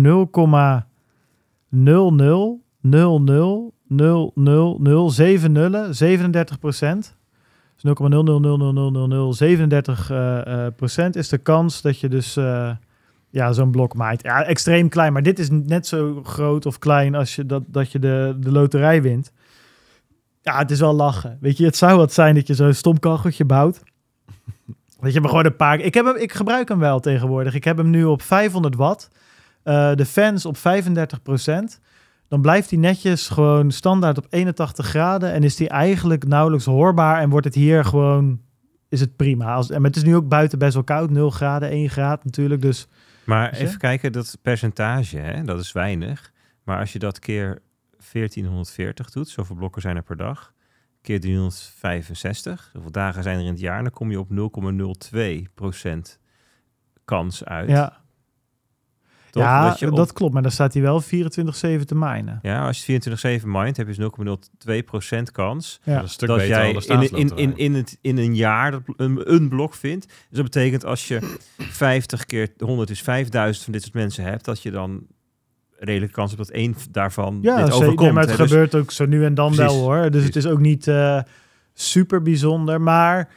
[5.90, 7.18] 37 procent.
[7.82, 12.70] Dus 0,00000037 eh, eh, procent is de kans dat je dus eh,
[13.30, 14.22] ja, zo'n blok maait.
[14.22, 17.92] Ja, extreem klein, maar dit is net zo groot of klein als je dat, dat
[17.92, 19.32] je de, de loterij wint.
[20.42, 21.38] Ja, het is wel lachen.
[21.40, 23.82] Weet je, het zou wat zijn dat je zo'n stom kacheltje bouwt.
[25.00, 25.80] Dat je hem gewoon een paar...
[25.80, 27.54] Ik, heb hem, ik gebruik hem wel tegenwoordig.
[27.54, 29.08] Ik heb hem nu op 500 watt.
[29.62, 31.22] Eh, de fans op 35
[32.30, 35.32] Dan blijft hij netjes gewoon standaard op 81 graden.
[35.32, 37.20] En is die eigenlijk nauwelijks hoorbaar.
[37.20, 38.40] En wordt het hier gewoon...
[38.88, 39.54] Is het prima.
[39.54, 41.10] Als, en het is nu ook buiten best wel koud.
[41.10, 42.62] 0 graden, 1 graad natuurlijk.
[42.62, 42.88] Dus
[43.24, 46.32] Maar even kijken, dat percentage, hè, dat is weinig.
[46.64, 47.58] Maar als je dat keer
[48.12, 50.52] 1440 doet, zoveel blokken zijn er per dag,
[51.02, 54.28] keer 365, hoeveel dagen zijn er in het jaar, dan kom je op
[56.14, 56.18] 0,02%
[57.04, 57.68] kans uit.
[57.68, 57.99] ja,
[59.30, 59.42] Toch?
[59.42, 60.32] ja dat, je dat op- klopt.
[60.32, 61.06] Maar dan staat hij wel 24-7
[61.84, 62.38] te minen.
[62.42, 63.00] ja, als je
[63.40, 64.10] 24-7 mindt, heb je dus
[65.18, 65.94] 0,02% kans Ja.
[65.94, 68.34] Dat is een stuk dat beter jij dan in, in, in, in, het, in een
[68.36, 70.06] jaar dat een, een blok vindt.
[70.06, 74.44] Dus dat betekent als je 50 keer 100 is 5000 van dit soort mensen hebt,
[74.44, 75.06] dat je dan
[75.78, 78.00] redelijk kans hebt dat één daarvan Ja, dit overkomt.
[78.00, 78.36] Nee, maar het hè.
[78.36, 80.10] Dus- gebeurt ook zo nu en dan Precies, wel hoor.
[80.10, 81.20] Dus het is ook niet eh,
[81.74, 82.80] super bijzonder.
[82.80, 83.28] Maar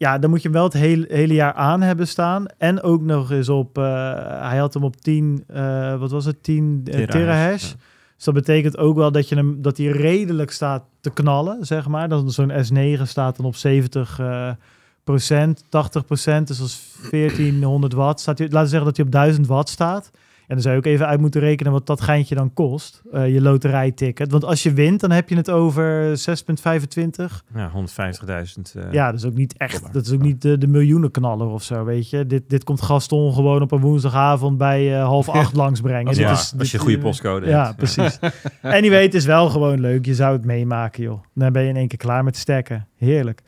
[0.00, 2.46] ja, dan moet je hem wel het hele, hele jaar aan hebben staan.
[2.58, 3.84] En ook nog eens op, eh,
[4.48, 7.70] hij had hem op 10, eh, wat was het, 10 eh, Terahash, terahash.
[7.70, 7.76] ja.
[8.16, 11.88] Dus dat betekent ook wel dat, je hem, dat hij redelijk staat te knallen, zeg
[11.88, 12.08] maar.
[12.08, 14.50] Dat zo'n S9 staat dan op 70 eh,
[15.04, 16.46] procent, 80 procent.
[16.46, 20.10] Dus als 1400 watt staat hij, laten we zeggen dat hij op 1000 watt staat.
[20.50, 23.32] En dan zou je ook even uit moeten rekenen wat dat geintje dan kost, eh,
[23.34, 24.30] je loterijticket.
[24.30, 27.44] Want als je wint, dan heb je het over 6,25.
[27.54, 28.74] Ja, 150.000.
[28.74, 29.92] eh, ja, dat is ook niet echt, dollar.
[29.92, 32.26] dat is ook niet de, de miljoenenknaller of zo, weet je.
[32.26, 36.06] Dit, dit komt Gaston gewoon op een woensdagavond bij eh, half acht langsbrengen.
[36.06, 37.76] Als- Dit ja, is- als je een goede postcode Ja, hebt.
[37.76, 38.18] precies.
[38.62, 40.06] anyway, het is wel gewoon leuk.
[40.06, 41.22] Je zou het meemaken, joh.
[41.34, 42.86] Dan ben je in één keer klaar met stekken.
[42.96, 43.42] Heerlijk.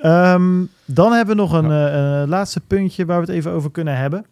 [0.00, 4.24] Ehm, dan hebben we nog een laatste puntje waar we het even over kunnen hebben.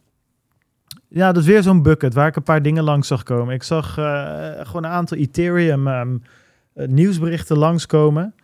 [1.10, 3.54] Ja, dat is weer zo'n bucket waar ik een paar dingen langs zag komen.
[3.54, 6.06] Ik zag eh, gewoon een aantal Ethereum eh,
[6.86, 8.34] nieuwsberichten langskomen.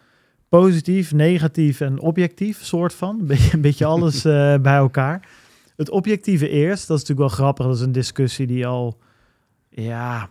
[0.48, 3.20] Positief, negatief en objectief, soort van.
[3.20, 5.28] Een beetje, een beetje alles eh, bij elkaar.
[5.76, 7.66] Het objectieve eerst, dat is natuurlijk wel grappig.
[7.66, 8.98] Dat is een discussie die al,
[9.68, 10.28] ja,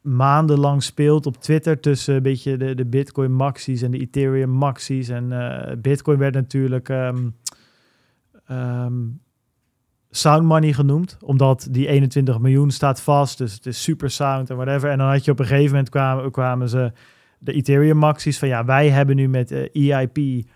[0.00, 5.08] maandenlang speelt op Twitter tussen een beetje de, de Bitcoin maxies en de Ethereum maxies.
[5.08, 5.28] En
[5.82, 7.28] Bitcoin werd natuurlijk ehm,
[10.10, 14.56] sound money genoemd, omdat die 21 miljoen staat vast, dus het is super sound en
[14.56, 14.90] whatever.
[14.90, 16.92] En dan had je op een gegeven moment kwamen, kwamen ze
[17.38, 20.14] de Ethereum maxies van ja, wij hebben nu met eh, EIP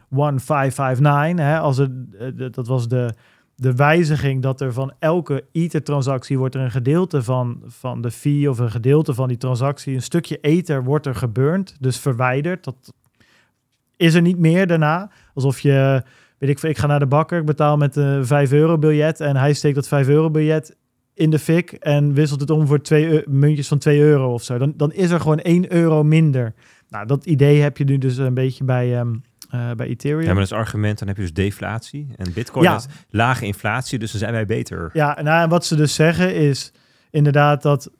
[0.09, 3.14] 1559, hè, als het, eh, dat was de,
[3.56, 8.51] de wijziging dat er van elke Ether-transactie wordt er een gedeelte van, van de fee
[8.51, 12.64] of een gedeelte van die transactie, een stukje Ether wordt er geburnt, dus verwijderd.
[12.64, 12.93] Dat
[13.97, 15.10] is er niet meer daarna.
[15.35, 16.02] Alsof je,
[16.46, 19.20] weet ik veel, ik ga naar de bakker, ik betaal met een 5 euro biljet
[19.20, 20.76] en hij steekt dat 5 euro biljet
[21.14, 24.58] in de fik en wisselt het om voor twee muntjes van 2 euro of zo.
[24.58, 26.54] Dan, dan is er gewoon 1 euro minder.
[26.88, 29.14] Nou, dat idee heb je nu dus een beetje bij, ehm,
[29.50, 30.20] eh, bij Ethereum.
[30.20, 32.08] Ja, maar dat is argument, dan heb je dus deflatie.
[32.16, 32.72] En bitcoin Ja.
[32.72, 34.90] heeft lage inflatie, dus dan zijn wij beter.
[34.92, 36.72] Ja, nou, en wat ze dus zeggen is
[37.10, 37.90] inderdaad dat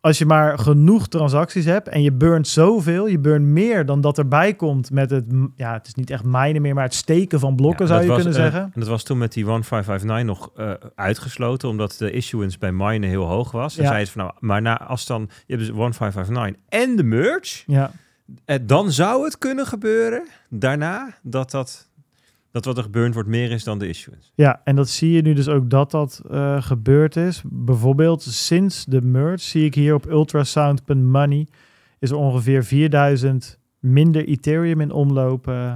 [0.00, 4.18] als je maar genoeg transacties hebt en je burnt zoveel, je burnt meer dan dat
[4.18, 5.24] erbij komt met het,
[5.56, 8.08] ja, het is niet echt minen meer, maar het steken van blokken Ja, zou je
[8.08, 8.62] was, kunnen eh, zeggen.
[8.74, 13.08] en dat was toen met die 1559 nog eh, uitgesloten, omdat de issuance bij minen
[13.08, 13.76] heel hoog was.
[13.76, 13.88] En Ja.
[13.90, 17.62] zei ze van nou, maar na, als dan, je hebt dus 1559 en de merge,
[17.66, 17.90] Ja,
[18.44, 21.89] eh, dan zou het kunnen gebeuren daarna dat dat,
[22.50, 24.30] dat wat er gebeurd wordt meer is dan de issuance.
[24.34, 27.42] ja, en dat zie je nu dus ook dat dat eh, gebeurd is.
[27.46, 31.46] Bijvoorbeeld sinds de merge zie ik hier op ultrasound.money
[31.98, 35.74] is er ongeveer 4000 minder Ethereum in omloop eh,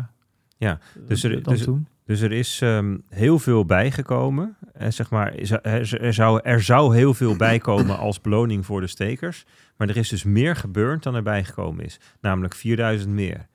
[0.57, 1.87] Ja, dus er- dan dus- toen.
[2.07, 4.57] Dus er is ehm, heel veel bijgekomen.
[4.73, 8.87] En zeg maar, er, er, zou, er zou heel veel bijkomen als beloning voor de
[8.87, 9.45] stekers.
[9.77, 12.01] Maar er is dus meer gebeurd dan er bijgekomen is.
[12.21, 13.47] Namelijk 4000 meer.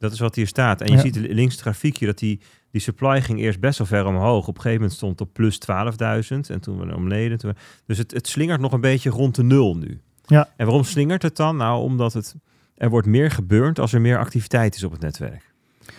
[0.00, 0.80] Dat is wat hier staat.
[0.80, 1.00] En je Ja.
[1.00, 2.40] ziet links het grafiekje dat die,
[2.70, 4.48] die supply ging eerst best wel ver omhoog.
[4.48, 6.50] Op een gegeven moment stond het op plus 12.000.
[6.50, 7.38] En toen we naar omleden.
[7.38, 7.56] Toen we-
[7.86, 10.00] dus het, het slingert nog een beetje rond de nul nu.
[10.26, 10.48] Ja.
[10.56, 11.56] En waarom slingert het dan?
[11.56, 12.34] Nou, omdat het,
[12.76, 15.48] er wordt meer gebeurd als er meer activiteit is op het netwerk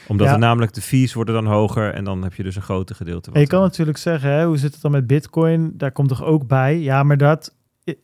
[0.07, 0.34] omdat Ja.
[0.34, 3.32] er namelijk de fees worden dan hoger en dan heb je dus een groter gedeelte.
[3.32, 5.73] Wat je kan natuurlijk zeggen, hè, hoe zit het dan met Bitcoin?
[5.78, 6.80] Daar komt toch ook bij?
[6.80, 7.56] Ja, maar dat,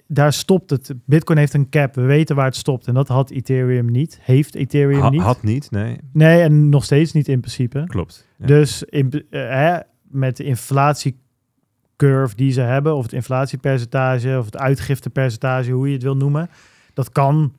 [0.07, 0.93] daar stopt het.
[1.05, 1.95] Bitcoin heeft een cap.
[1.95, 2.87] We weten waar het stopt.
[2.87, 4.19] En dat had Ethereum niet.
[4.21, 5.21] Heeft Ethereum Ha- niet.
[5.21, 7.83] had niet, nee, Nee, en nog steeds niet in principe.
[7.87, 8.27] klopt.
[8.37, 8.45] Ja.
[8.45, 14.57] Dus in, eh, hè, met de inflatiecurve die ze hebben, of het inflatiepercentage, of het
[14.57, 16.49] uitgiftepercentage, hoe je het wil noemen,
[16.93, 17.53] dat kan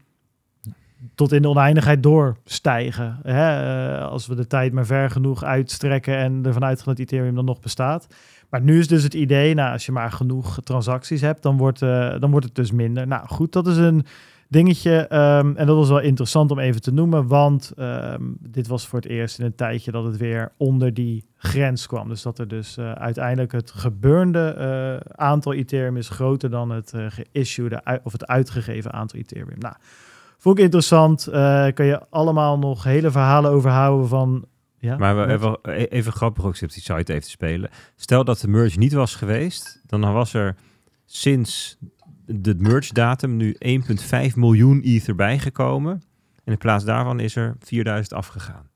[1.15, 3.19] tot in de oneindigheid doorstijgen.
[3.23, 3.63] Hè?
[3.97, 7.45] eh, als we de tijd maar ver genoeg uitstrekken en ervan uitgaan dat Ethereum dan
[7.45, 8.07] nog bestaat.
[8.49, 11.83] Maar nu is dus het idee, nou, als je maar genoeg transacties hebt, dan wordt,
[11.83, 13.07] eh, dan wordt het dus minder.
[13.07, 14.05] Nou goed, dat is een
[14.49, 15.07] dingetje.
[15.07, 18.99] ehm, en dat was wel interessant om even te noemen, want ehm, dit was voor
[18.99, 22.09] het eerst in een tijdje dat het weer onder die grens kwam.
[22.09, 26.93] Dus dat er dus eh, uiteindelijk het geburnde eh, aantal Ethereum is groter dan het
[26.93, 29.59] eh geissuede of het uitgegeven aantal Ethereum.
[29.59, 29.75] Nou,
[30.39, 31.29] vond ik interessant.
[31.75, 34.47] Kun je allemaal nog hele verhalen overhouden van.
[34.81, 37.71] Ja, Maar even, e- even grappig ook, op die site even te spelen.
[37.97, 40.57] Stel dat de merge niet was geweest, dan was er
[41.07, 41.77] sinds
[42.27, 46.03] de merge datum nu 1,5 miljoen ether bijgekomen.
[46.45, 48.69] En in plaats daarvan is er 4000 afgegaan.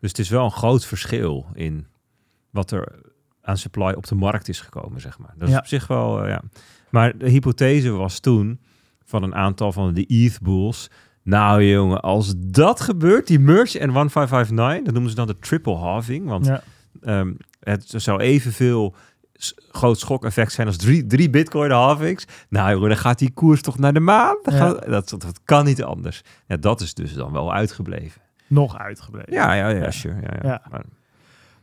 [0.00, 1.86] Dus het is wel een groot verschil in
[2.50, 3.02] wat er
[3.42, 5.34] aan supply op de markt is gekomen, zeg maar.
[5.38, 5.60] Dat is Ja.
[5.60, 6.42] op zich wel, eh, ja.
[6.90, 8.60] Maar de hypothese was toen
[9.04, 10.90] van een aantal van de ETH bulls.
[11.22, 15.74] Nou jongen, als dat gebeurt, die merge en 1559, dat noemen ze dan de triple
[15.76, 16.26] halving.
[16.28, 16.62] Want Ja.
[17.02, 18.94] Ehm, het zou evenveel
[19.70, 22.24] groot schok-effect zijn als drie, drie bitcoin halvings.
[22.48, 24.36] Nou jongen, dan gaat die koers toch naar de maan?
[24.42, 24.60] Dan Ja.
[24.60, 26.22] gaat- dat, dat, dat kan niet anders.
[26.46, 28.20] Ja, dat is dus dan wel uitgebleven.
[28.46, 29.32] Nog uitgebleven.
[29.32, 30.14] Ja, ja, ja, sure.
[30.20, 30.48] Ja, ja.
[30.48, 30.62] Ja.
[30.70, 30.82] Maar,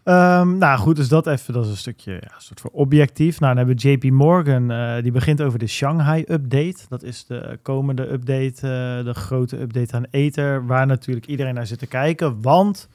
[0.08, 3.40] Ehm, nou goed, dus dat even, dat is een stukje ja, soort van objectief.
[3.40, 6.78] Nou, dan hebben we JP Morgan, eh, die begint over de Shanghai-update.
[6.90, 11.68] Dat is de komende update, eh, de grote update aan Ether, waar natuurlijk iedereen naar
[11.68, 12.42] zit te kijken.
[12.42, 12.90] Want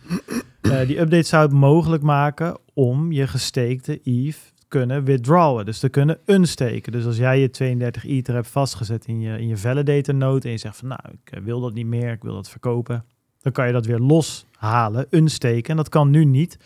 [0.61, 5.65] eh, die update zou het mogelijk maken om je gesteekte ETH kunnen withdrawen.
[5.65, 6.93] Dus te kunnen unsteken.
[6.93, 10.51] Dus als jij je 32 Ether hebt vastgezet in je, in je validator node en
[10.51, 13.05] je zegt van nou, ik wil dat niet meer, ik wil dat verkopen.
[13.43, 15.71] Dan kan je dat weer loshalen, unsteken.
[15.71, 16.59] En dat kan nu niet.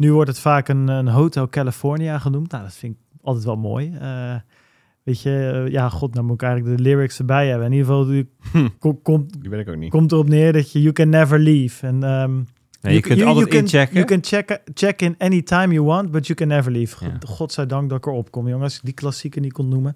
[0.00, 2.50] Nu wordt het vaak een, een Hotel California genoemd.
[2.50, 3.96] Nou, dat vind ik altijd wel mooi.
[4.00, 4.34] Eh,
[5.02, 7.66] weet je, eh, ja, god, nou moet ik eigenlijk de lyrics erbij hebben.
[7.66, 8.68] In ieder geval die Hm.
[8.78, 9.90] ko- komt, Die ben ik ook niet.
[9.90, 11.86] komt erop neer dat je you can never leave.
[11.86, 12.34] En ehm,
[12.80, 13.94] nee, je kunt you- altijd you can- inchecken.
[13.94, 17.04] You can check, check in anytime you want, but you can never leave.
[17.04, 17.16] Ja.
[17.26, 18.80] Godzijdank dat ik erop kom, jongens.
[18.80, 19.94] Die klassieke niet kon noemen.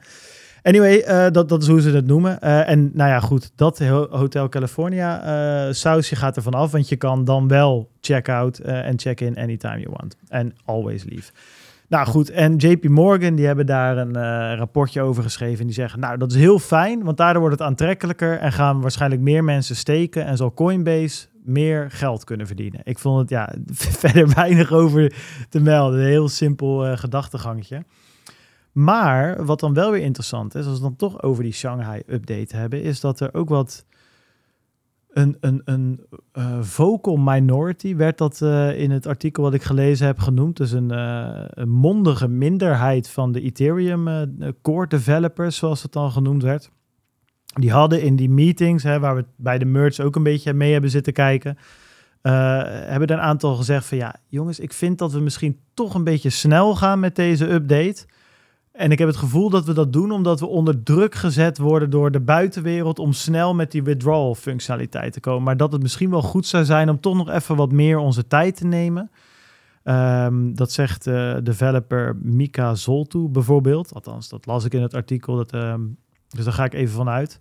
[0.65, 2.41] Anyway, eh, dat, dat is hoe ze het noemen.
[2.41, 5.23] Eh, en nou ja, goed, dat Ho- Hotel California
[5.67, 6.71] eh, sausje gaat er van af.
[6.71, 10.17] Want je kan dan wel check-out en check-in anytime you want.
[10.29, 11.33] En always leave.
[11.89, 15.59] Nou goed, en JP Morgan, die hebben daar een rapportje over geschreven.
[15.61, 18.81] En die zeggen, nou, dat is heel fijn, want daardoor wordt het aantrekkelijker en gaan
[18.81, 22.81] waarschijnlijk meer mensen steken en zal Coinbase meer geld kunnen verdienen.
[22.85, 23.55] Ik vond het, ja,
[24.03, 25.13] verder weinig over
[25.49, 26.01] te melden.
[26.01, 27.85] Een heel simpel uh, gedachtegangetje.
[28.75, 32.83] Maar wat dan wel weer interessant is, als we dan toch over die Shanghai-update hebben,
[32.83, 33.85] is dat er ook wat
[35.11, 40.07] een, een, een uh, vocal minority werd dat uh, in het artikel wat ik gelezen
[40.07, 40.57] heb genoemd.
[40.57, 46.43] Dus een, uh, een mondige minderheid van de Ethereum core developers, zoals het dan genoemd
[46.43, 46.71] werd.
[47.61, 50.73] Die hadden in die meetings, hè, waar we bij de merge ook een beetje mee
[50.73, 51.59] hebben zitten kijken,
[52.23, 56.05] hebben er een aantal gezegd van ja, jongens, ik vind dat we misschien toch een
[56.05, 58.07] beetje snel gaan met deze update.
[58.75, 61.91] En ik heb het gevoel dat we dat doen omdat we onder druk gezet worden
[61.91, 65.43] door de buitenwereld om snel met die withdrawal functionaliteit te komen.
[65.43, 68.27] Maar dat het misschien wel goed zou zijn om toch nog even wat meer onze
[68.27, 69.11] tijd te nemen.
[69.85, 73.95] Um, dat zegt uh, developer Mika Zoltu bijvoorbeeld.
[73.95, 75.37] Althans, dat las ik in het artikel.
[75.37, 75.97] Dat, um,
[76.29, 77.41] dus daar ga ik even van uit.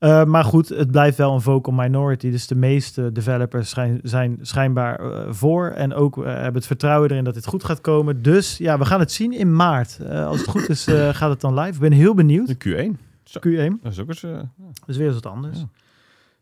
[0.00, 2.30] Uh, maar goed, het blijft wel een vocal minority.
[2.30, 5.68] Dus de meeste developers schijn, zijn schijnbaar uh, voor.
[5.68, 8.22] En ook uh, hebben het vertrouwen erin dat dit goed gaat komen.
[8.22, 9.98] Dus ja, we gaan het zien in maart.
[10.10, 11.72] als het goed is, gaat het dan live.
[11.72, 12.46] Ik ben heel benieuwd.
[12.46, 13.00] De Q1.
[13.24, 13.40] Zo.
[13.48, 13.82] Q1.
[13.82, 14.20] Dat is ook eens...
[14.20, 14.50] Ja.
[14.56, 15.58] Dat is weer eens wat anders.
[15.58, 15.68] Ja.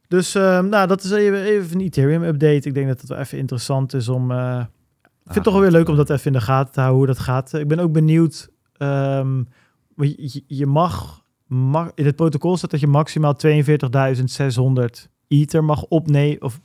[0.09, 2.69] Dus nou, dat is even, even een Ethereum-update.
[2.69, 4.31] Ik denk dat het wel even interessant is om...
[4.31, 4.69] ik vind
[5.27, 7.15] ah, het toch wel weer leuk om dat even in de gaten te houden, hoe
[7.15, 7.53] dat gaat.
[7.53, 8.49] Ik ben ook benieuwd...
[8.79, 9.49] Um,
[9.97, 11.25] je, je mag
[11.95, 14.85] in het protocol staat dat je maximaal 42.600
[15.29, 16.61] ether mag opnemen, of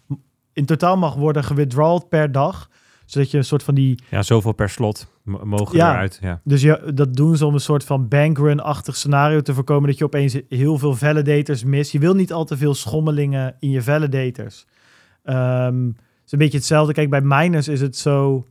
[0.54, 2.70] in totaal mag worden gewithdrawald per dag.
[3.06, 4.00] Zodat je een soort van die...
[4.10, 6.20] Ja, zoveel per slot mogen ja, eruit.
[6.22, 6.42] Ja.
[6.44, 10.04] Dus je, dat doen ze om een soort van bankrun-achtig scenario te voorkomen dat je
[10.04, 11.92] opeens heel veel validators mist.
[11.92, 14.66] Je wil niet al te veel schommelingen in je validators.
[15.24, 16.94] Um, het is een beetje hetzelfde.
[16.94, 18.48] Kijk, bij miners is het zo...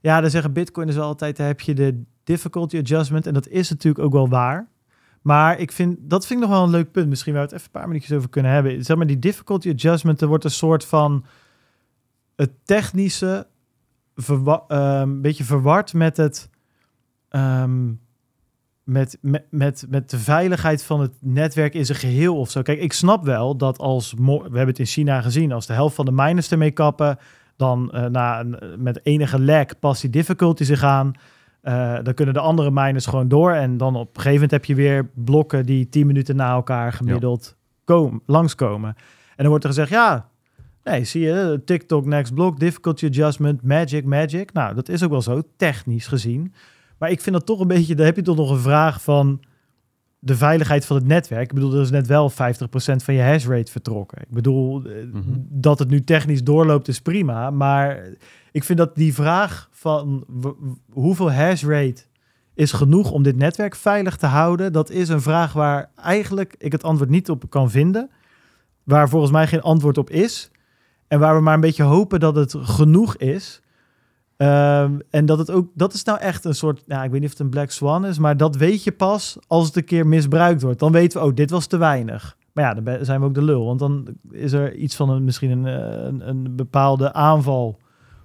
[0.00, 3.26] Ja, dan zeggen bitcoiners altijd, daar heb je de difficulty adjustment.
[3.26, 4.68] En dat is natuurlijk ook wel waar.
[5.24, 7.08] Maar ik vind, dat vind ik nog wel een leuk punt.
[7.08, 8.84] Misschien waar we het even een paar minuutjes over kunnen hebben.
[8.84, 11.24] Zeg maar, die difficulty adjustment, er wordt een soort van
[12.36, 13.46] het technische
[14.68, 16.50] een beetje verward met het
[17.30, 18.00] um,
[18.84, 22.62] met, met, met, met de veiligheid van het netwerk in zijn geheel of zo.
[22.62, 25.94] Kijk, ik snap wel dat als we hebben het in China gezien, als de helft
[25.94, 27.18] van de miners ermee kappen,
[27.56, 28.44] dan uh, na,
[28.78, 31.12] met enige lag past die difficulty zich aan.
[31.64, 33.52] Uh, dan kunnen de andere miners gewoon door.
[33.52, 36.92] En dan op een gegeven moment heb je weer blokken die 10 minuten na elkaar
[36.92, 38.94] gemiddeld komen, langskomen.
[39.28, 40.28] En dan wordt er gezegd, ja,
[40.82, 44.52] nee, zie je, TikTok next block, difficulty adjustment, magic, magic.
[44.52, 46.54] Nou, dat is ook wel zo, technisch gezien.
[46.98, 49.40] Maar ik vind dat toch een beetje, daar heb je toch nog een vraag van
[50.24, 51.42] de veiligheid van het netwerk.
[51.42, 52.34] Ik bedoel, er is net wel 50%
[52.96, 54.18] van je hash rate vertrokken.
[54.20, 55.46] Ik bedoel, mm -hmm.
[55.48, 58.02] dat het nu technisch doorloopt is prima, maar
[58.52, 60.24] ik vind dat die vraag van
[60.92, 62.02] hoeveel hash rate
[62.54, 66.72] is genoeg om dit netwerk veilig te houden, dat is een vraag waar eigenlijk ik
[66.72, 68.10] het antwoord niet op kan vinden.
[68.82, 70.50] Waar volgens mij geen antwoord op is.
[71.08, 73.60] En waar we maar een beetje hopen dat het genoeg is.
[74.36, 77.30] Um, en dat het ook, dat is nou echt een soort, nou, ik weet niet
[77.30, 80.06] of het een black swan is, maar dat weet je pas als het een keer
[80.06, 80.78] misbruikt wordt.
[80.78, 82.36] Dan weten we, oh, dit was te weinig.
[82.52, 85.24] Maar ja, dan zijn we ook de lul, want dan is er iets van een,
[85.24, 85.64] misschien een,
[86.06, 87.80] een, een bepaalde aanval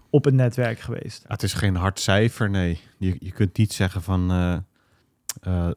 [0.09, 1.25] op het netwerk geweest.
[1.27, 2.81] het is geen hard cijfer, nee.
[2.97, 4.31] Je, je kunt niet zeggen van...
[4.31, 4.57] Uh,
[5.47, 5.69] uh,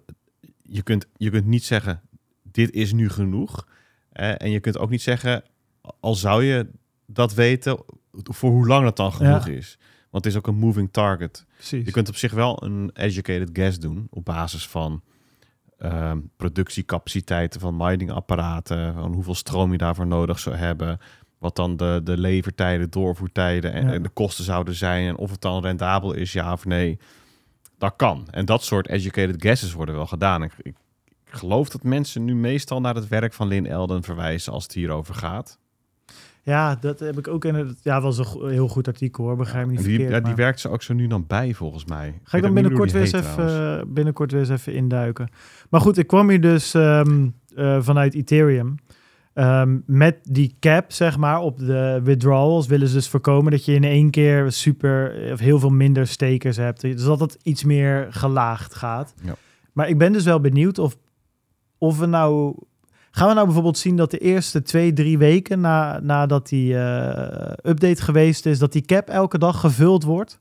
[0.62, 2.00] je, kunt, je kunt niet zeggen,
[2.42, 3.66] dit is nu genoeg.
[4.12, 5.42] En je kunt ook niet zeggen,
[6.00, 6.70] al zou je
[7.06, 7.78] dat weten,
[8.12, 9.52] voor hoe lang dat dan genoeg ja.
[9.52, 9.78] is.
[10.12, 11.46] Want het is ook een moving target.
[11.54, 11.84] Precies.
[11.84, 15.02] Je kunt op zich wel een educated guess doen op basis van
[15.78, 21.00] uh, productiecapaciteiten van miningapparaten, van hoeveel stroom je daarvoor nodig zou hebben,
[21.38, 23.92] wat dan de, de levertijden, doorvoertijden en, ja.
[23.92, 25.08] en, de kosten zouden zijn.
[25.08, 26.98] En of het dan rendabel is, ja of nee.
[27.78, 28.28] Dat kan.
[28.30, 30.42] En dat soort educated guesses worden wel gedaan.
[30.42, 30.74] Ik, ik,
[31.24, 35.14] geloof dat mensen nu meestal naar het werk van Lin Elden verwijzen als het hierover
[35.14, 35.58] gaat.
[36.44, 37.78] Ja, dat heb ik ook in het.
[37.82, 39.36] Ja, was een heel goed artikel hoor.
[39.36, 40.22] Begrijp me niet en die, verkeerd.
[40.22, 42.20] Ja, die werkt ze ook zo nu dan bij, volgens mij.
[42.22, 45.28] Ga ik dan binnenkort weer, eens even, binnenkort weer eens even induiken.
[45.70, 48.74] Maar goed, ik kwam hier dus um, uh, vanuit Ethereum.
[49.34, 53.74] Um, met die cap, zeg maar, op de withdrawals willen ze dus voorkomen dat je
[53.74, 56.80] in één keer super of heel veel minder stekers hebt.
[56.80, 59.14] Dus dat het iets meer gelaagd gaat.
[59.22, 59.34] Ja.
[59.72, 60.96] Maar ik ben dus wel benieuwd of,
[61.78, 62.54] of we nou.
[63.14, 66.80] Gaan we nou bijvoorbeeld zien dat de eerste twee, drie weken na, nadat die uh,
[67.62, 70.40] update geweest is, dat die cap elke dag gevuld wordt?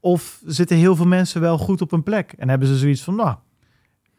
[0.00, 3.14] Of zitten heel veel mensen wel goed op een plek en hebben ze zoiets van,
[3.16, 3.36] nou,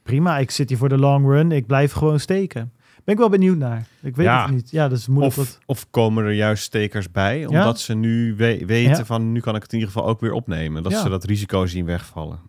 [0.04, 2.74] prima, ik zit hier voor de long run, ik blijf gewoon steken.
[3.04, 3.88] Ben ik wel benieuwd naar.
[4.02, 4.42] Ik weet Ja.
[4.46, 4.72] het niet.
[4.72, 5.38] Ja, dat is moeilijk.
[5.38, 9.06] Of, wat- of komen er juist stekers bij, omdat ze nu we- weten Ja.
[9.06, 10.84] van nu kan ik het in ieder geval ook weer opnemen.
[10.84, 12.40] Dat ze dat risico zien wegvallen.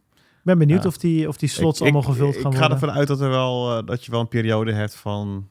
[0.44, 0.88] Ik ben benieuwd Ja.
[0.88, 2.78] of, die, of die slots Ik- ik- allemaal gevuld ik, gaan Ik ga worden.
[2.88, 5.48] ervan uit dat, er wel, eh, dat je wel een periode hebt van...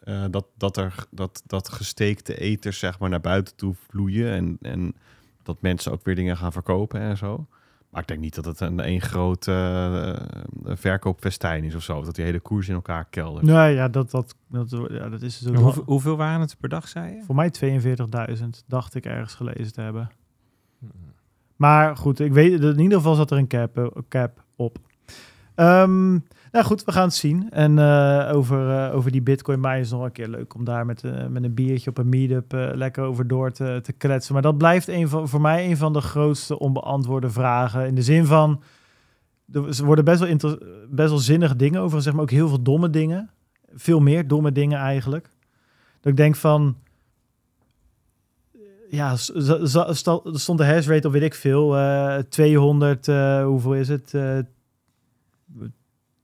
[0.00, 4.32] eh, dat, dat, er, dat, dat gesteekte eters zeg maar, naar buiten toe vloeien.
[4.32, 4.94] En, en
[5.42, 7.46] dat mensen ook weer dingen gaan verkopen en zo.
[7.90, 10.16] Maar ik denk niet dat het een één groot eh,
[10.64, 12.02] verkoopfestijn is of zo.
[12.02, 13.46] Dat die hele koers in elkaar keldert.
[13.46, 16.56] Nee, ja, dat, dat, dat, ja, dat is dus ook wel- Hoeveel, hoeveel waren het
[16.60, 17.22] per dag, zei je?
[17.22, 17.50] Voor mij
[18.40, 20.10] 42.000, dacht ik ergens gelezen te hebben.
[21.58, 24.78] Maar goed, ik weet, in ieder geval zat er een cap, eh, cap op.
[25.54, 26.10] Ehm,
[26.52, 27.50] nou goed, we gaan het zien.
[27.50, 31.02] En eh, over, eh, over die Bitcoin is nog een keer leuk om daar met,
[31.30, 34.32] met een biertje op een meetup lekker over door te, te kletsen.
[34.32, 37.86] Maar dat blijft een van, voor mij een van de grootste onbeantwoorde vragen.
[37.86, 38.62] In de zin van,
[39.52, 40.58] er worden best wel,
[40.88, 43.30] best wel zinnige dingen over, zeg maar ook heel veel domme dingen.
[43.74, 45.30] Veel meer domme dingen eigenlijk.
[46.00, 46.76] Dat ik denk van,
[48.90, 49.16] ja,
[50.32, 54.14] stond de hash rate op weet ik veel, eh 200, eh, hoeveel is het?
[54.14, 54.38] Eh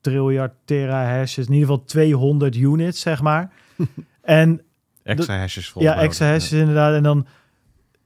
[0.01, 3.51] triljard tera hashes, in ieder geval 200 units, zeg maar.
[4.23, 4.61] en
[5.03, 5.83] Extra hashes vol.
[5.83, 6.95] ja, extra hashes inderdaad.
[6.95, 7.27] En dan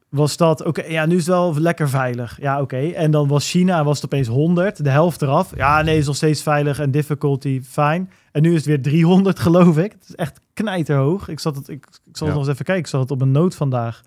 [0.08, 2.38] was dat, oké, ja, nu is het wel lekker veilig.
[2.40, 2.76] Ja, oké.
[2.76, 5.56] En dan was China, was het opeens 100, de helft eraf.
[5.56, 8.10] Ja, nee, is nog steeds veilig en difficulty fijn.
[8.32, 9.92] En nu is het weer 300, geloof ik.
[9.92, 11.28] Het is echt knijterhoog.
[11.28, 12.32] Ik zat het, ik, ik zal Ja.
[12.32, 12.84] het nog eens even kijken.
[12.84, 14.02] Ik zat het op een noot vandaag.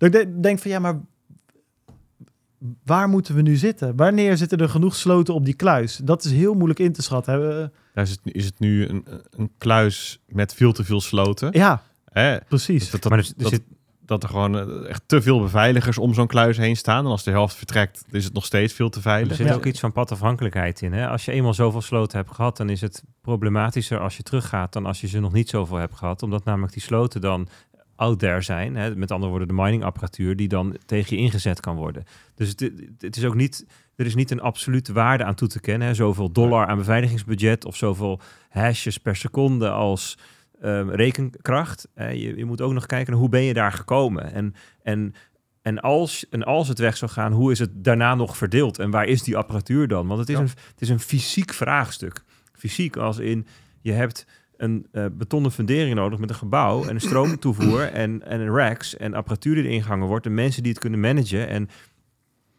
[0.00, 1.00] Dat ik de- denk van, ja, maar
[2.84, 3.96] waar moeten we nu zitten?
[3.96, 5.96] Wanneer zitten er genoeg sloten op die kluis?
[5.96, 7.72] Dat is heel moeilijk in te schatten.
[7.94, 11.48] Is, het, is het nu een, een kluis met veel te veel sloten.
[11.52, 12.38] Ja, Hè?
[12.48, 12.90] precies.
[12.90, 13.62] Dat, dat, maar er, er dat, zit,
[14.04, 17.04] dat er gewoon eh, echt te veel beveiligers om zo'n kluis heen staan.
[17.04, 19.36] En als de helft vertrekt, is het nog steeds veel te er veilig.
[19.36, 19.54] zit Ja.
[19.54, 20.92] ook iets van padafhankelijkheid in.
[20.92, 21.08] Hè?
[21.08, 24.86] Als je eenmaal zoveel sloten hebt gehad, dan is het problematischer als je teruggaat dan
[24.86, 26.22] als je ze nog niet zoveel hebt gehad.
[26.22, 27.48] Omdat namelijk die sloten dan
[28.00, 28.76] out there zijn.
[28.76, 28.96] Hè?
[28.96, 32.04] Met andere woorden, de miningapparatuur die dan tegen je ingezet kan worden.
[32.34, 33.66] Dus het, het is ook niet,
[33.96, 35.88] er is niet een absolute waarde aan toe te kennen.
[35.88, 35.94] Hè?
[35.94, 40.18] Zoveel dollar aan beveiligingsbudget of zoveel hashes per seconde als
[40.60, 41.88] ehm, rekenkracht.
[41.94, 44.32] Eh, je, je moet ook nog kijken naar hoe ben je daar gekomen.
[44.32, 45.14] En, en,
[45.62, 48.78] en, als, en als het weg zou gaan, hoe is het daarna nog verdeeld?
[48.78, 50.06] En waar is die apparatuur dan?
[50.06, 50.40] Want het is, Ja.
[50.40, 52.24] een, het is een fysiek vraagstuk.
[52.52, 53.46] Fysiek als in,
[53.80, 54.26] je hebt
[54.60, 58.96] een eh, betonnen fundering nodig met een gebouw en een stroomtoevoer en, en een racks
[58.96, 61.68] en apparatuur die erin gehangen wordt en mensen die het kunnen managen en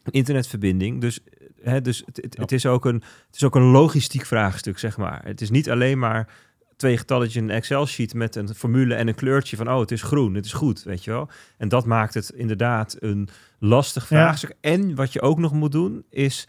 [0.09, 1.01] internetverbinding.
[1.01, 4.79] Dus, eh, hè, dus het, het, is ook een, het is ook een logistiek vraagstuk,
[4.79, 5.21] zeg maar.
[5.23, 6.27] Het is niet alleen maar
[6.75, 10.01] twee getalletjes in een Excel-sheet met een formule en een kleurtje van, oh, het is
[10.01, 11.29] groen, het is goed, weet je wel.
[11.57, 13.29] En dat maakt het inderdaad een
[13.59, 14.15] lastig Ja.
[14.17, 14.53] vraagstuk.
[14.61, 16.47] En wat je ook nog moet doen, is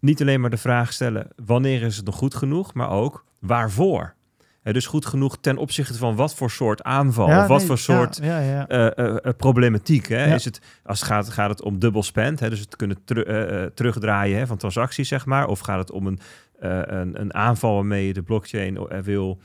[0.00, 4.15] niet alleen maar de vraag stellen, wanneer is het nog goed genoeg, maar ook waarvoor.
[4.72, 7.78] Dus goed genoeg ten opzichte van wat voor soort aanval, Ja, of wat nee, voor
[7.78, 8.68] soort Ja, ja.
[8.68, 10.08] eh, eh, eh, problematiek.
[10.08, 10.34] Hè?
[10.34, 12.50] Is het, als het gaat, gaat het om dubbel spend, hè?
[12.50, 15.46] dus het kunnen teru- terugdraaien hè, van transacties, zeg maar.
[15.46, 16.18] Of gaat het om een,
[16.58, 19.40] een, een aanval waarmee je de blockchain wil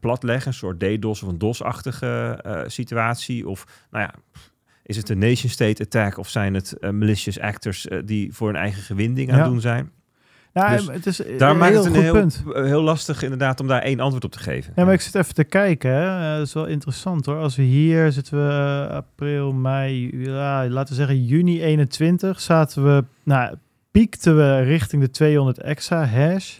[0.00, 3.48] platleggen, een soort DDoS of een DOS-achtige situatie.
[3.48, 4.40] Of, nou ja,
[4.82, 9.32] is het een nation-state attack of zijn het malicious actors die voor hun eigen gewinding
[9.32, 9.90] aan het doen zijn?
[10.58, 12.42] Ja dus het is een Daar maakt heel het een heel, punt.
[12.52, 14.72] heel lastig inderdaad om daar één antwoord op te geven.
[14.76, 15.90] Ja, maar ik zit even te kijken.
[15.90, 16.30] Hè.
[16.30, 17.38] Eh, dat is wel interessant hoor.
[17.38, 18.52] Als we hier zitten we
[18.88, 23.54] eh, april, mei, ja, laten we zeggen juni 21, zaten we, nou,
[23.90, 26.58] piekten we richting de 200 exa hash.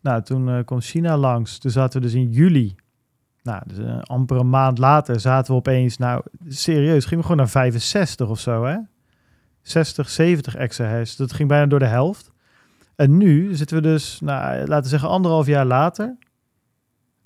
[0.00, 1.58] Nou, toen eh, kwam China langs.
[1.58, 2.74] Toen zaten we dus in juli.
[3.42, 7.48] Nou, dus amper een maand later zaten we opeens, nou, serieus, gingen we gewoon naar
[7.48, 8.76] 65 of zo, hè?
[9.62, 11.14] 60, 70 exa hash.
[11.14, 12.31] Dat ging bijna door de helft.
[12.96, 16.16] En nu zitten we dus, nou, laten we zeggen anderhalf jaar later,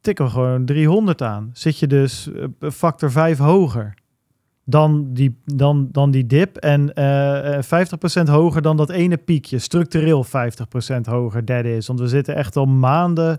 [0.00, 1.50] tikken we gewoon 300 aan.
[1.52, 3.94] Zit je dus eh, factor 5 hoger
[4.64, 7.86] dan die, dan, dan die dip en eh, eh,
[8.26, 9.58] 50% hoger dan dat ene piekje.
[9.58, 10.28] Structureel 50%
[11.02, 11.86] hoger, dat is.
[11.86, 13.38] Want we zitten echt al maanden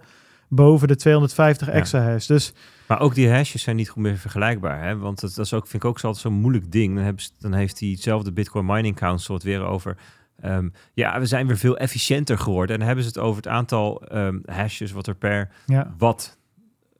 [0.50, 1.74] boven de 250 Ja.
[1.74, 2.26] extra hash.
[2.26, 2.54] Dus
[2.88, 4.84] Maar ook die hashes zijn niet goed meer vergelijkbaar.
[4.84, 4.98] Hè?
[4.98, 6.96] Want dat, dat is ook, vind ik ook altijd zo'n moeilijk ding.
[6.96, 9.98] Dan, hebben ze, dan heeft diezelfde Bitcoin Mining Council het weer over...
[10.40, 12.72] ehm, ja, we zijn weer veel efficiënter geworden.
[12.72, 14.92] En dan hebben ze het over het aantal ehm, hashes...
[14.92, 16.38] wat er per ja, watt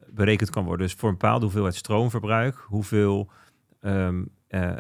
[0.08, 0.88] berekend kan worden.
[0.88, 2.56] Dus voor een bepaalde hoeveelheid stroomverbruik...
[2.56, 3.30] hoeveel,
[3.82, 4.72] ehm, eh,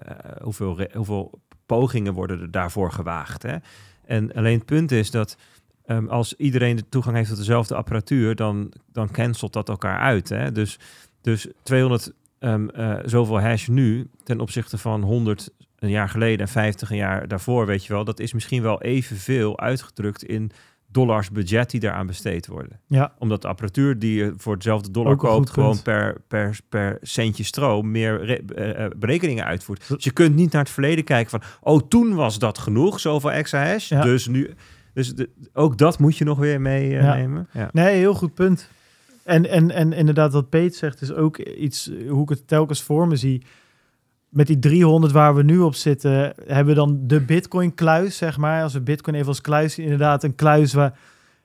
[0.42, 3.44] hoeveel, re- hoeveel pogingen worden er daarvoor gewaagd.
[3.44, 3.58] Hè?
[4.06, 5.38] En alleen het punt is dat...
[6.08, 10.30] als iedereen de toegang heeft tot dezelfde apparatuur, dan, dan cancelt dat elkaar uit.
[10.30, 10.52] Hè?
[10.52, 10.80] Dus,
[11.22, 16.52] dus 200 ehm, eh, zoveel hash nu ten opzichte van 100 een jaar geleden en
[16.52, 20.52] 50 een jaar daarvoor, weet je wel, dat is misschien wel evenveel uitgedrukt in
[20.92, 22.80] dollars budget die daaraan besteed worden.
[22.88, 23.14] Ja.
[23.20, 25.84] Omdat de apparatuur die je voor hetzelfde dollar koopt, gewoon punt.
[25.84, 29.88] per, per, per centje stroom meer eh, eh, berekeningen uitvoert.
[29.88, 33.32] Dus je kunt niet naar het verleden kijken van, oh, toen was dat genoeg, zoveel
[33.32, 33.90] extra hash.
[33.90, 34.02] Ja.
[34.02, 34.54] Dus nu,
[34.94, 37.48] dus de, ook dat moet je nog weer meenemen.
[37.54, 37.70] ja.
[37.72, 38.70] Nee, heel goed punt.
[39.24, 42.82] En, en, en inderdaad, wat Peet zegt, is ook iets eh, hoe ik het telkens
[42.82, 43.42] voor me zie.
[44.30, 48.64] Met die 300 waar we nu op zitten, hebben we dan de Bitcoin-kluis, zeg maar.
[48.64, 51.00] Als we Bitcoin even als kluis zien, inderdaad een kluis waar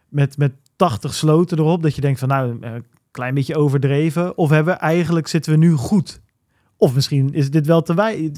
[0.08, 1.82] met, met 80 sloten erop.
[1.82, 4.36] Dat je denkt van, nou, een klein beetje overdreven.
[4.36, 6.20] Of hebben we eigenlijk zitten we nu goed?
[6.76, 8.32] Of misschien is dit wel te wij.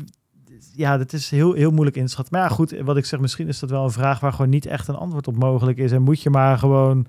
[0.75, 2.35] Ja, dat is heel, heel moeilijk in te schatten.
[2.35, 4.67] Maar ja, goed, wat ik zeg, misschien is dat wel een vraag waar gewoon niet
[4.67, 5.93] echt een antwoord op mogelijk is.
[5.93, 7.07] En moet je maar gewoon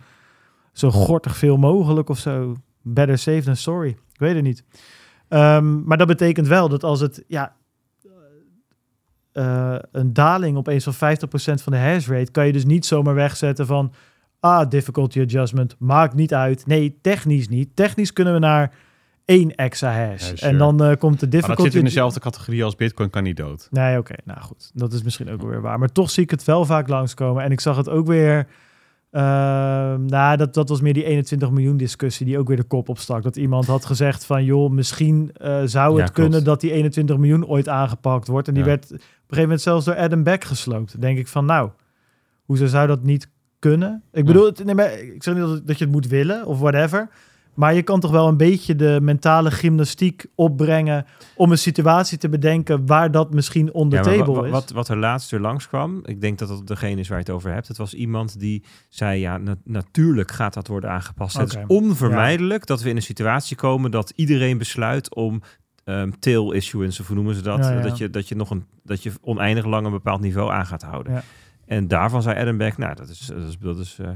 [0.73, 2.55] zo gortig veel mogelijk of zo.
[2.81, 3.89] Better safe than sorry.
[3.89, 4.63] Ik weet het niet.
[5.35, 7.55] Ehm, maar dat betekent wel dat als het ja,
[9.31, 13.13] eh, een daling opeens van 50% van de hash rate, kan je dus niet zomaar
[13.13, 13.93] wegzetten van
[14.39, 16.67] ah, difficulty adjustment, maakt niet uit.
[16.67, 17.75] Nee, technisch niet.
[17.75, 18.73] Technisch kunnen we naar
[19.25, 20.29] één extra hash.
[20.29, 20.51] Ja, sure.
[20.51, 21.63] En dan eh, komt de Maar dat difficulty...
[21.63, 23.67] zit in dezelfde categorie als Bitcoin kan niet dood.
[23.71, 24.15] Nee, oké.
[24.23, 25.79] Nou goed, dat is misschien ook weer waar.
[25.79, 27.43] Maar toch zie ik het wel vaak langskomen.
[27.43, 28.47] En ik zag het ook weer...
[29.15, 32.89] ehm, nou, dat, dat was meer die 21 miljoen discussie die ook weer de kop
[32.89, 33.23] opstak.
[33.23, 34.43] Dat iemand had gezegd van...
[34.43, 36.11] joh, misschien eh, zou het Ja, klopt.
[36.11, 38.47] kunnen dat die 21 miljoen ooit aangepakt wordt.
[38.47, 38.69] En die Ja.
[38.69, 41.01] werd op een gegeven moment zelfs door Adam Beck gesloopt.
[41.01, 41.69] Denk ik van, nou,
[42.45, 43.29] hoezo zou dat niet
[43.59, 44.03] kunnen?
[44.11, 46.59] Ik bedoel, het, nee, maar ik zeg niet dat, dat je het moet willen of
[46.59, 47.09] whatever...
[47.55, 51.05] Maar je kan toch wel een beetje de mentale gymnastiek opbrengen
[51.35, 54.51] om een situatie te bedenken waar dat misschien on the Ja, table is.
[54.51, 57.33] Wat, wat er laatst weer langskwam, ik denk dat dat degene is waar je het
[57.33, 57.67] over hebt.
[57.67, 61.37] Het was iemand die zei, ja, na- natuurlijk gaat dat worden aangepast.
[61.37, 65.41] Het is onvermijdelijk dat we in een situatie komen dat iedereen besluit om
[65.83, 67.57] ehm tail issuance, of hoe noemen ze dat?
[67.57, 67.81] Ja.
[67.81, 70.81] Dat, je, dat, je nog een, dat je oneindig lang een bepaald niveau aan gaat
[70.83, 71.23] houden.
[71.65, 74.09] En daarvan zei Adam Beck, nou, dat is, dat is, dat is eh,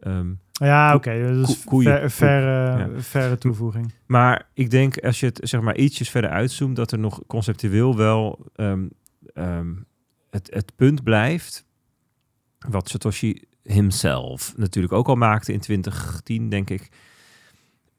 [0.00, 0.26] ehm,
[0.60, 1.34] Ja, oké.
[1.36, 3.00] dat is koe- koeien- ver, verre, Ja.
[3.00, 3.92] verre toevoeging.
[4.06, 7.96] Maar ik denk als je het zeg maar ietsjes verder uitzoomt, dat er nog conceptueel
[7.96, 8.86] wel ehm,
[9.34, 9.72] ehm,
[10.30, 11.64] het, het punt blijft.
[12.68, 16.88] Wat Satoshi himself natuurlijk ook al maakte in 2010, denk ik.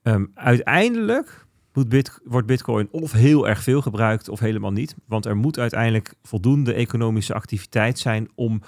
[0.02, 4.96] Ehm, uiteindelijk moet bit, wordt Bitcoin of heel erg veel gebruikt of helemaal niet.
[5.08, 8.62] Want er moet uiteindelijk voldoende economische activiteit zijn om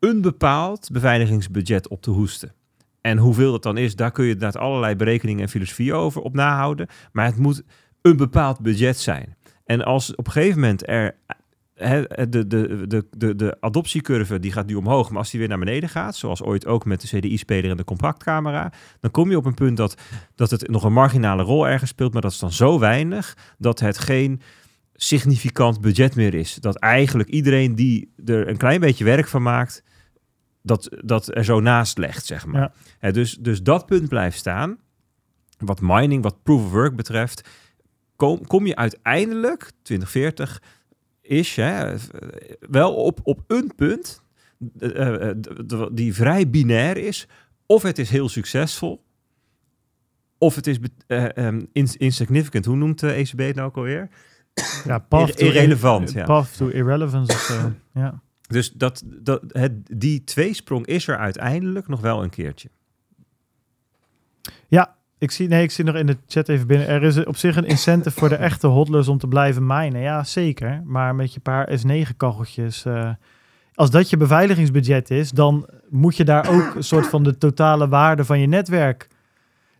[0.00, 2.52] een bepaald beveiligingsbudget op te hoesten.
[3.00, 6.34] En hoeveel dat dan is, daar kun je inderdaad allerlei berekeningen en filosofie over op
[6.34, 6.86] nahouden.
[7.12, 7.62] Maar het moet
[8.02, 9.36] een bepaald budget zijn.
[9.64, 11.16] En als op een gegeven moment er
[11.80, 15.58] de, de, de, de, de adoptiecurve die gaat nu omhoog, maar als die weer naar
[15.58, 19.44] beneden gaat, zoals ooit ook met de CDI-speler en de compactcamera, dan kom je op
[19.44, 19.94] een punt dat,
[20.34, 23.80] dat het nog een marginale rol ergens speelt, maar dat is dan zo weinig dat
[23.80, 24.40] het geen
[24.94, 26.54] significant budget meer is.
[26.54, 29.82] Dat eigenlijk iedereen die er een klein beetje werk van maakt,
[30.62, 32.72] dat, dat er zo naast legt, zeg maar.
[33.00, 33.10] Ja.
[33.10, 34.78] Dus, dus dat punt blijft staan.
[35.58, 37.48] Wat mining, wat proof of work betreft,
[38.16, 40.62] kom, kom je uiteindelijk, 2040,
[41.22, 41.94] is hè,
[42.60, 44.22] wel op, op een punt
[44.78, 45.36] eh, eh,
[45.92, 47.26] die vrij binair is.
[47.66, 49.04] Of het is heel succesvol,
[50.38, 52.64] of het is ehm, ins- insignificant.
[52.64, 54.08] Hoe noemt de ECB het nou ook alweer?
[54.84, 56.24] Ja, path to irrelevant, ir- ja.
[56.24, 57.68] Path to irrelevance of
[58.02, 58.22] ja.
[58.50, 62.68] Dus dat, dat, het, die tweesprong is er uiteindelijk nog wel een keertje.
[65.20, 66.88] Ik zie, nee, ik zie nog in de chat even binnen.
[66.88, 70.00] Er is op zich een incentive voor de echte hodlers om te blijven minen.
[70.00, 70.82] Ja, zeker.
[70.84, 72.84] Maar met je paar S9-kacheltjes...
[72.84, 73.10] eh,
[73.74, 77.88] als dat je beveiligingsbudget is, dan moet je daar ook een soort van de totale
[77.88, 79.08] waarde van je netwerk...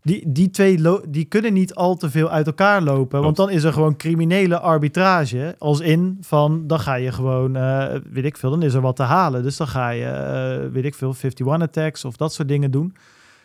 [0.03, 3.23] Die, die twee die kunnen niet al te veel uit elkaar lopen.
[3.23, 5.55] Want dan is er gewoon criminele arbitrage.
[5.59, 8.97] Als in van, dan ga je gewoon, eh, weet ik veel, dan is er wat
[8.97, 9.43] te halen.
[9.43, 12.95] Dus dan ga je, eh, weet ik veel, 51 attacks of dat soort dingen doen.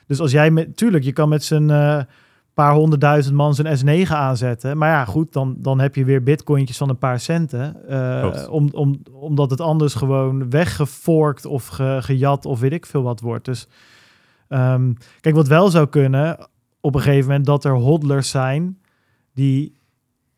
[0.08, 2.00] Dus als jij met, tuurlijk, je kan met z'n eh,
[2.54, 3.78] paar honderdduizend man zijn
[4.08, 4.78] S9 aanzetten.
[4.78, 7.76] Maar ja, goed, dan, dan heb je weer bitcointjes van een paar centen.
[8.50, 13.20] om, om, omdat het anders gewoon weggeforkt of ge- gejat of weet ik veel wat
[13.20, 13.46] wordt.
[13.46, 13.68] Dus
[14.48, 16.50] ehm, kijk, wat wel zou kunnen
[16.80, 18.80] op een gegeven moment, dat er hodlers zijn
[19.34, 19.78] die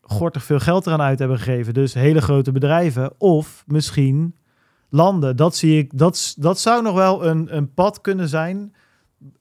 [0.01, 1.73] gortig veel geld eraan uit hebben gegeven.
[1.73, 4.35] Dus hele grote bedrijven of misschien
[4.89, 5.35] landen.
[5.35, 8.73] Dat zie ik, dat, dat zou nog wel een, een pad kunnen zijn.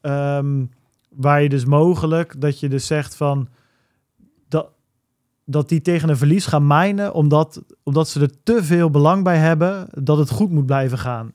[0.01, 0.65] ehm,
[1.09, 3.49] waar je dus mogelijk, dat je dus zegt van
[4.49, 4.69] dat,
[5.45, 9.39] dat die tegen een verlies gaan mijnen, omdat, omdat ze er te veel belang bij
[9.39, 11.33] hebben dat het goed moet blijven gaan.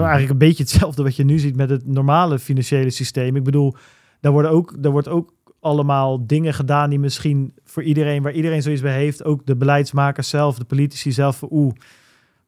[0.00, 0.10] Mhm.
[0.10, 3.36] eigenlijk een beetje hetzelfde wat je nu ziet met het normale financiële systeem.
[3.36, 3.74] Ik bedoel,
[4.20, 8.62] daar worden ook, daar wordt ook allemaal dingen gedaan die misschien voor iedereen, waar iedereen
[8.62, 11.72] zoiets bij heeft, ook de beleidsmakers zelf, de politici zelf, oeh,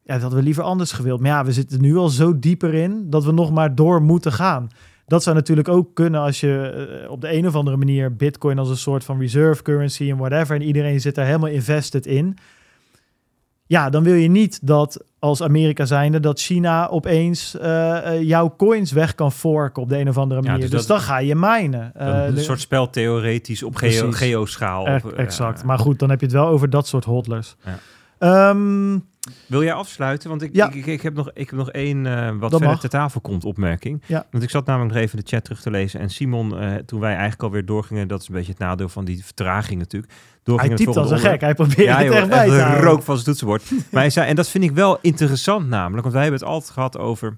[0.03, 1.19] ja, dat we liever anders gewild.
[1.19, 4.31] Maar ja, we zitten nu al zo dieper in dat we nog maar door moeten
[4.31, 4.69] gaan.
[5.07, 8.59] Dat zou natuurlijk ook kunnen als je eh, op de een of andere manier Bitcoin
[8.59, 10.55] als een soort van reserve currency en whatever.
[10.55, 12.37] En iedereen zit daar helemaal invested in.
[13.67, 18.53] Ja, dan wil je niet dat als Amerika zijnde dat China opeens eh, eh, jouw
[18.57, 20.61] coins weg kan forken op de een of andere Ja, manier.
[20.61, 21.91] dus dus, dat- dan ga je minen.
[21.93, 24.87] een Eh, de- soort spel theoretisch op geo, geoschaal.
[25.15, 25.59] Exact.
[25.59, 25.65] ja.
[25.65, 27.55] Maar goed, dan heb je het wel over dat soort hodlers.
[27.65, 27.77] Ja.
[28.19, 28.97] Ehm,
[29.47, 30.29] Wil jij afsluiten?
[30.29, 30.71] Want ik, Ja.
[30.71, 32.79] ik, heb nog, ik heb nog één eh, wat Dat verder mag.
[32.79, 34.01] ter tafel komt opmerking.
[34.05, 34.25] Ja.
[34.31, 35.99] Want ik zat namelijk nog even de chat terug te lezen.
[35.99, 39.05] En Simon, eh, toen wij eigenlijk alweer doorgingen, dat is een beetje het nadeel van
[39.05, 40.13] die vertraging natuurlijk.
[40.43, 41.41] hij typt als een gek.
[41.41, 42.83] Hij probeert ja, het joh, echt bij te echt houden.
[42.83, 43.71] rook van zijn toetsenbord.
[43.91, 46.71] maar hij zei, en dat vind ik wel interessant namelijk, want wij hebben het altijd
[46.71, 47.37] gehad over,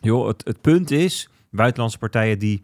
[0.00, 2.62] joh, het, het punt is, buitenlandse partijen die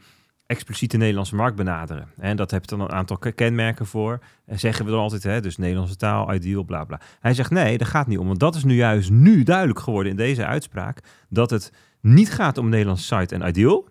[0.51, 2.09] expliciet de Nederlandse markt benaderen.
[2.19, 4.19] En dat heeft dan een aantal ke- kenmerken voor.
[4.47, 7.01] En zeggen we dan altijd, hè, dus Nederlandse taal, ideal, bla bla.
[7.21, 8.27] Hij zegt, nee, dat gaat niet om.
[8.27, 12.59] Want dat is nu juist nu duidelijk geworden in deze uitspraak, dat het niet gaat
[12.59, 13.89] om Nederlandse site en ideal.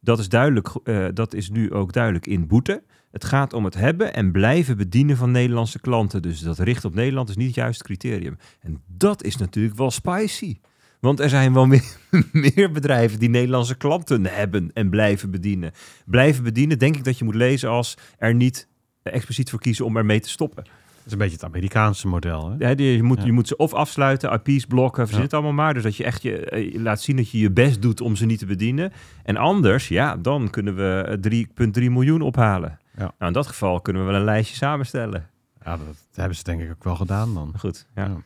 [0.00, 2.82] Dat is, duidelijk, eh, dat is nu ook duidelijk in boete.
[3.10, 6.22] Het gaat om het hebben en blijven bedienen van Nederlandse klanten.
[6.22, 8.36] Dus dat richt op Nederland is niet het juiste criterium.
[8.60, 10.58] En dat is natuurlijk wel spicy.
[11.02, 11.84] Want er zijn wel meer,
[12.54, 15.72] meer bedrijven die Nederlandse klanten hebben en blijven bedienen.
[16.06, 18.68] Blijven bedienen, denk ik dat je moet lezen als er niet
[19.02, 20.64] expliciet voor kiezen om ermee te stoppen.
[20.64, 22.50] Dat is een beetje het Amerikaanse model.
[22.50, 22.68] Hè?
[22.68, 23.24] Ja, die- je, moet, Ja.
[23.24, 25.22] je moet ze of afsluiten, IP's blokken, verzin Ja.
[25.24, 25.74] het allemaal maar.
[25.74, 28.26] Dus dat je echt je, eh, laat zien dat je je best doet om ze
[28.26, 28.92] niet te bedienen.
[29.24, 32.78] En anders, ja, dan kunnen we eh, 3,3 miljoen ophalen.
[32.96, 35.26] Nou, in dat geval kunnen we wel een lijstje samenstellen.
[35.64, 37.54] Ja, dat hebben ze denk ik ook wel gedaan dan.
[37.58, 38.16] Goed, ja.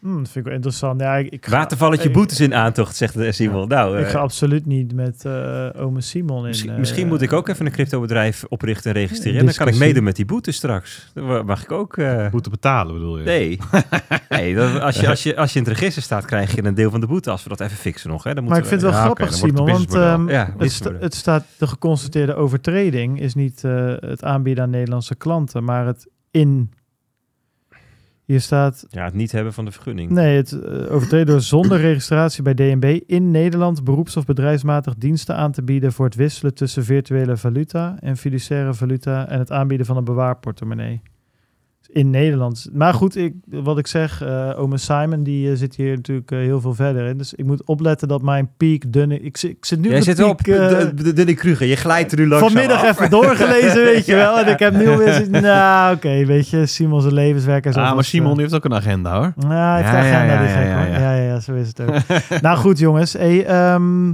[0.00, 1.00] Hmm, dat vind ik wel interessant.
[1.00, 3.68] Ja, ik, ik ga- Watervalletje ik- boetes in aantocht, zegt de Simon.
[3.68, 6.46] Nou, Ik eh, ga absoluut niet met eh ome Simon in.
[6.48, 9.38] misschien, eh, misschien moet ik ook even een cryptobedrijf oprichten en registreren.
[9.38, 11.10] En dan kan ik meedoen met die boetes straks.
[11.14, 11.96] Dan mag ik ook...
[11.96, 13.24] eh, Moeten betalen bedoel je?
[13.24, 13.58] Nee,
[14.28, 16.74] nee dat, als, je, als, je, als je in het register staat, krijg je een
[16.74, 17.30] deel van de boete.
[17.30, 18.24] Als we dat even fixen nog.
[18.24, 19.66] Hè, dan Maar ik vind het we- wel Ja, grappig, het Simon.
[19.66, 24.64] Want ehm, Ja, het, sta- het staat de geconstateerde overtreding is niet eh, het aanbieden
[24.64, 26.70] aan Nederlandse klanten, maar het in.
[28.28, 30.10] Hier staat Ja, het niet hebben van de vergunning.
[30.10, 35.36] Nee, het eh, overtreden door zonder registratie bij DNB in Nederland beroeps- of bedrijfsmatig diensten
[35.36, 39.86] aan te bieden voor het wisselen tussen virtuele valuta en fiduciaire valuta en het aanbieden
[39.86, 41.02] van een bewaarportemonnee.
[41.92, 42.68] In Nederland.
[42.72, 46.38] Maar goed, ik, wat ik zeg, eh ome Simon die eh, zit hier natuurlijk eh,
[46.38, 47.18] heel veel verder in.
[47.18, 49.20] Dus ik moet opletten dat mijn piek dunne...
[49.20, 51.34] Ik, zit- ik zit nu Jij op de zit wel op piek, de, de, Denny
[51.34, 51.66] Kruger.
[51.66, 52.90] Je glijdt er nu langzaam vanmiddag af.
[52.90, 54.38] even doorgelezen, weet je wel.
[54.38, 58.04] En ik heb nu zoiets- Nou, oké, weet je, Simon zijn levenswerk is Ah, maar
[58.04, 59.32] Simon heeft ook een agenda hoor.
[59.48, 60.86] ja, hij heeft Ja, de ja, agenda, ja, die ja, gek, ja, hoor.
[60.86, 60.98] ja.
[61.00, 61.94] Ja, ja, ja, zo is het ook.
[62.42, 63.12] nou goed, jongens.
[63.12, 64.12] Hey, ehm,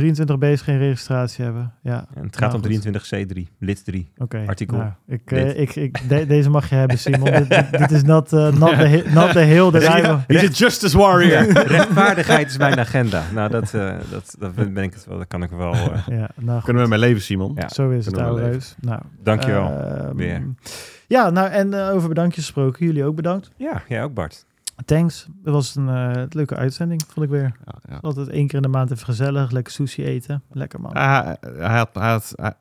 [0.00, 1.72] 23b is geen registratie hebben.
[1.82, 3.28] Ja, En het gaat Nou, om goed.
[3.48, 4.10] 23C3, lid 3.
[4.16, 4.44] oké.
[4.46, 4.76] Artikel.
[4.76, 7.24] Nou, ik, eh, ik, ik, de- deze mag je hebben, Simon.
[7.32, 10.02] dit, dit- dit is not, eh, not, the, not the hill that I...
[10.02, 11.52] wa- He's a justice warrior.
[11.76, 13.22] Rechtvaardigheid is mijn agenda.
[13.34, 15.18] Nou, dat, eh, dat, dat ben ik het wel.
[15.18, 15.72] Dat kan ik wel.
[15.74, 16.62] eh, Ja, nou.
[16.62, 17.52] Kunnen we mee leven, Simon?
[17.54, 17.68] Ja.
[17.68, 18.58] Zo is het, oude.
[18.80, 19.70] Nou, Dankjewel.
[19.70, 20.42] ehm, weer.
[21.06, 22.86] Ja, nou en over bedankjes gesproken.
[22.86, 23.50] Jullie ook bedankt.
[23.56, 24.44] Ja, jij ook Bart.
[24.84, 25.26] Thanks.
[25.44, 27.56] Het was een eh, leuke uitzending, vond ik weer.
[27.64, 27.98] Ja, ja.
[28.00, 29.50] Altijd één keer in de maand even gezellig.
[29.50, 30.42] Lekker sushi eten.
[30.50, 30.92] Lekker man.
[30.92, 32.54] Ah, hij, had, hij, had, hij,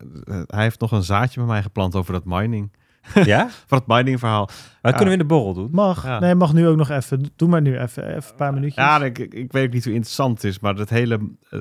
[0.47, 2.71] hij heeft nog een zaadje bij mij geplant over dat mining.
[3.13, 3.49] Ja?
[3.67, 4.49] Voor het mining verhaal.
[4.81, 5.69] Maar kunnen we in de borrel doen?
[5.71, 6.03] Mag.
[6.03, 6.19] Ja.
[6.19, 7.25] Nee, mag nu ook nog even.
[7.35, 8.07] Doe maar nu even.
[8.07, 8.83] Even een paar minuutjes.
[8.83, 11.19] Ja, ik, ik, weet ook niet hoe interessant het is, maar het hele
[11.49, 11.59] eh,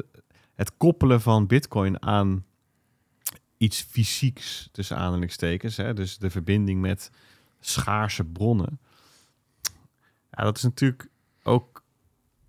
[0.55, 2.45] het koppelen van Bitcoin aan
[3.57, 7.11] iets fysieks tussen aanhalingstekens, hè, dus de verbinding met
[7.61, 8.81] schaarse bronnen.
[10.41, 11.09] Ja, dat is natuurlijk
[11.43, 11.83] ook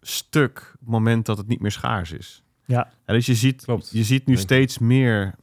[0.01, 2.43] stuk op het moment dat het niet meer schaars is.
[2.65, 2.91] Ja.
[3.05, 3.89] En dus je ziet, Klopt.
[3.91, 5.35] je ziet nu steeds meer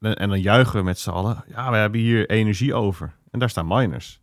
[0.00, 1.44] en en dan juichen we met z'n allen.
[1.48, 3.14] Ja, we hebben hier energie over.
[3.30, 4.20] En daar staan miners.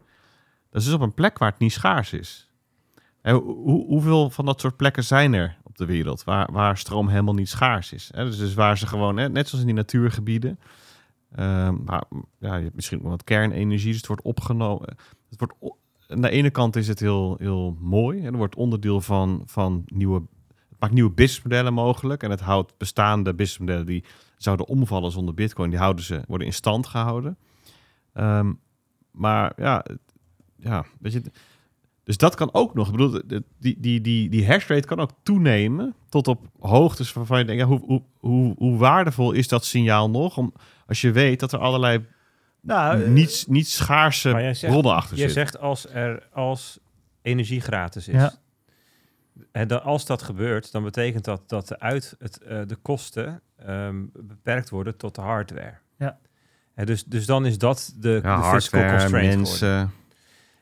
[0.70, 2.50] Dat is dus op een plek waar het niet schaars is.
[3.22, 6.78] En hoe, hoe- hoeveel van dat soort plekken zijn er op de wereld waar, waar
[6.78, 8.10] stroom helemaal niet schaars is?
[8.14, 8.26] Hè?
[8.26, 10.60] Dus, dus waar ze gewoon, hè, net zoals in die natuurgebieden,
[11.36, 12.04] ehm, waar,
[12.40, 14.98] ja, je hebt misschien ook wel wat kernenergie, dus het wordt opgenomen.
[15.30, 15.54] Het wordt
[16.10, 18.20] aan de ene kant is het heel, heel mooi.
[18.20, 22.24] En er wordt onderdeel van, van nieuwe, het maakt nieuwe businessmodellen mogelijk.
[22.24, 24.04] En het houdt bestaande businessmodellen die
[24.38, 27.38] zouden omvallen zonder bitcoin, die houden ze, worden in stand gehouden.
[28.14, 28.54] Ehm,
[29.12, 29.86] maar ja,
[30.56, 31.22] ja, weet je,
[32.04, 32.86] dus dat kan ook nog.
[32.86, 33.22] Ik bedoel,
[33.60, 37.62] die, die, die, die hash rate kan ook toenemen tot op hoogtes waarvan je denkt,
[37.62, 40.38] ja, hoe, hoe, hoe, hoe waardevol is dat signaal nog?
[40.38, 40.54] Om,
[40.88, 42.06] als je weet dat er allerlei
[42.62, 45.42] nou, eh, niet, niet schaarse bronnen achter Je zitten.
[45.42, 46.80] zegt als er als
[47.22, 48.14] energie gratis is.
[48.16, 48.34] Ja.
[49.52, 53.42] En dan, als dat gebeurt, dan betekent dat dat de, uit het, eh, de kosten
[53.58, 55.74] ehm, beperkt worden tot de hardware.
[55.98, 56.18] Ja.
[56.76, 59.92] En dus, dus dan is dat de, ja, de fiscal hardware, constraint mensen.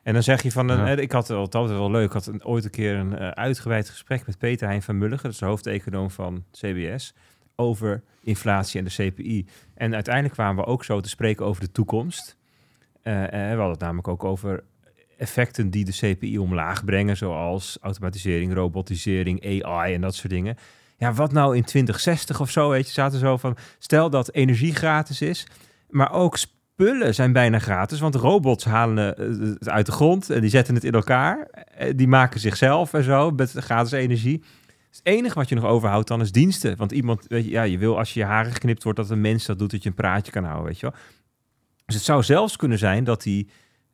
[0.03, 0.95] En dan zeg je van, een, Ja.
[0.95, 3.27] eh, ik had het altijd wel leuk, ik had een, ooit een keer een eh,
[3.29, 7.13] uitgebreid gesprek met Peter Hein van Mulligen, dat is de hoofdeconoom van CBS,
[7.59, 9.45] over inflatie en de CPI.
[9.73, 12.37] En uiteindelijk kwamen we ook zo te spreken over de toekomst.
[13.01, 14.63] Eh, eh, we hadden het namelijk ook over
[15.17, 20.57] effecten die de CPI omlaag brengen, zoals automatisering, robotisering, AI en dat soort dingen.
[20.97, 24.75] Ja, wat nou in 2060 of zo, weet je, zaten zo van, stel dat energie
[24.75, 25.47] gratis is,
[25.89, 30.41] maar ook spullen zijn bijna gratis, want robots halen eh, het uit de grond en
[30.41, 31.47] die zetten het in elkaar,
[31.95, 34.43] die maken zichzelf en zo met gratis energie.
[34.97, 37.77] Het enige wat je nog overhoudt dan is diensten, want iemand, weet je, ja, je
[37.77, 39.95] wil als je je haren geknipt wordt dat een mens dat doet, dat je een
[39.95, 40.99] praatje kan houden, weet je wel.
[41.85, 43.49] Dus het zou zelfs kunnen zijn dat die,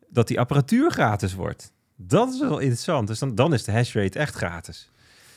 [0.08, 1.74] dat die apparatuur gratis wordt.
[1.96, 3.08] Dat is wel interessant.
[3.08, 4.92] Dus dan, dan is de hashrate echt gratis.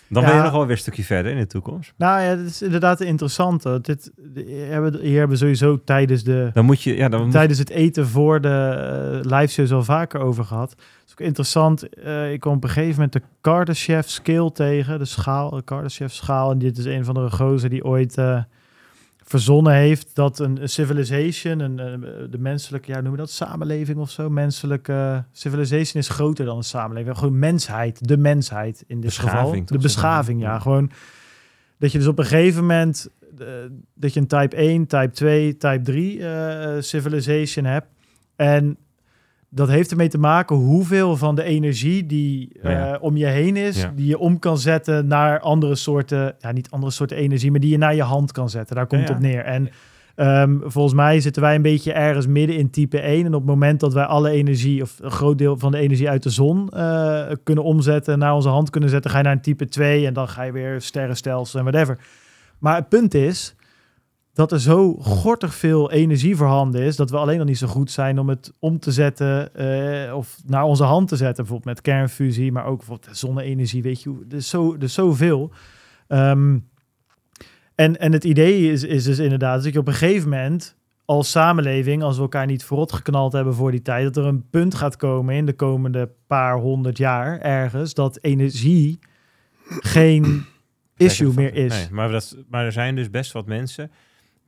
[0.08, 1.92] Dan ben je nog wel weer een stukje verder in de toekomst.
[1.96, 3.62] Nou ja, dat is inderdaad interessant.
[3.84, 7.58] Dit, hier hebben, hier hebben we sowieso tijdens, de, Dan moet je, ja, dan tijdens
[7.58, 10.70] het eten voor de uh, live shows al vaker over gehad.
[10.70, 11.88] Het is ook interessant.
[11.88, 14.98] eh, ik kwam op een gegeven moment de Kardashev scale tegen.
[14.98, 16.50] De schaal, de Kardashev schaal.
[16.50, 18.38] En dit is een van de gozer die ooit eh,
[19.28, 23.98] verzonnen heeft dat een, een civilization, een, eh, de menselijke, ja, noemen we dat samenleving
[23.98, 24.30] of zo?
[24.30, 27.18] Menselijke civilization is groter dan een samenleving.
[27.18, 29.52] Gewoon mensheid, de mensheid in dit Beschaving, geval.
[29.64, 29.76] toch?
[29.76, 30.58] De beschaving, ja.
[30.58, 30.90] Gewoon
[31.78, 33.08] dat je dus op een gegeven moment
[33.38, 33.46] eh,
[33.94, 37.86] dat je een type 1, type 2, type 3 eh, civilization hebt.
[38.36, 38.76] En
[39.48, 42.94] dat heeft ermee te maken hoeveel van de energie die Ja, ja.
[42.94, 43.92] eh, om je heen is, Ja.
[43.96, 47.70] die je om kan zetten naar andere soorten, ja, niet andere soorten energie, maar die
[47.70, 48.76] je naar je hand kan zetten.
[48.76, 49.44] Daar komt het op neer.
[49.44, 49.68] En
[50.14, 53.20] ehm, volgens mij zitten wij een beetje ergens midden in type 1.
[53.26, 56.08] En op het moment dat wij alle energie, of een groot deel van de energie
[56.08, 59.40] uit de zon eh, kunnen omzetten, naar onze hand kunnen zetten, ga je naar een
[59.40, 61.98] type 2 en dan ga je weer sterrenstelsel en whatever.
[62.58, 63.54] Maar het punt is
[64.36, 67.90] dat er zo gortig veel energie voorhanden is, dat we alleen nog niet zo goed
[67.90, 71.44] zijn om het om te zetten eh, of naar onze hand te zetten.
[71.44, 74.94] Bijvoorbeeld met kernfusie, maar ook bijvoorbeeld zonne-energie, weet je, hoe- er is, zo, er is
[74.94, 75.50] zoveel.
[76.08, 76.58] Ehm,
[77.74, 81.30] en, en het idee is, is dus inderdaad dat je op een gegeven moment als
[81.30, 84.74] samenleving, als we elkaar niet verrot geknald hebben voor die tijd, dat er een punt
[84.74, 88.98] gaat komen in de komende paar honderd jaar ergens, dat energie
[89.80, 90.44] geen
[90.96, 91.72] issue meer is.
[91.72, 93.90] Nee, maar, dat, maar er zijn dus best wat mensen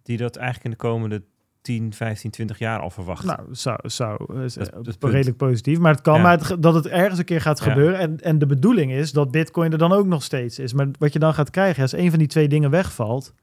[0.09, 1.23] die dat eigenlijk in de komende
[1.63, 3.27] 10, 15, 20 jaar al verwachten.
[3.27, 5.79] Nou, zou, zou eh, Dat- eh, dat redelijk positief.
[5.79, 6.23] Maar het kan Ja.
[6.23, 7.65] maar dat het ergens een keer gaat Ja.
[7.65, 7.99] gebeuren.
[7.99, 10.73] En, en de bedoeling is dat Bitcoin er dan ook nog steeds is.
[10.73, 13.35] Maar wat je dan gaat krijgen, als een van die twee dingen wegvalt.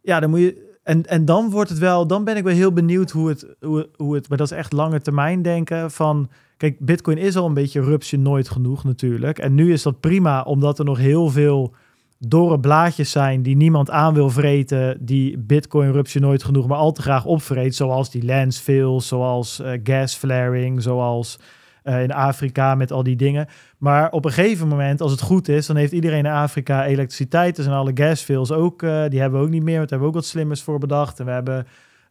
[0.00, 0.74] Ja, dan moet je.
[0.82, 2.06] En, en dan wordt het wel.
[2.06, 4.28] Dan ben ik wel heel benieuwd hoe het, hoe, hoe het.
[4.28, 5.90] Maar dat is echt lange termijn denken.
[5.90, 6.30] Van.
[6.56, 9.38] Kijk, Bitcoin is al een beetje rupsje nooit genoeg natuurlijk.
[9.38, 11.74] En nu is dat prima, omdat er nog heel veel
[12.18, 16.92] dorre blaadjes zijn die niemand aan wil vreten, die Bitcoin rupsje nooit genoeg, maar al
[16.92, 21.38] te graag opvreet, zoals die landfills, zoals eh, gas flaring, zoals
[21.82, 23.46] eh, in Afrika met al die dingen.
[23.78, 27.56] Maar op een gegeven moment, als het goed is, dan heeft iedereen in Afrika elektriciteit.
[27.56, 30.08] Dus en alle gasfills ook, eh, die hebben we ook niet meer, want daar hebben
[30.08, 31.20] ook wat slimmers voor bedacht.
[31.20, 31.66] En we hebben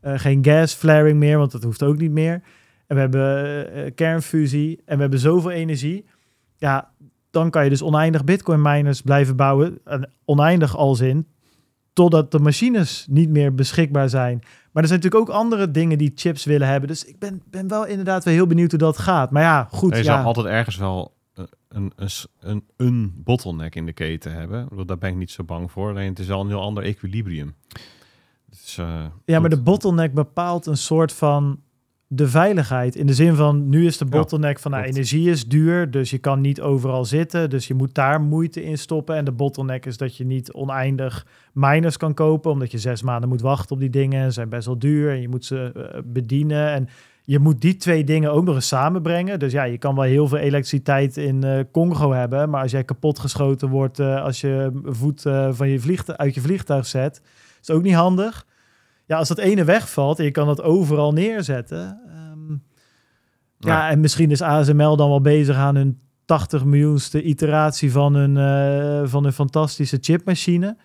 [0.05, 2.41] eh, geen gas flaring meer, want dat hoeft ook niet meer.
[2.87, 6.05] En we hebben eh, eh, kernfusie en we hebben zoveel energie.
[6.57, 6.91] Ja,
[7.35, 9.79] dan kan je dus oneindig bitcoin miners blijven bouwen.
[9.85, 11.27] En oneindig als in,
[11.93, 14.39] totdat de machines niet meer beschikbaar zijn.
[14.71, 16.89] Maar er zijn natuurlijk ook andere dingen die chips willen hebben.
[16.89, 19.31] Dus ik ben, ben wel inderdaad wel heel benieuwd hoe dat gaat.
[19.31, 19.91] Maar ja, goed.
[19.91, 20.03] je ja.
[20.03, 22.09] zal altijd ergens wel eh, een, een,
[22.39, 24.67] een, een bottleneck in de keten hebben.
[24.85, 25.89] Daar ben ik niet zo bang voor.
[25.89, 27.55] Alleen het is al een heel ander equilibrium.
[28.49, 31.59] Dus, eh, Ja, maar de bottleneck bepaalt een soort van
[32.07, 32.95] de veiligheid.
[32.95, 36.17] In de zin van, nu is de bottleneck van, nou, energie is duur, dus je
[36.17, 37.49] kan niet overal zitten.
[37.49, 39.15] Dus je moet daar moeite in stoppen.
[39.15, 43.29] En de bottleneck is dat je niet oneindig miners kan kopen, omdat je zes maanden
[43.29, 44.25] moet wachten op die dingen.
[44.25, 46.71] Ze zijn best wel duur en je moet ze eh, bedienen.
[46.71, 46.87] En
[47.23, 49.39] je moet die twee dingen ook nog eens samenbrengen.
[49.39, 52.83] Dus ja, je kan wel heel veel elektriciteit in eh, Congo hebben, maar als jij
[52.83, 55.21] kapotgeschoten wordt eh, als je voet
[55.51, 57.21] van je vliegtuig, uit je vliegtuig zet,
[57.61, 58.45] is het ook niet handig.
[59.05, 61.99] Ja, als dat ene wegvalt en je kan dat overal neerzetten.
[62.07, 62.51] ehm,
[63.57, 63.73] ja.
[63.73, 63.89] Ja.
[63.89, 69.09] en misschien is ASML dan wel bezig aan hun 80 miljoenste iteratie van hun, eh,
[69.09, 70.77] van hun fantastische chipmachine.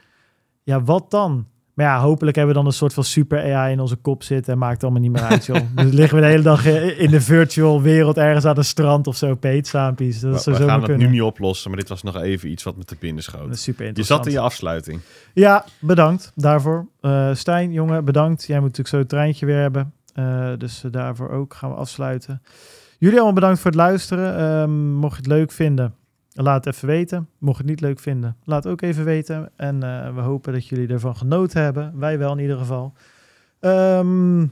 [0.62, 1.46] Ja, wat dan?
[1.80, 4.52] Maar ja, hopelijk hebben we dan een soort van super AI in onze kop zitten
[4.52, 5.56] en maakt allemaal niet meer uit, joh.
[5.74, 9.06] dus liggen we de hele dag eh, in de virtual wereld ergens aan het strand
[9.06, 10.20] of zo, Peet, saampies.
[10.20, 12.50] Dat we, zou we zo gaan het nu niet oplossen, maar dit was nog even
[12.50, 13.50] iets wat me te binnen schoot.
[13.50, 14.24] is super Je interessant.
[14.24, 15.00] zat in je afsluiting.
[15.34, 16.86] Ja, bedankt daarvoor.
[17.00, 18.46] Eh, Stijn, jongen, bedankt.
[18.46, 19.92] Jij moet natuurlijk zo het treintje weer hebben.
[20.14, 22.42] Eh, dus daarvoor ook gaan we afsluiten.
[22.98, 24.36] Jullie allemaal bedankt voor het luisteren.
[24.38, 25.94] Ehm, mocht je het leuk vinden,
[26.32, 27.28] laat het even weten.
[27.38, 29.50] Mocht je het niet leuk vinden, laat ook even weten.
[29.56, 31.98] En eh, we hopen dat jullie ervan genoten hebben.
[31.98, 32.92] Wij wel in ieder geval.
[33.60, 34.46] Ehm,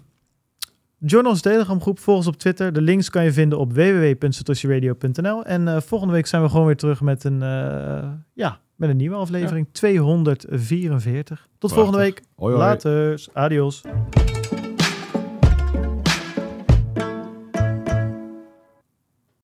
[0.99, 2.73] Journals Telegram groep, volg ons op Twitter.
[2.73, 5.45] De links kan je vinden op www.satoshiradio.nl.
[5.45, 8.97] En eh, volgende week zijn we gewoon weer terug met een, eh, ja, met een
[8.97, 9.67] nieuwe aflevering.
[9.73, 11.49] 244.
[11.59, 12.23] Tot volgende week.
[12.37, 12.67] Hoi, hoi.
[12.67, 13.27] Later.
[13.33, 13.83] Adios.